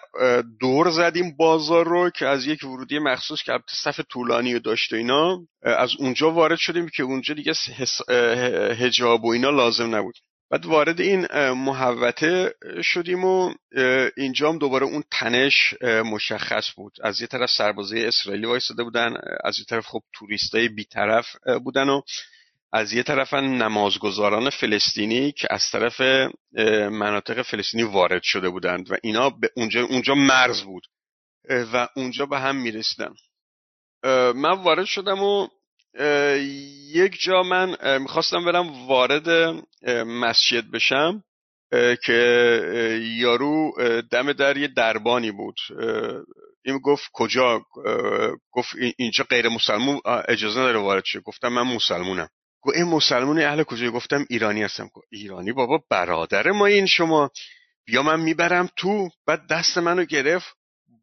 دور 0.59 0.91
زدیم 0.91 1.35
بازار 1.37 1.87
رو 1.87 2.09
که 2.09 2.27
از 2.27 2.45
یک 2.45 2.63
ورودی 2.63 2.99
مخصوص 2.99 3.43
که 3.43 3.59
صف 3.83 3.99
طولانی 4.09 4.59
داشته 4.59 4.97
اینا 4.97 5.39
از 5.61 5.91
اونجا 5.99 6.31
وارد 6.31 6.57
شدیم 6.57 6.89
که 6.89 7.03
اونجا 7.03 7.33
دیگه 7.33 7.53
هجاب 8.79 9.25
و 9.25 9.31
اینا 9.31 9.49
لازم 9.49 9.95
نبود. 9.95 10.15
بعد 10.51 10.65
وارد 10.65 11.01
این 11.01 11.27
محوته 11.51 12.53
شدیم 12.83 13.25
و 13.25 13.53
اینجا 14.17 14.49
هم 14.49 14.57
دوباره 14.57 14.85
اون 14.85 15.03
تنش 15.11 15.73
مشخص 15.83 16.65
بود. 16.75 16.93
از 17.03 17.21
یه 17.21 17.27
طرف 17.27 17.49
سربازه 17.49 17.99
اسرائیلی 18.07 18.45
وایستاده 18.45 18.83
بودن 18.83 19.13
از 19.43 19.59
یه 19.59 19.65
طرف 19.65 19.85
خب 19.85 20.01
توریستای 20.13 20.69
بیطرف 20.69 21.25
بودن 21.63 21.89
و 21.89 22.01
از 22.73 22.93
یه 22.93 23.03
طرف 23.03 23.33
نمازگزاران 23.33 24.49
فلسطینی 24.49 25.31
که 25.31 25.47
از 25.51 25.63
طرف 25.71 26.01
مناطق 26.91 27.41
فلسطینی 27.41 27.83
وارد 27.83 28.23
شده 28.23 28.49
بودند 28.49 28.91
و 28.91 28.95
اینا 29.03 29.29
به 29.29 29.49
اونجا, 29.55 29.83
اونجا 29.83 30.15
مرز 30.15 30.61
بود 30.61 30.83
و 31.49 31.87
اونجا 31.95 32.25
به 32.25 32.39
هم 32.39 32.55
می‌رسیدن. 32.55 33.13
من 34.35 34.63
وارد 34.63 34.85
شدم 34.85 35.23
و 35.23 35.47
یک 36.93 37.21
جا 37.21 37.43
من 37.43 37.97
می‌خواستم 38.01 38.45
برم 38.45 38.87
وارد 38.87 39.55
مسجد 40.07 40.71
بشم 40.71 41.23
که 42.03 42.99
یارو 43.17 43.71
دم 44.11 44.33
در 44.33 44.57
یه 44.57 44.67
دربانی 44.67 45.31
بود. 45.31 45.55
این 46.65 46.79
گفت 46.79 47.09
کجا؟ 47.13 47.65
گفت 48.51 48.69
اینجا 48.97 49.23
غیر 49.29 49.49
مسلمون 49.49 50.01
اجازه 50.05 50.59
نداره 50.59 50.79
وارد 50.79 51.05
شه. 51.05 51.19
گفتم 51.19 51.47
من 51.47 51.61
مسلمونم. 51.75 52.29
گفت 52.61 52.75
این 52.75 52.85
مسلمون 52.85 53.39
اهل 53.39 53.63
کجا 53.63 53.91
گفتم 53.91 54.25
ایرانی 54.29 54.63
هستم. 54.63 54.89
گفت 54.93 55.07
ایرانی 55.11 55.51
بابا 55.51 55.83
برادر 55.89 56.51
ما 56.51 56.65
این 56.65 56.85
شما. 56.85 57.31
بیا 57.85 58.03
من 58.03 58.19
می‌برم 58.19 58.69
تو. 58.75 59.09
بعد 59.27 59.47
دست 59.47 59.77
منو 59.77 60.05
گرفت 60.05 60.55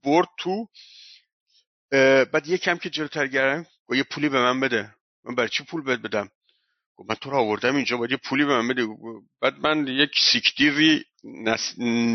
برد 0.04 0.28
تو. 0.38 0.66
بعد 2.32 2.46
یه 2.46 2.58
کم 2.58 2.76
که 2.76 2.90
جلوتر 2.90 3.26
گرم 3.26 3.66
گفت 3.88 3.98
یه 3.98 4.04
پولی 4.04 4.28
به 4.28 4.40
من 4.40 4.60
بده. 4.60 4.94
من 5.24 5.34
برای 5.34 5.48
چی 5.48 5.64
پول 5.64 5.82
بهت 5.82 5.98
بدم؟ 6.00 6.30
گفت 6.96 7.10
من 7.10 7.16
تو 7.16 7.30
رو 7.30 7.36
آوردم 7.36 7.76
اینجا 7.76 7.96
باید 7.96 8.10
یه 8.10 8.16
پولی 8.16 8.44
به 8.44 8.56
من 8.62 8.68
بده 8.68 8.86
بعد 9.40 9.58
من 9.58 9.86
یک 9.86 10.10
سیکتیری 10.32 11.04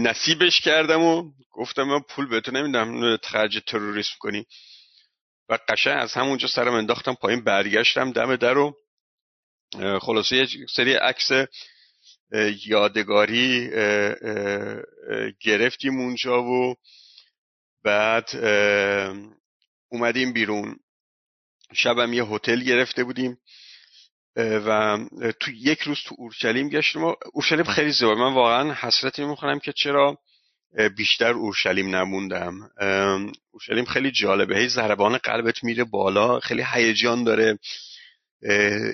نصیبش 0.03 0.61
کردم 0.61 1.01
و 1.01 1.31
گفتم 1.51 1.83
من 1.83 1.99
پول 1.99 2.27
به 2.27 2.41
تو 2.41 2.51
نمیدم 2.51 3.17
خرج 3.17 3.63
تروریسم 3.67 4.15
کنی. 4.19 4.45
و 5.49 5.59
قشنگ 5.67 5.97
از 5.97 6.13
همونجا 6.13 6.47
سرم 6.47 6.73
انداختم 6.73 7.13
پایین 7.13 7.43
برگشتم 7.43 8.11
دم 8.11 8.35
در 8.35 8.53
رو 8.53 8.75
خلاصه 10.01 10.35
یه 10.35 10.47
سری 10.75 10.93
عکس 10.93 11.29
یادگاری 12.65 13.69
گرفتیم 15.39 15.99
اونجا 15.99 16.43
و 16.43 16.75
بعد 17.83 18.29
اومدیم 19.89 20.33
بیرون. 20.33 20.79
شبم 21.73 22.13
یه 22.13 22.23
هتل 22.23 22.63
گرفته 22.63 23.03
بودیم 23.03 23.37
و 24.35 24.97
تو 25.39 25.51
یک 25.51 25.81
روز 25.81 25.99
تو 26.05 26.15
اورشلیم 26.17 26.69
گشتیم 26.69 27.03
و 27.03 27.15
اورشلیم 27.33 27.63
خیلی 27.63 27.91
زیبا. 27.91 28.15
من 28.15 28.33
واقعا 28.33 28.73
حسرتی 28.73 29.25
می‌خونم 29.25 29.59
که 29.59 29.73
چرا 29.73 30.17
بیشتر 30.97 31.31
اورشلیم 31.31 31.95
نموندم. 31.95 32.53
اورشلیم 33.51 33.85
خیلی 33.85 34.11
جالبه. 34.11 34.57
هی 34.57 34.69
ضربان 34.69 35.17
قلبت 35.17 35.63
میره 35.63 35.83
بالا 35.83 36.39
خیلی 36.39 36.63
هیجان 36.73 37.23
داره. 37.23 37.59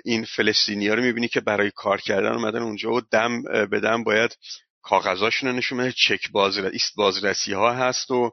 این 0.06 0.26
فلسطینی 0.26 0.88
ها 0.88 0.94
رو 0.94 1.04
می‌بینی 1.04 1.28
که 1.28 1.42
برای 1.42 1.72
کار 1.76 2.02
کردن 2.02 2.32
اومدن 2.32 2.62
اونجا 2.62 2.92
و 2.92 3.02
دم 3.02 3.44
به 3.66 3.80
دم 3.80 4.04
باید 4.04 4.38
کاغذاشون 4.82 5.50
رو 5.50 5.56
نشون 5.56 5.92
چک 5.92 6.32
بازرسی 6.32 6.74
ایست 6.74 6.96
بازرسی 6.96 7.54
ها 7.54 7.74
هست 7.74 8.12
و 8.12 8.32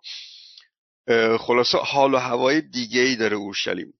خلاصه 1.38 1.78
حال 1.78 2.14
و 2.14 2.18
هوای 2.18 2.60
دیگه 2.60 3.00
ای 3.00 3.16
داره 3.16 3.36
اورشلیم. 3.36 3.92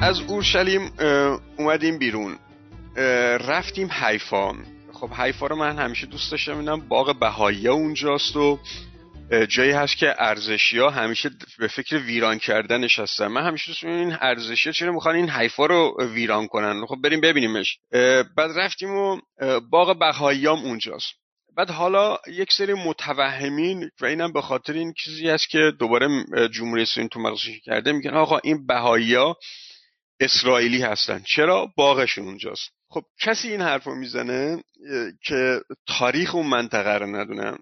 از 0.00 0.20
اورشلیم 0.20 0.90
اومدیم 1.58 1.98
بیرون. 1.98 2.36
رفتیم 3.40 3.88
حیفا 3.90 4.54
خب 4.92 5.10
حیفا 5.10 5.46
رو 5.46 5.56
من 5.56 5.78
همیشه 5.78 6.06
دوست 6.06 6.30
داشتم 6.30 6.58
اینم 6.58 6.80
باغ 6.80 7.18
بهایی 7.20 7.68
اونجاست 7.68 8.36
و 8.36 8.58
جایی 9.48 9.70
هست 9.70 9.96
که 9.96 10.14
ارزشی 10.18 10.78
ها 10.78 10.90
همیشه 10.90 11.30
به 11.58 11.68
فکر 11.68 11.96
ویران 11.96 12.38
کردنش 12.38 12.98
هستن 12.98 13.26
من 13.26 13.46
همیشه 13.46 13.66
دوست 13.66 13.84
این 13.84 14.16
ارزشی 14.20 14.72
چرا 14.72 14.92
می‌خوان 14.92 15.14
این 15.14 15.30
حیفا 15.30 15.66
رو 15.66 15.96
ویران 16.14 16.46
کنن. 16.46 16.86
خب 16.86 16.96
بریم 17.04 17.20
ببینیمش. 17.20 17.78
بعد 18.36 18.50
رفتیم 18.56 18.90
و 18.90 19.20
باغ 19.70 19.98
بهاییام 19.98 20.58
اونجاست. 20.58 21.12
بعد 21.56 21.70
حالا 21.70 22.18
یک 22.28 22.52
سری 22.52 22.74
متوهمین 22.74 23.90
و 24.00 24.06
اینم 24.06 24.32
به 24.32 24.42
خاطر 24.42 24.72
این 24.72 24.92
چیزی 25.04 25.28
است 25.28 25.48
که 25.48 25.72
دوباره 25.78 26.08
جمهوری 26.48 26.82
اسلامی 26.82 27.08
تو 27.08 27.20
مغزش 27.20 27.60
کرده 27.64 27.92
میگن 27.92 28.14
آقا 28.14 28.38
این 28.38 28.66
ها 28.70 29.36
اسرائیلی 30.20 30.82
هستن. 30.82 31.22
چرا؟ 31.26 31.72
باغشون 31.76 32.24
اونجاست. 32.24 32.70
خب 32.90 33.02
کسی 33.20 33.48
این 33.48 33.60
حرف 33.60 33.84
رو 33.84 33.94
می‌زنه 33.94 34.64
که 35.24 35.60
تاریخ 35.98 36.34
اون 36.34 36.46
منطقه 36.46 36.94
رو 36.94 37.16
ندونن 37.16 37.58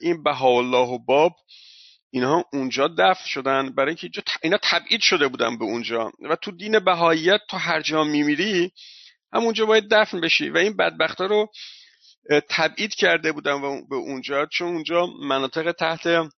این 0.00 0.22
بهاءالله 0.22 0.88
و 0.88 0.98
باب 0.98 1.32
اینها 2.10 2.44
اونجا 2.52 2.88
دفن 2.98 3.24
شدن. 3.26 3.74
برای 3.74 3.96
اینکه 4.00 4.22
اینا 4.42 4.58
تبعید 4.62 5.00
شده 5.00 5.28
بودن 5.28 5.58
به 5.58 5.64
اونجا. 5.64 6.12
و 6.30 6.36
تو 6.36 6.50
دین 6.50 6.78
بهاییت 6.78 7.40
تو 7.50 7.56
هر 7.56 7.82
جا 7.82 8.04
میمیری 8.04 8.72
همونجا 9.32 9.66
باید 9.66 9.88
دفن 9.90 10.20
بشی. 10.20 10.50
و 10.50 10.56
این 10.58 10.76
بدبختا 10.76 11.26
رو 11.26 11.48
تبعید 12.48 12.94
کرده 12.94 13.32
بودن 13.32 13.60
به 13.88 13.96
اونجا. 13.96 14.46
چون 14.46 14.68
اونجا 14.68 15.06
مناطق 15.06 15.72
تحت 15.72 16.30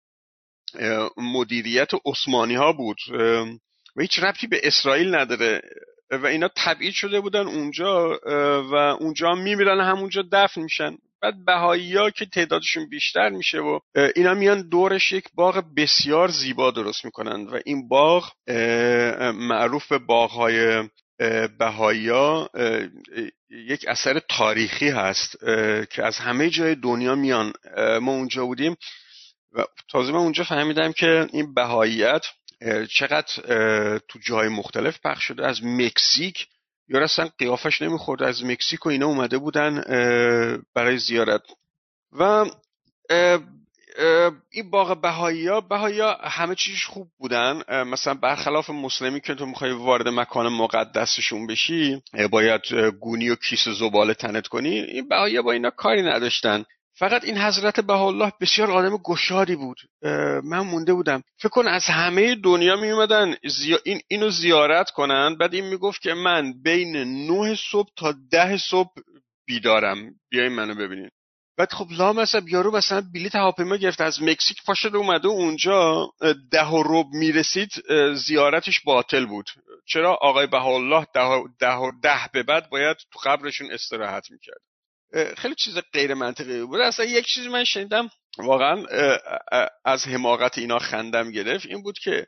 مدیریت 1.16 1.90
عثمانی 2.04 2.54
ها 2.54 2.72
بود 2.72 2.98
و 3.96 4.00
هیچ 4.00 4.18
ربطی 4.18 4.46
به 4.46 4.60
اسرائیل 4.64 5.14
نداره. 5.14 5.62
و 6.10 6.26
اینا 6.26 6.48
تبعید 6.56 6.92
شده 6.92 7.20
بودن 7.20 7.46
اونجا 7.46 8.18
و 8.70 8.74
اونجا 8.74 9.34
میمیرن 9.34 9.80
همونجا 9.80 10.24
دفن 10.32 10.60
میشن. 10.60 10.96
بعد 11.22 11.44
بهایی 11.44 11.96
ها 11.96 12.10
که 12.10 12.26
تعدادشون 12.26 12.88
بیشتر 12.88 13.28
میشه 13.28 13.58
و 13.58 13.78
اینا 14.16 14.34
میان 14.34 14.68
دورش 14.68 15.12
یک 15.12 15.24
باغ 15.34 15.64
بسیار 15.76 16.28
زیبا 16.28 16.70
درست 16.70 17.04
می‌کنن 17.04 17.46
و 17.46 17.60
این 17.64 17.88
باغ 17.88 18.32
معروف 19.34 19.88
به 19.88 19.98
باغ 19.98 20.30
های 20.30 20.88
بهایی 21.58 22.08
ها 22.08 22.50
یک 23.50 23.84
اثر 23.88 24.20
تاریخی 24.28 24.88
هست 24.88 25.38
که 25.90 26.04
از 26.04 26.18
همه 26.18 26.50
جای 26.50 26.74
دنیا 26.74 27.14
میان. 27.14 27.52
ما 28.00 28.12
اونجا 28.12 28.46
بودیم 28.46 28.76
و 29.52 29.64
تازه 29.90 30.12
من 30.12 30.18
اونجا 30.18 30.44
فهمیدم 30.44 30.92
که 30.92 31.26
این 31.32 31.54
بهاییت 31.54 32.26
چقدر 32.90 33.32
تو 34.08 34.18
جای 34.22 34.48
مختلف 34.48 34.98
پخش 35.04 35.24
شده؟ 35.24 35.46
از 35.46 35.64
مکزیک؟ 35.64 36.46
یا 36.88 37.04
اصلا 37.04 37.28
قیافش 37.38 37.82
نمی‌خورد؟ 37.82 38.22
از 38.22 38.44
مکزیک 38.44 38.86
و 38.86 38.88
اینا 38.88 39.06
اومده 39.06 39.38
بودن 39.38 39.82
برای 40.74 40.98
زیارت. 40.98 41.42
و 42.12 42.44
این 44.50 44.70
باغ 44.70 45.00
بهایی 45.00 45.48
ها 45.48 45.60
بهایی 45.60 46.00
ها 46.00 46.14
همه 46.14 46.54
چیزش 46.54 46.86
خوب 46.86 47.08
بودن. 47.18 47.62
مثلا 47.84 48.14
برخلاف 48.14 48.70
مسلمی 48.70 49.20
که 49.20 49.34
تو 49.34 49.46
می‌خوای 49.46 49.72
وارد 49.72 50.08
مکان 50.08 50.48
مقدسشون 50.48 51.46
بشی 51.46 52.02
باید 52.30 52.60
گونی 53.00 53.30
و 53.30 53.34
کیس 53.34 53.68
زباله 53.68 54.14
تنت 54.14 54.46
کنی 54.46 54.78
این 54.80 55.08
بهایی 55.08 55.40
با 55.40 55.52
اینا 55.52 55.70
کاری 55.70 56.02
نداشتن. 56.02 56.64
فقط 56.98 57.24
این 57.24 57.38
حضرت 57.38 57.90
الله 57.90 58.32
بسیار 58.40 58.70
آدم 58.70 58.96
گشادی 58.96 59.56
بود. 59.56 59.76
من 60.44 60.60
مونده 60.60 60.94
بودم. 60.94 61.22
فکر 61.38 61.48
کن 61.48 61.66
از 61.66 61.84
همه 61.84 62.34
دنیا 62.34 62.76
می 62.76 62.90
اومدن 62.90 63.36
این 63.84 64.00
اینو 64.08 64.30
زیارت 64.30 64.90
کنن. 64.90 65.36
بعد 65.36 65.54
این 65.54 65.64
می‌گفت 65.64 66.02
که 66.02 66.14
من 66.14 66.62
بین 66.62 66.96
نه 67.30 67.54
صبح 67.70 67.88
تا 67.96 68.14
ده 68.30 68.56
صبح 68.56 68.90
بیدارم. 69.46 70.10
بیاین 70.30 70.52
منو 70.52 70.74
ببینین. 70.74 71.10
بعد 71.58 71.72
خب 71.72 71.86
لامصب 71.90 72.48
یارو 72.48 72.76
مثلا 72.76 73.02
بلیت 73.14 73.34
هواپیما 73.34 73.76
گرفت 73.76 74.00
از 74.00 74.22
مکزیک 74.22 74.56
پاشد 74.66 74.96
اومده 74.96 75.28
اونجا 75.28 76.06
ده 76.50 76.66
و 76.66 76.82
رب 76.86 77.06
می‌رسید 77.12 77.70
زیارتش 78.14 78.80
باطل 78.84 79.26
بود. 79.26 79.46
چرا؟ 79.86 80.14
آقای 80.14 80.46
بهاءالله 80.46 81.06
ده, 81.14 81.42
ده, 81.60 81.78
ده 82.02 82.20
به 82.32 82.42
بعد 82.42 82.70
باید 82.70 82.96
تو 82.96 83.18
قبرشون 83.24 83.70
استراحت 83.72 84.30
می‌کرد. 84.30 84.60
خیلی 85.36 85.54
چیز 85.54 85.78
غیر 85.92 86.14
منطقی 86.14 86.62
بود. 86.62 86.80
اصلا 86.80 87.06
یک 87.06 87.26
چیزی 87.26 87.48
من 87.48 87.64
شنیدم 87.64 88.10
واقعا 88.38 88.84
از 89.84 90.06
حماقت 90.06 90.58
اینا 90.58 90.78
خندم 90.78 91.30
گرفت. 91.30 91.66
این 91.66 91.82
بود 91.82 91.98
که 91.98 92.26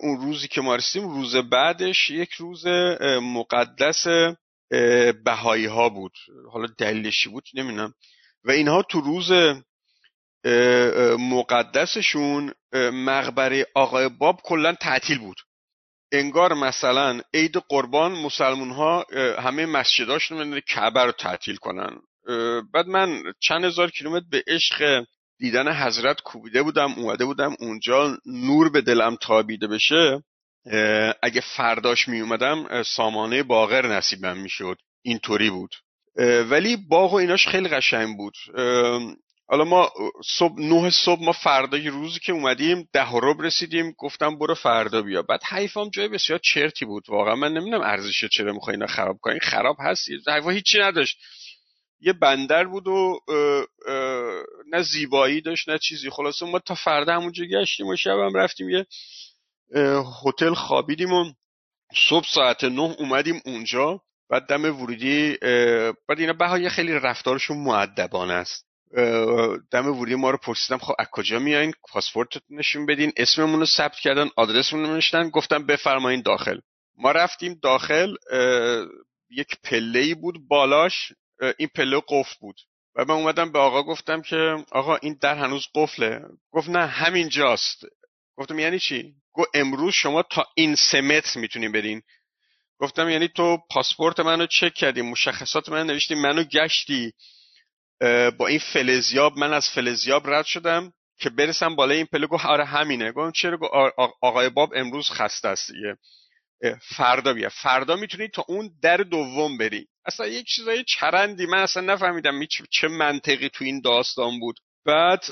اون 0.00 0.20
روزی 0.20 0.48
که 0.48 0.60
ما 0.60 0.76
رسیدیم 0.76 1.08
روز 1.08 1.36
بعدش 1.36 2.10
یک 2.10 2.32
روز 2.32 2.66
مقدس 3.22 4.06
بهایی 5.24 5.66
ها 5.66 5.88
بود. 5.88 6.12
حالا 6.52 6.66
دلیلشی 6.78 7.28
بود 7.28 7.44
نمی‌دونم. 7.54 7.94
و 8.44 8.50
اینها 8.50 8.82
تو 8.82 9.00
روز 9.00 9.32
مقدسشون 11.18 12.54
مقبره 12.92 13.66
آقای 13.74 14.08
باب 14.08 14.40
کلا 14.44 14.74
تعطیل 14.74 15.18
بود. 15.18 15.36
انگار 16.12 16.54
مثلا 16.54 17.20
عید 17.34 17.56
قربان 17.56 18.12
مسلمون 18.12 18.70
ها 18.70 19.06
همه 19.38 19.66
مسجداشون 19.66 20.60
کعبه 20.60 21.04
رو 21.04 21.12
تعطیل 21.12 21.56
کنن. 21.56 22.00
بعد 22.74 22.86
من 22.86 23.22
چند 23.40 23.64
هزار 23.64 23.90
کیلومتر 23.90 24.26
به 24.30 24.44
عشق 24.46 25.04
دیدن 25.38 25.72
حضرت 25.72 26.20
کوبیده 26.20 26.62
بودم 26.62 26.92
اومده 26.92 27.24
بودم 27.24 27.56
اونجا 27.60 28.18
نور 28.26 28.70
به 28.70 28.80
دلم 28.80 29.16
تابیده 29.16 29.66
بشه 29.66 30.22
اگه 31.22 31.40
فرداش 31.56 32.08
می 32.08 32.20
اومدم 32.20 32.82
سامانه 32.82 33.42
باغر 33.42 33.86
نصیبم 33.86 34.36
می‌شد. 34.36 34.76
اینطوری 35.02 35.50
بود. 35.50 35.74
ولی 36.50 36.76
باغ 36.76 37.12
و 37.12 37.16
ایناش 37.16 37.48
خیلی 37.48 37.68
قشنگ 37.68 38.16
بود. 38.16 38.34
حالا 39.50 39.64
ما 39.64 39.90
صبح 40.38 40.54
نه 40.58 40.90
صبح 40.90 41.24
ما 41.24 41.32
فردای 41.32 41.88
روزی 41.88 42.18
که 42.20 42.32
اومدیم 42.32 42.88
ده 42.92 43.10
رب 43.12 43.42
رسیدیم 43.42 43.94
گفتم 43.98 44.38
برو 44.38 44.54
فردا 44.54 45.02
بیا. 45.02 45.22
بعد 45.22 45.40
حیفام 45.44 45.90
جای 45.90 46.08
بسیار 46.08 46.40
چرتی 46.42 46.84
بود. 46.84 47.04
واقعا 47.08 47.34
من 47.34 47.52
نمی‌دونم 47.52 47.80
ارزش 47.80 48.24
چرا 48.24 48.52
می‌خوای 48.52 48.76
اینا 48.76 48.86
خراب 48.86 49.18
کنی. 49.22 49.40
خراب 49.40 49.76
هست. 49.80 50.08
حیفا 50.28 50.50
هیچی 50.50 50.78
نداشت. 50.78 51.18
یه 52.00 52.12
بندر 52.12 52.64
بود 52.64 52.88
و 52.88 53.20
نه 54.72 54.82
زیبایی 54.82 55.40
داشت 55.40 55.68
نه 55.68 55.78
چیزی. 55.78 56.10
خلاصه 56.10 56.46
ما 56.46 56.58
تا 56.58 56.74
فردا 56.74 57.14
همونجا 57.14 57.44
گشتیم 57.44 57.86
و 57.86 57.96
شب 57.96 58.18
هم 58.18 58.34
رفتیم 58.34 58.70
یه 58.70 58.86
هتل 60.24 60.54
خوابیدیم 60.54 61.12
و 61.12 61.24
صبح 62.08 62.26
ساعت 62.34 62.64
نه 62.64 62.80
اومدیم 62.98 63.42
اونجا. 63.44 64.00
بعد 64.30 64.46
دم 64.46 64.64
ورودی 64.64 65.36
بعد 66.08 66.18
اینا 66.20 66.32
بهای 66.32 66.68
خیلی 66.68 66.92
رفتارشون 66.92 67.56
معدبانه 67.56 68.34
است. 68.34 68.67
دم 69.70 69.86
ورودی 69.86 70.14
ما 70.14 70.30
رو 70.30 70.38
پرسیدم 70.38 70.78
خب 70.78 70.94
از 70.98 71.06
کجا 71.12 71.38
میایین؟ 71.38 71.72
پاسپورت 71.88 72.28
نشون 72.50 72.86
بدین. 72.86 73.12
اسممون 73.16 73.60
رو 73.60 73.66
ثبت 73.66 73.96
کردن 73.96 74.28
آدرسمون 74.36 74.86
رو 74.86 74.94
نوشتن. 74.94 75.28
گفتم 75.28 75.66
بفرمایین 75.66 76.22
داخل. 76.22 76.58
ما 76.96 77.10
رفتیم 77.12 77.58
داخل 77.62 78.14
یک 79.30 79.48
پله 79.64 79.98
ای 79.98 80.14
بود 80.14 80.48
بالاش. 80.48 81.12
این 81.58 81.68
پله 81.74 82.02
قفل 82.08 82.34
بود. 82.40 82.56
و 82.94 83.04
من 83.04 83.14
اومدم 83.14 83.52
به 83.52 83.58
آقا 83.58 83.82
گفتم 83.82 84.22
که 84.22 84.56
آقا 84.72 84.96
این 84.96 85.18
در 85.20 85.38
هنوز 85.38 85.66
قفله. 85.74 86.20
گفت 86.50 86.68
نه 86.68 86.86
همین 86.86 87.28
جاست 87.28 87.84
گفتم 88.36 88.58
یعنی 88.58 88.78
چی؟ 88.78 89.14
گفت 89.32 89.48
امروز 89.54 89.94
شما 89.94 90.22
تا 90.22 90.46
این 90.54 90.74
سه 90.74 91.00
متر 91.00 91.40
می‌تونین 91.40 91.72
برین 91.72 92.02
گفتم 92.78 93.08
یعنی 93.08 93.28
تو 93.28 93.58
پاسپورت 93.70 94.20
منو 94.20 94.46
چک 94.46 94.74
کردی 94.74 95.02
مشخصات 95.02 95.68
من 95.68 95.86
نوشتی 95.86 96.14
منو 96.14 96.44
گشتی. 96.44 97.12
با 98.38 98.46
این 98.46 98.58
فلزیاب 98.58 99.38
من 99.38 99.52
از 99.52 99.68
فلزیاب 99.68 100.30
رد 100.30 100.44
شدم 100.44 100.92
که 101.20 101.30
برسم 101.30 101.76
بالای 101.76 101.96
این 101.96 102.06
پله 102.06 102.26
آره 102.44 102.64
همینه. 102.64 103.12
گفتم 103.12 103.32
چرا؟ 103.32 103.58
آقای 104.22 104.48
باب 104.48 104.72
امروز 104.74 105.10
خسته 105.10 105.48
است 105.48 105.72
دیگه. 105.72 105.96
فردا 106.96 107.32
بیا. 107.32 107.48
فردا 107.48 107.96
می‌تونی 107.96 108.28
تا 108.28 108.44
اون 108.48 108.70
در 108.82 108.96
دوم 108.96 109.58
بری. 109.58 109.86
اصلا 110.04 110.26
یک 110.26 110.46
چیزای 110.46 110.84
چرندی 110.84 111.46
من 111.46 111.58
اصلا 111.58 111.82
نفهمیدم 111.82 112.40
چه 112.70 112.88
منطقی 112.88 113.48
تو 113.48 113.64
این 113.64 113.80
داستان 113.80 114.40
بود. 114.40 114.56
بعد 114.86 115.24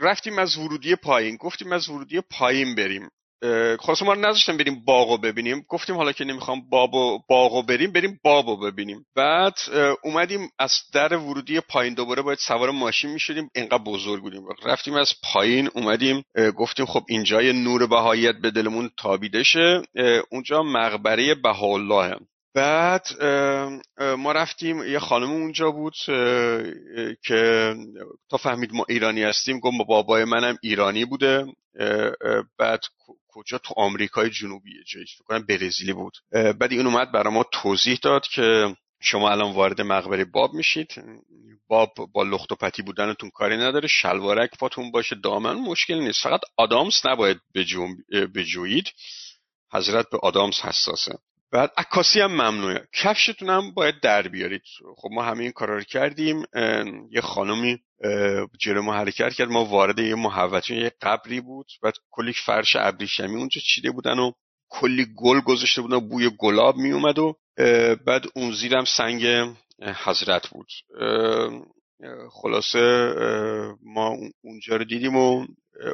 رفتیم 0.00 0.38
از 0.38 0.56
ورودی 0.56 0.96
پایین. 0.96 1.36
گفتیم 1.36 1.72
از 1.72 1.88
ورودی 1.88 2.20
پایین 2.20 2.74
بریم. 2.74 3.10
خلاص 3.80 4.02
ما 4.02 4.12
رو 4.12 4.20
نذاشتم 4.20 4.56
بریم 4.56 4.84
باغو 4.84 5.18
ببینیم. 5.18 5.64
گفتیم 5.68 5.96
حالا 5.96 6.12
که 6.12 6.24
نمی‌خوام 6.24 6.68
بابو 6.70 7.20
باغو 7.28 7.62
بریم 7.62 7.92
بریم 7.92 8.20
بابو 8.24 8.56
ببینیم. 8.56 9.06
بعد 9.16 9.54
اومدیم 10.04 10.50
از 10.58 10.72
در 10.92 11.16
ورودی 11.16 11.60
پایین. 11.60 11.94
دوباره 11.94 12.22
باید 12.22 12.38
سوار 12.38 12.70
ماشین 12.70 13.10
می‌شدیم. 13.10 13.50
اینقدر 13.54 13.84
بزرگ 13.84 14.22
بودیم. 14.22 14.42
رفتیم 14.64 14.94
از 14.94 15.12
پایین 15.32 15.68
اومدیم. 15.74 16.22
گفتیم 16.56 16.86
خب 16.86 17.02
اینجا 17.08 17.40
نور 17.40 17.86
بهاییت 17.86 18.34
به 18.42 18.50
دلمون 18.50 18.90
تابیده 18.98 19.42
شه. 19.42 19.82
اونجا 20.30 20.62
مقبره 20.62 21.34
بهاءالله 21.34 22.16
بعد 22.54 23.06
ما 24.18 24.32
رفتیم. 24.32 24.82
یه 24.82 24.98
خانم 24.98 25.30
اونجا 25.30 25.70
بود 25.70 25.94
که 27.24 27.74
تا 28.30 28.36
فهمید 28.36 28.72
ما 28.72 28.84
ایرانی 28.88 29.22
هستیم 29.22 29.60
گفت 29.60 29.76
بابای 29.88 30.24
منم 30.24 30.58
ایرانی 30.62 31.04
بوده. 31.04 31.46
بعد 32.58 32.80
کجا 33.36 33.58
تو 33.58 33.74
آمریکای 33.76 34.30
جنوبی 34.30 34.70
جایی 34.86 35.06
فکر 35.06 35.24
کنم 35.24 35.46
برزیلی 35.46 35.92
بود. 35.92 36.16
بعد 36.32 36.72
این 36.72 36.86
اومد 36.86 37.12
برای 37.12 37.34
ما 37.34 37.44
توضیح 37.52 37.98
داد 38.02 38.26
که 38.26 38.76
شما 39.00 39.30
الان 39.30 39.52
وارد 39.52 39.80
مقبره 39.80 40.24
باب 40.24 40.54
میشید. 40.54 40.94
باب 41.68 41.94
با 42.12 42.22
لخت 42.22 42.52
و 42.52 42.54
پتی 42.54 42.82
بودنتون 42.82 43.30
کاری 43.30 43.56
نداره. 43.56 43.88
شلوارک 43.88 44.50
پاتون 44.58 44.90
باشه. 44.90 45.16
دامن 45.16 45.54
مشکل 45.54 45.94
نیست. 45.94 46.22
فقط 46.22 46.40
آدامس 46.56 47.06
نباید 47.06 47.40
بجویید. 48.34 48.92
حضرت 49.72 50.10
به 50.10 50.18
آدامس 50.22 50.60
حساسه. 50.60 51.18
بعد 51.56 51.72
عکاسی 51.76 52.20
هم 52.20 52.32
ممنوعه. 52.32 52.88
کفشتون 52.92 53.50
هم 53.50 53.74
باید 53.74 54.00
در 54.02 54.28
بیارید. 54.28 54.62
خب 54.96 55.08
ما 55.12 55.22
همه 55.22 55.42
این 55.42 55.52
کارا 55.52 55.76
رو 55.76 55.82
کردیم. 55.82 56.44
یه 57.10 57.20
خانمی 57.20 57.78
جلو 58.60 58.82
ما 58.82 58.94
حرکت 58.94 59.34
کرد. 59.34 59.48
ما 59.48 59.64
وارد 59.64 59.98
یه 59.98 60.14
محوطه 60.14 60.74
یه 60.74 60.92
قبری 61.02 61.40
بود. 61.40 61.66
بعد 61.82 61.94
کلی 62.10 62.32
فرش 62.32 62.76
ابریشمی 62.76 63.36
اونجا 63.36 63.60
چیده 63.64 63.90
بودن 63.90 64.18
و 64.18 64.32
کلی 64.68 65.06
گل 65.16 65.40
گذاشته 65.40 65.82
بودن. 65.82 66.08
بوی 66.08 66.30
گلاب 66.38 66.76
می 66.76 66.92
اومد 66.92 67.18
و 67.18 67.34
بعد 68.06 68.24
اون 68.34 68.52
زیرم 68.52 68.84
سنگ 68.84 69.26
حضرت 70.04 70.48
بود. 70.48 70.68
خلاصه 72.30 73.14
ما 73.82 74.16
اونجا 74.44 74.76
رو 74.76 74.84
دیدیم 74.84 75.16
و 75.16 75.46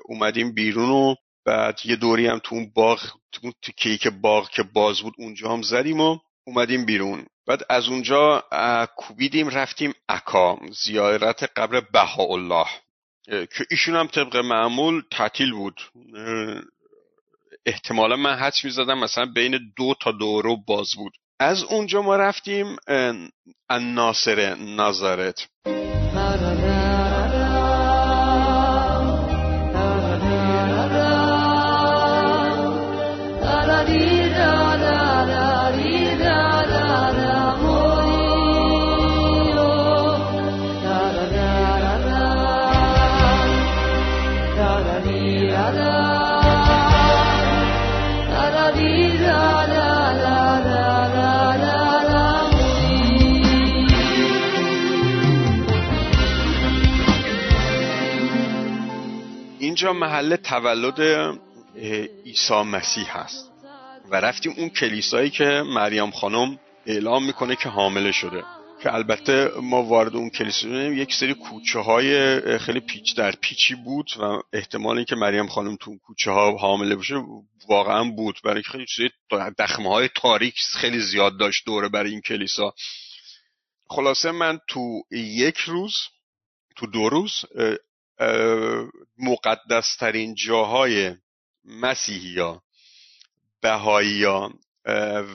اومدیم 0.05 0.55
بیرون 0.55 0.91
و 0.91 1.15
بعد 1.45 1.81
یه 1.85 1.97
دوری 1.97 2.27
هم 2.27 2.41
تو 2.45 2.55
اون 2.55 2.73
باغ 2.75 3.01
تو 3.63 3.73
کیک 3.77 4.09
باغ 4.09 4.51
که 4.51 4.63
باز 4.63 5.01
بود 5.01 5.15
اونجا 5.19 5.53
هم 5.53 5.63
زدیم 5.63 6.01
و 6.01 6.19
اومدیم 6.47 6.87
بیرون. 6.87 7.27
بعد 7.47 7.61
از 7.71 7.89
اونجا 7.89 8.45
کوبیدیم 8.97 9.49
رفتیم 9.49 9.95
عکا 10.09 10.59
زیارت 10.85 11.51
قبر 11.57 11.81
بهاءالله. 11.93 12.67
که 13.27 13.65
ایشون 13.71 13.97
هم 13.97 14.07
طبق 14.07 14.37
معمول 14.37 15.03
تعطیل 15.11 15.53
بود. 15.53 15.81
احتمالا 17.67 18.17
من 18.17 18.35
حدس 18.37 18.65
می‌زدم 18.65 18.99
مثلا 18.99 19.27
بین 19.35 19.59
دو 19.77 19.95
تا 20.01 20.13
دورو 20.13 20.57
باز 20.57 20.89
بود. 20.97 21.13
از 21.41 21.63
اونجا 21.63 22.03
ما 22.03 22.17
رفتیم 22.17 22.77
الناصر 23.71 24.55
نظرت 24.55 25.49
اینجا 59.83 60.01
محل 60.01 60.37
تولد 60.37 61.01
عیسی 62.25 62.63
مسیح 62.63 63.19
هست. 63.19 63.51
و 64.11 64.17
رفتیم 64.17 64.55
اون 64.57 64.69
کلیسایی 64.69 65.31
که 65.31 65.45
مریم 65.67 66.11
خانم 66.11 66.59
اعلام 66.87 67.27
می‌کنه 67.27 67.57
که 67.57 67.69
حامله 67.69 68.13
شده. 68.13 68.45
که 68.83 68.95
البته 68.95 69.51
ما 69.63 69.83
وارد 69.83 70.17
اون 70.17 70.31
کلیسا 70.31 70.69
یک 70.69 71.15
سری 71.15 71.35
کوچه 71.35 71.79
های 71.79 72.59
خیلی 72.59 72.81
پیچ 72.81 73.17
در 73.17 73.33
پیچی 73.33 73.75
بود 73.75 74.11
و 74.21 74.43
احتمال 74.53 74.97
اینکه 74.97 75.17
مریم 75.17 75.47
خانم 75.47 75.77
تو 75.77 75.91
اون 75.91 75.99
کوچه 75.99 76.31
ها 76.31 76.57
حامله 76.57 76.97
بشه 76.97 77.15
واقعا 77.69 78.05
بود. 78.05 78.41
برای 78.45 78.63
خیلی 78.63 78.87
سری 78.97 79.11
دخمه 79.59 79.89
های 79.89 80.09
تاریک 80.15 80.55
خیلی 80.73 81.01
زیاد 81.01 81.39
داشت 81.39 81.67
دوره 81.67 81.89
برای 81.89 82.11
این 82.11 82.21
کلیسا. 82.21 82.75
خلاصه 83.89 84.31
من 84.31 84.59
تو 84.69 85.03
یک 85.11 85.57
روز 85.57 85.95
تو 86.77 86.87
دو 86.87 87.09
روز 87.09 87.33
مقدسترین 89.19 90.35
جاهای 90.35 91.17
مسیحی 91.65 92.39
ها 92.39 92.63
بهایی 93.63 94.25
ها 94.25 94.53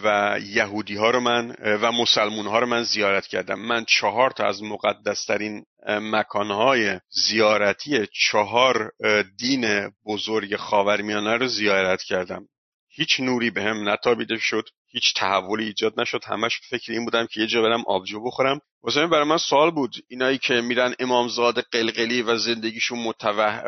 و 0.04 0.40
یهودی 0.44 0.96
ها 0.96 1.10
رو 1.10 1.20
من 1.20 1.56
و 1.82 1.92
مسلمون 1.92 2.48
ها 2.48 2.60
رو 2.60 2.66
من 2.66 2.84
زیارت 2.84 3.28
کردم. 3.28 3.60
من 3.60 3.86
چهار 3.86 4.32
تا 4.32 4.46
از 4.48 4.64
مقدسترین 4.64 5.66
مکانهای 5.88 7.00
زیارتی 7.10 8.08
چهار 8.14 8.92
دین 9.38 9.92
بزرگ 10.06 10.56
خاورمیانه 10.56 11.38
رو 11.38 11.48
زیارت 11.48 12.04
کردم. 12.04 12.48
هیچ 12.90 13.20
نوری 13.20 13.50
به 13.50 13.64
هم 13.64 13.90
نتابیده 13.90 14.38
شد. 14.38 14.70
هیچ 14.92 15.14
تحولی 15.16 15.66
ایجاد 15.66 16.00
نشد. 16.00 16.24
همش 16.24 16.60
فکر 16.70 16.92
این 16.92 17.06
بودم 17.06 17.28
که 17.28 17.42
یه 17.42 17.48
جا 17.48 17.62
برم 17.62 17.84
آبجو 17.88 18.24
بخورم. 18.24 18.60
واسه 18.84 19.08
برای 19.08 19.28
من 19.28 19.38
سوال 19.38 19.72
بود. 19.72 19.96
اینایی 20.10 20.38
که 20.38 20.54
میرن 20.54 20.96
امامزاده 21.00 21.62
قلقلی 21.72 22.22
و 22.22 22.38
زندگیشون 22.38 23.14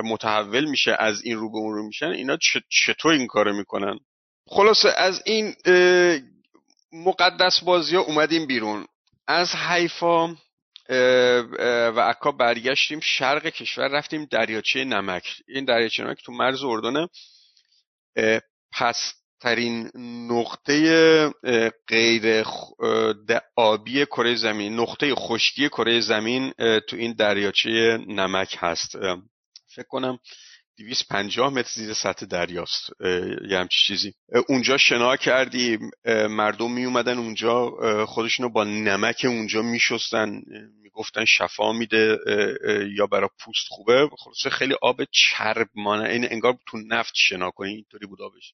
متحول 0.04 0.66
میشه 0.66 0.96
از 1.00 1.22
این 1.24 1.38
رو 1.38 1.52
به 1.52 1.58
اون 1.58 1.76
رو 1.76 1.88
میشن 1.88 2.06
اینا 2.06 2.38
چطور 2.70 3.12
این 3.12 3.28
کارو 3.28 3.54
می‌کنن؟ 3.54 4.00
خلاصه 4.48 4.90
از 4.98 5.22
این 5.26 5.56
مقدس 6.94 7.60
بازی 7.64 7.96
ها 7.96 8.02
اومدیم 8.02 8.48
بیرون. 8.48 8.88
از 9.28 9.56
حیفا 9.56 10.36
و 11.96 12.00
عکا 12.02 12.32
برگشتیم 12.32 13.00
شرق 13.00 13.48
کشور 13.48 13.88
رفتیم 13.88 14.26
دریاچه 14.26 14.84
نمک. 14.84 15.24
این 15.48 15.66
دریاچه 15.66 16.04
نمک 16.04 16.24
تو 16.24 16.32
مرز 16.32 16.64
اردنه. 16.64 17.08
پس 18.72 19.14
ترین 19.41 19.91
نقطه 20.32 21.30
غیر 21.88 22.44
آبی 23.56 24.06
کره 24.06 24.36
زمین 24.36 24.80
نقطه 24.80 25.16
خشکی 25.16 25.70
کره 25.70 25.99
زمین 25.99 26.52
تو 26.88 26.95
این 26.95 27.14
دریاچه 27.14 27.99
نمک 28.07 28.56
هست. 28.60 28.98
فکر 29.76 29.88
کنم 29.90 30.20
250 30.78 31.53
متر 31.53 31.70
زیر 31.76 31.94
سطح 31.94 32.26
دریاست. 32.26 32.90
یه 33.49 33.60
همچی 33.60 33.80
چیزی. 33.88 34.14
اونجا 34.48 34.78
شنا 34.78 35.18
کردیم 35.18 35.91
مردم 36.30 36.72
می 36.72 36.86
اومدن 36.86 37.18
اونجا 37.18 37.72
خودشونو 38.06 38.49
با 38.49 38.64
نمک 38.64 39.26
اونجا 39.26 39.61
میشستن 39.61 40.41
می‌گفتن 40.82 41.26
شفا 41.26 41.74
میده 41.74 42.18
یا 42.98 43.07
برای 43.07 43.30
پوست 43.40 43.68
خوبه. 43.70 44.10
خلاصه 44.18 44.49
خیلی 44.49 44.76
آب 44.82 45.02
چرب 45.11 45.68
مانه 45.76 46.10
این 46.10 46.28
انگار 46.32 46.57
تو 46.68 46.78
نفت 46.78 47.14
شنا 47.16 47.52
کنی 47.52 47.70
اینطوری 47.70 48.07
بود 48.07 48.22
آبش. 48.22 48.53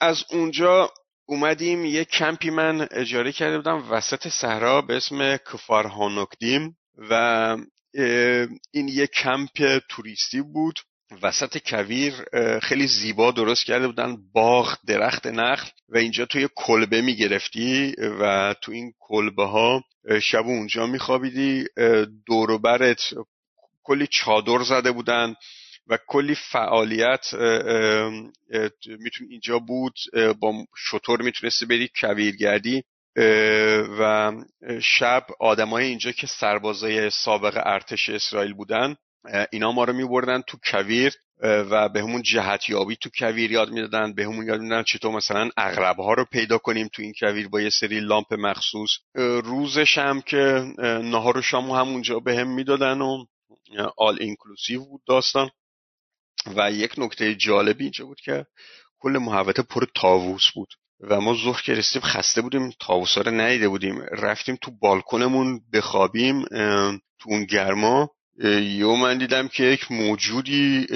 از 0.00 0.24
اونجا 0.30 0.90
اومدیم 1.26 1.84
یه 1.84 2.04
کمپی 2.04 2.50
من 2.50 2.88
اجاره 2.90 3.32
کرده 3.32 3.56
بودم 3.56 3.90
وسط 3.90 4.28
صحرا 4.28 4.82
به 4.82 4.96
اسم 4.96 5.36
کفار 5.36 5.86
هانوکدیم 5.86 6.76
و 7.10 7.56
این 8.72 8.88
یه 8.88 9.06
کمپ 9.06 9.78
توریستی 9.88 10.40
بود. 10.40 10.80
وسط 11.22 11.58
کویر 11.66 12.14
خیلی 12.62 12.86
زیبا 12.86 13.30
درست 13.30 13.64
کرده 13.64 13.86
بودن 13.86 14.16
باغ 14.32 14.76
درخت 14.86 15.26
نخل 15.26 15.68
و 15.88 15.98
اینجا 15.98 16.24
توی 16.24 16.48
کلبه 16.56 17.00
می‌گرفتی 17.00 17.94
و 18.20 18.54
تو 18.62 18.72
این 18.72 18.92
کلبه 19.00 19.46
ها 19.46 19.82
شب 20.22 20.46
اونجا 20.46 20.86
میخوابیدی. 20.86 21.64
دوروبرت 22.26 23.00
کلی 23.82 24.06
چادر 24.10 24.62
زده 24.62 24.92
بودن. 24.92 25.34
و 25.86 25.98
کلی 26.06 26.34
فعالیت 26.34 27.34
میتون 28.86 29.26
اینجا 29.30 29.58
بود 29.58 29.94
با 30.40 30.52
شطور 30.76 31.22
می‌تونستی 31.22 31.66
بری 31.66 31.90
کویرگردی 32.00 32.82
و 33.98 34.32
شب 34.82 35.26
آدمای 35.40 35.84
اینجا 35.84 36.12
که 36.12 36.26
سربازای 36.26 37.10
سابق 37.10 37.62
ارتش 37.64 38.08
اسرائیل 38.08 38.54
بودن 38.54 38.96
اینا 39.52 39.72
ما 39.72 39.84
رو 39.84 39.92
میبردن 39.92 40.42
تو 40.42 40.58
کویر 40.64 41.12
و 41.42 41.88
بهمون 41.88 42.22
جهت‌یابی 42.22 42.96
تو 42.96 43.10
کویر 43.18 43.52
یاد 43.52 43.70
می‌دادن 43.70 44.14
بهمون 44.14 44.46
یاد 44.46 44.60
می‌دادن 44.60 44.82
چطور 44.82 45.12
مثلا 45.12 45.50
عقرب 45.56 45.96
ها 45.96 46.14
رو 46.14 46.24
پیدا 46.24 46.58
کنیم 46.58 46.88
تو 46.92 47.02
این 47.02 47.14
کویر 47.20 47.48
با 47.48 47.60
یه 47.60 47.70
سری 47.70 48.00
لامپ 48.00 48.34
مخصوص. 48.34 48.90
روزش 49.44 49.98
هم 49.98 50.20
که 50.20 50.72
نهار 51.02 51.38
و 51.38 51.42
شامو 51.42 51.74
همونجا 51.74 52.18
بهمون 52.18 52.54
می‌دادن 52.54 53.00
و 53.00 53.24
all 53.96 54.16
inclusive 54.20 54.84
بود 54.84 55.02
داستان. 55.08 55.50
و 56.46 56.72
یک 56.72 56.92
نکته 56.98 57.34
جالبی 57.34 57.84
اینجا 57.84 58.04
بود 58.04 58.20
که 58.20 58.46
کل 58.98 59.18
محوطه 59.18 59.62
پر 59.62 59.84
تاووس 59.94 60.50
بود 60.54 60.68
و 61.00 61.20
ما 61.20 61.34
ظهر 61.34 61.62
که 61.62 61.74
رسیدیم 61.74 62.08
خسته 62.08 62.40
بودیم 62.42 62.72
تاووسا 62.80 63.20
رو 63.20 63.30
ندیده 63.30 63.68
بودیم. 63.68 64.02
رفتیم 64.02 64.58
تو 64.62 64.70
بالکنمون 64.70 65.60
بخوابیم 65.72 66.44
تو 67.18 67.26
اون 67.26 67.44
گرما. 67.44 68.10
یو 68.78 68.96
من 68.96 69.18
دیدم 69.18 69.48
که 69.48 69.64
یک 69.64 69.92
موجودی 69.92 70.86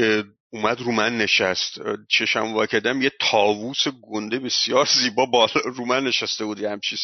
اومد 0.50 0.80
رو 0.80 0.92
من 0.92 1.18
نشست. 1.18 1.80
چشم 2.08 2.54
واکدم 2.54 3.02
یه 3.02 3.12
تاووس 3.20 3.88
گنده 3.88 4.38
بسیار 4.38 4.88
زیبا 5.02 5.26
بالا 5.26 5.60
رو 5.64 5.84
من 5.84 6.04
نشسته 6.04 6.44
بود. 6.44 6.62
همچی 6.64 6.96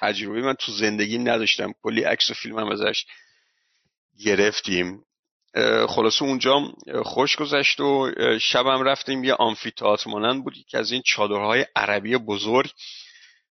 تجربه 0.00 0.42
من 0.42 0.54
تو 0.54 0.72
زندگی 0.72 1.18
نداشتم. 1.18 1.72
کلی 1.82 2.02
عکس 2.02 2.30
و 2.30 2.34
فیلم 2.34 2.58
هم 2.58 2.68
ازش 2.68 3.04
گرفتیم. 4.24 5.05
خلاصه 5.88 6.22
اونجا 6.22 6.72
خوش 7.04 7.36
گذشت 7.36 7.80
و 7.80 8.10
شبم 8.40 8.82
رفتیم 8.82 9.24
یه 9.24 9.34
آمفیتئاتر 9.34 10.10
مانند 10.10 10.44
بود. 10.44 10.54
که 10.68 10.78
از 10.78 10.92
این 10.92 11.02
چادرهای 11.06 11.66
عربی 11.76 12.16
بزرگ 12.16 12.70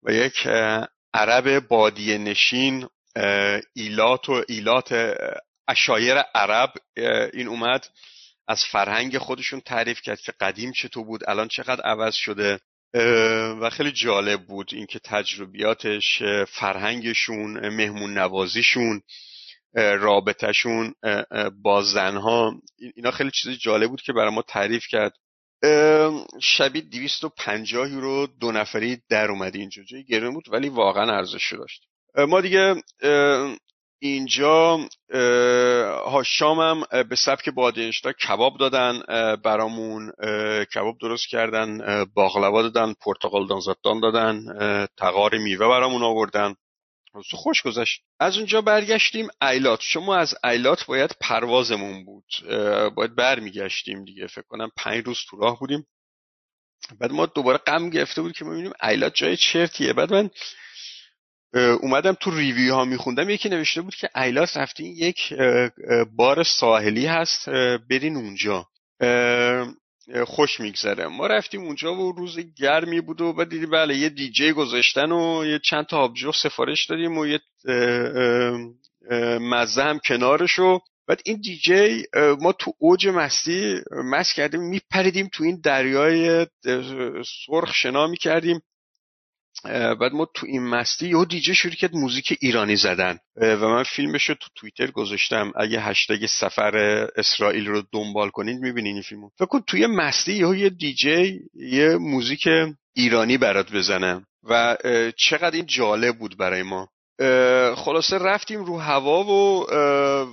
و 0.03 0.11
یک 0.11 0.47
عرب 1.13 1.67
بادیه 1.67 2.17
نشین 2.17 2.87
ایلات 3.75 4.29
و 4.29 4.43
ایلات 4.47 5.15
اشایر 5.67 6.17
عرب. 6.17 6.73
این 7.33 7.47
اومد 7.47 7.87
از 8.47 8.63
فرهنگ 8.65 9.17
خودشون 9.17 9.59
تعریف 9.59 10.01
کرد 10.01 10.19
که 10.19 10.33
قدیم 10.39 10.71
چطور 10.71 11.03
بود 11.03 11.29
الان 11.29 11.47
چقدر 11.47 11.81
عوض 11.81 12.15
شده. 12.15 12.59
و 13.61 13.69
خیلی 13.69 13.91
جالب 13.91 14.45
بود 14.45 14.69
اینکه 14.73 14.99
تجربیاتش 14.99 16.21
فرهنگشون 16.47 17.69
مهمون 17.69 18.13
نوازیشون 18.17 19.01
رابطهشون 19.75 20.93
با 21.63 21.81
زنها. 21.81 22.53
اینا 22.95 23.11
خیلی 23.11 23.31
چیز 23.31 23.57
جالب 23.57 23.89
بود 23.89 24.01
که 24.01 24.13
برای 24.13 24.35
ما 24.35 24.41
تعریف 24.41 24.87
کرد. 24.87 25.13
شبیه 26.41 26.81
250 26.81 27.89
یورو 27.89 28.27
دو 28.27 28.51
نفری 28.51 29.01
در 29.09 29.31
اومدی 29.31 29.59
اینجا. 29.59 29.83
جایی 29.83 30.03
گرون 30.03 30.33
بود 30.33 30.45
ولی 30.51 30.69
واقعا 30.69 31.17
ارزش 31.17 31.53
داشت. 31.53 31.83
ما 32.17 32.41
دیگه 32.41 32.75
اینجا 33.99 34.79
ها 36.05 36.23
شامم 36.25 36.83
به 37.09 37.15
سبک 37.15 37.49
بادینشتا 37.49 38.11
کباب 38.11 38.57
دادن 38.57 39.01
برامون. 39.43 40.11
کباب 40.75 40.97
درست 41.01 41.27
کردن 41.27 42.05
باقلوا 42.13 42.61
دادن 42.61 42.93
پرتقال 43.05 43.47
دانزدان 43.47 43.99
دادن 44.01 44.45
تقار 44.97 45.37
میوه 45.37 45.67
برامون 45.67 46.03
آوردن. 46.03 46.55
خوش 47.33 47.61
گذشت. 47.61 48.01
از 48.19 48.37
اونجا 48.37 48.61
برگشتیم 48.61 49.27
ایلات. 49.41 49.79
شما 49.81 50.15
از 50.15 50.35
ایلات 50.43 50.85
باید 50.85 51.15
پروازمون 51.21 52.05
بود. 52.05 52.25
باید 52.95 53.15
برمیگشتیم 53.15 54.05
دیگه. 54.05 54.27
فکر 54.27 54.45
کنم 54.47 54.69
پنج 54.77 55.05
روز 55.05 55.19
تو 55.29 55.37
راه 55.37 55.59
بودیم. 55.59 55.87
بعد 56.99 57.11
ما 57.11 57.25
دوباره 57.25 57.57
غم 57.57 57.89
گرفته 57.89 58.21
بود 58.21 58.31
که 58.31 58.45
ببینیم 58.45 58.73
ایلات 58.83 59.15
جای 59.15 59.37
چرتیه. 59.37 59.93
بعد 59.93 60.13
من 60.13 60.29
اومدم 61.81 62.13
تو 62.13 62.31
review 62.31 62.73
ها 62.73 62.85
میخوندم. 62.85 63.29
یکی 63.29 63.49
نوشته 63.49 63.81
بود 63.81 63.95
که 63.95 64.09
ایلات 64.15 64.57
رفتین 64.57 64.85
یک 64.85 65.33
بار 66.15 66.43
ساحلی 66.43 67.05
هست 67.05 67.49
برین 67.89 68.15
اونجا. 68.15 68.67
خوش 70.25 70.59
میگذره. 70.59 71.07
ما 71.07 71.27
رفتیم 71.27 71.61
اونجا 71.61 71.95
و 71.95 72.11
روز 72.11 72.39
گرمی 72.57 73.01
بود 73.01 73.21
و 73.21 73.33
بعد 73.33 73.49
دیدیم 73.49 73.69
بله 73.69 73.95
یه 73.95 74.09
دیجی 74.09 74.51
گذاشتن 74.51 75.11
و 75.11 75.45
یه 75.45 75.59
چند 75.59 75.85
تا 75.85 75.97
آبجو 75.97 76.31
سفارش 76.31 76.85
دادیم 76.85 77.17
و 77.17 77.25
یه 77.25 77.39
مزه 79.41 79.83
هم 79.83 79.99
کنارش 80.07 80.59
و 80.59 80.79
بعد 81.07 81.21
این 81.25 81.41
دیجی 81.41 82.03
ما 82.41 82.51
تو 82.51 82.71
اوج 82.79 83.07
مستی 83.07 83.81
مست 83.91 84.35
کردیم 84.35 84.61
میپریدیم 84.61 85.29
تو 85.33 85.43
این 85.43 85.61
دریای 85.63 86.47
سرخ 87.45 87.73
شنا 87.73 88.07
می‌کردیم. 88.07 88.61
بعد 89.63 90.13
ما 90.13 90.27
تو 90.33 90.45
این 90.45 90.63
مستی 90.63 91.09
یه 91.09 91.25
دیجه 91.25 91.53
شروع 91.53 91.73
کرد 91.73 91.95
موزیک 91.95 92.37
ایرانی 92.41 92.75
زدن. 92.75 93.19
و 93.35 93.57
من 93.67 93.83
فیلمش 93.83 94.29
رو 94.29 94.35
تو 94.35 94.47
توییتر 94.55 94.91
گذاشتم. 94.91 95.51
اگه 95.55 95.81
هشتگ 95.81 96.25
سفر 96.25 96.77
اسرائیل 97.17 97.67
رو 97.67 97.83
دنبال 97.91 98.29
کنید 98.29 98.59
می‌بینین 98.59 98.93
این 98.93 99.01
فیلمو. 99.01 99.29
فکر 99.35 99.45
کن 99.45 99.61
توی 99.67 99.87
مستی 99.87 100.33
یه 100.33 100.59
یه 100.59 100.69
دیجی 100.69 101.39
یه 101.53 101.97
موزیک 101.97 102.47
ایرانی 102.95 103.37
برات 103.37 103.71
بزنم 103.71 104.25
و 104.43 104.77
چقدر 105.17 105.55
این 105.55 105.65
جالب 105.65 106.17
بود 106.17 106.37
برای 106.37 106.63
ما. 106.63 106.89
خلاصه 107.75 108.17
رفتیم 108.17 108.65
رو 108.65 108.77
هوا 108.79 109.23
و 109.23 109.65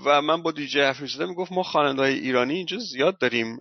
و 0.04 0.22
من 0.22 0.42
با 0.42 0.50
دیجی 0.50 0.80
حرف 0.80 1.20
می‌گفت 1.20 1.52
ما 1.52 1.62
خواننده 1.62 2.02
های 2.02 2.18
ایرانی 2.18 2.54
اینجا 2.54 2.78
زیاد 2.78 3.18
داریم 3.18 3.58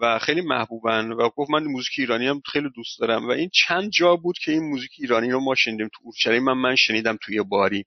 و 0.00 0.18
خیلی 0.18 0.40
محبوبن 0.40 1.12
و 1.12 1.28
گفت 1.28 1.50
من 1.50 1.64
موزیک 1.64 1.92
ایرانی 1.98 2.26
هم 2.26 2.42
خیلی 2.52 2.68
دوست 2.74 3.00
دارم 3.00 3.28
و 3.28 3.30
این 3.30 3.50
چند 3.52 3.90
جا 3.90 4.16
بود 4.16 4.38
که 4.38 4.52
این 4.52 4.70
موزیک 4.70 4.90
ایرانی 4.98 5.30
رو 5.30 5.40
ما 5.40 5.54
شنیدیم 5.54 5.88
تو 5.88 6.00
اورشلیم 6.02 6.44
من 6.44 6.52
من 6.52 6.76
شنیدم 6.76 7.18
توی 7.22 7.42
باری. 7.42 7.84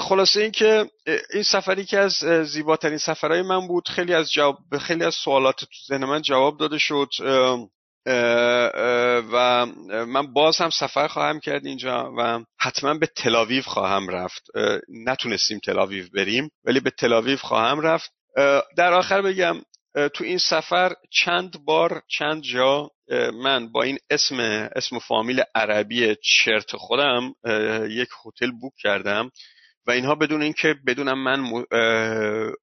خلاصه 0.00 0.40
این 0.40 0.50
که 0.50 0.90
این 1.34 1.42
سفری 1.42 1.84
که 1.84 1.98
از 1.98 2.12
زیباترین 2.44 2.98
سفرهای 2.98 3.42
من 3.42 3.68
بود 3.68 3.88
خیلی 3.88 4.14
از 4.14 4.32
جواب 4.32 4.58
خیلی 4.80 5.04
از 5.04 5.14
سوالات 5.14 5.60
تو 5.60 5.66
ذهن 5.88 6.04
من 6.04 6.22
جواب 6.22 6.58
داده 6.58 6.78
شد 6.78 7.08
و 9.32 9.66
من 10.06 10.32
باز 10.32 10.58
هم 10.58 10.70
سفر 10.70 11.08
خواهم 11.08 11.40
کرد 11.40 11.66
اینجا 11.66 12.12
و 12.18 12.44
حتما 12.60 12.94
به 12.94 13.06
تلاویو 13.06 13.62
خواهم 13.62 14.08
رفت. 14.08 14.42
نتونستیم 14.88 15.58
تلاویو 15.58 16.04
بریم 16.14 16.50
ولی 16.64 16.80
به 16.80 16.90
تلاویو 16.90 17.36
خواهم 17.36 17.80
رفت. 17.80 18.12
در 18.76 18.92
آخر 18.92 19.22
بگم 19.22 19.56
تو 20.14 20.24
این 20.24 20.38
سفر 20.38 20.94
چند 21.10 21.64
بار 21.64 22.02
چند 22.18 22.42
جا 22.42 22.90
من 23.42 23.72
با 23.72 23.82
این 23.82 23.98
اسم 24.10 24.40
اسم 24.76 24.98
فامیل 24.98 25.42
عربی 25.54 26.16
چرت 26.22 26.76
خودم 26.76 27.34
یک 27.90 28.08
هتل 28.26 28.50
بوک 28.60 28.72
کردم. 28.82 29.30
و 29.86 29.90
اینها 29.90 30.14
بدون 30.14 30.42
اینکه 30.42 30.74
بدونم 30.86 31.24
من 31.24 31.64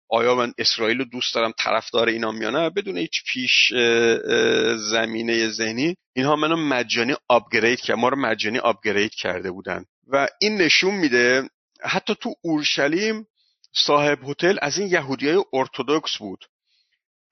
آیا 0.10 0.35
من 0.35 0.53
اسرائیل 0.57 0.98
رو 0.98 1.06
دوست 1.06 1.35
دارم 1.35 1.53
طرفدار 1.57 2.07
اینا 2.07 2.34
یا 2.41 2.49
نه 2.49 2.69
بدون 2.69 2.98
هیچ 2.98 3.23
پیش 3.34 3.73
زمینه 4.91 5.49
ذهنی 5.49 5.95
اینها 6.15 6.35
منو 6.35 6.56
مجانی 6.56 7.15
آپگرید 7.30 7.80
کرد 7.80 7.98
ما 7.98 8.10
رو 8.10 8.18
مجانی 8.18 8.57
آپگرید 8.57 9.11
کرده 9.11 9.52
بودن. 9.52 9.85
و 10.07 10.27
این 10.41 10.57
نشون 10.57 10.95
میده 10.95 11.49
حتی 11.81 12.15
تو 12.22 12.34
اورشلیم 12.41 13.26
صاحب 13.73 14.30
هتل 14.30 14.57
از 14.61 14.77
این 14.77 14.88
یهودی 14.88 15.30
های 15.30 15.44
ارتودکس 15.53 16.18
بود 16.18 16.45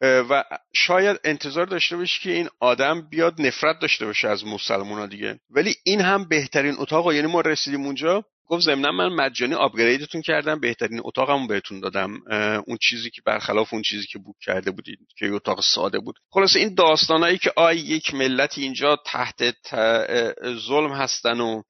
و 0.02 0.44
شاید 0.74 1.20
انتظار 1.24 1.66
داشته 1.66 1.98
باشی 1.98 2.20
که 2.24 2.32
این 2.32 2.50
آدم 2.60 3.10
بیاد 3.10 3.42
نفرت 3.42 3.80
داشته 3.80 4.06
باشه 4.06 4.28
از 4.28 4.46
مسلمان 4.46 5.00
ها 5.00 5.06
دیگه. 5.06 5.40
ولی 5.50 5.76
این 5.84 6.02
هم 6.02 6.28
بهترین 6.28 6.76
اتاق 6.78 7.14
یعنی 7.14 7.28
ما 7.28 7.42
رسیدیم 7.42 7.86
اونجا 7.86 8.26
گفت 8.48 8.64
ضمنا 8.64 8.92
من 8.92 9.08
مجانی 9.08 9.54
آپگریدتون 9.54 10.22
کردم 10.22 10.60
بهترین 10.60 11.02
اتاقمو 11.04 11.48
بهتون 11.48 11.80
دادم. 11.80 12.20
اون 12.68 12.78
چیزی 12.82 13.10
که 13.10 13.22
برخلاف 13.26 13.74
اون 13.74 13.82
چیزی 13.82 14.08
که 14.08 14.20
بوک 14.20 14.36
کرده 14.42 14.72
بودید 14.72 15.00
که 15.18 15.26
اتاق 15.26 15.62
ساده 15.62 16.00
بود. 16.00 16.16
خلاص 16.30 16.56
این 16.56 16.76
داستانایی 16.76 17.38
که 17.38 17.52
آی 17.56 17.78
یک 17.78 18.14
ملتی 18.14 18.62
اینجا 18.62 19.00
تحت 19.06 19.56
ظلم 20.68 20.92
هستن 20.92 21.40
و 21.40 21.62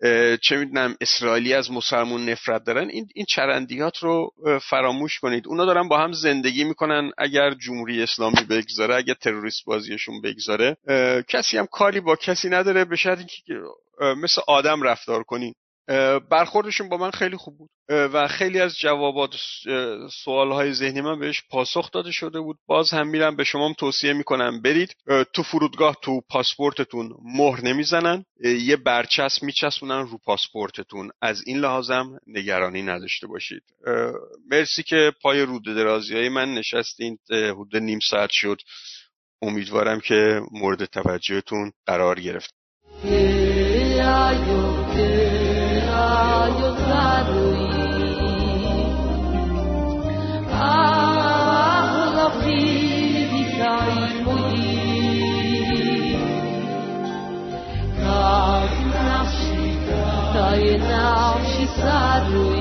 چه 0.41 0.57
می‌دونم 0.57 0.95
اسرائیلی 1.01 1.53
از 1.53 1.71
مسلمون 1.71 2.29
نفرت 2.29 2.63
دارن 2.63 2.89
این 2.89 3.07
این 3.15 3.25
چرندیات 3.29 3.97
رو 3.97 4.31
فراموش 4.69 5.19
کنید. 5.19 5.47
اونا 5.47 5.65
دارن 5.65 5.87
با 5.87 5.97
هم 5.97 6.11
زندگی 6.11 6.63
می‌کنن 6.63 7.11
اگر 7.17 7.53
جمهوری 7.53 8.03
اسلامی 8.03 8.43
بگذاره 8.49 8.95
اگر 8.95 9.13
تروریست 9.13 9.65
بازیشون 9.65 10.21
بگذاره. 10.21 10.77
کسی 11.29 11.57
هم 11.57 11.65
کاری 11.65 11.99
با 11.99 12.15
کسی 12.15 12.49
نداره 12.49 12.85
به 12.85 12.95
شرطی 12.95 13.25
که 13.45 13.53
مثل 14.01 14.41
آدم 14.47 14.81
رفتار 14.81 15.23
کنید 15.23 15.55
برخوردشون 16.31 16.89
با 16.89 16.97
من 16.97 17.11
خیلی 17.11 17.37
خوب 17.37 17.57
بود. 17.57 17.69
و 17.89 18.27
خیلی 18.27 18.59
از 18.59 18.77
جوابات 18.77 19.35
سوال 20.23 20.51
های 20.51 20.73
ذهنی 20.73 21.01
من 21.01 21.19
بهش 21.19 21.43
پاسخ 21.49 21.91
داده 21.91 22.11
شده 22.11 22.39
بود. 22.39 22.57
باز 22.67 22.89
هم 22.89 23.07
میرم 23.07 23.35
به 23.35 23.43
شما 23.43 23.73
توصیه 23.73 24.13
می‌کنم. 24.13 24.61
برید 24.61 24.95
تو 25.33 25.43
فرودگاه 25.43 25.97
تو 26.01 26.21
پاسپورتتون 26.29 27.11
مهر 27.23 27.61
نمی‌زنن. 27.61 28.25
یه 28.43 28.75
برچسب 28.75 29.43
میچسبونن 29.43 30.07
رو 30.07 30.17
پاسپورتتون. 30.25 31.11
از 31.21 31.43
این 31.45 31.57
لحاظم 31.57 32.19
نگرانی 32.27 32.81
نداشته 32.81 33.27
باشید. 33.27 33.63
مرسی 34.51 34.83
که 34.83 35.11
پای 35.21 35.41
رود 35.41 35.65
درازی 35.65 36.15
های 36.15 36.29
من 36.29 36.53
نشستین. 36.53 37.17
حدود 37.31 37.77
نیم 37.77 37.99
ساعت 37.99 38.29
شد. 38.31 38.61
امیدوارم 39.41 39.99
که 39.99 40.41
مورد 40.51 40.85
توجهتون 40.85 41.71
قرار 41.85 42.19
گرفت. 42.19 42.53
Love. 61.85 62.54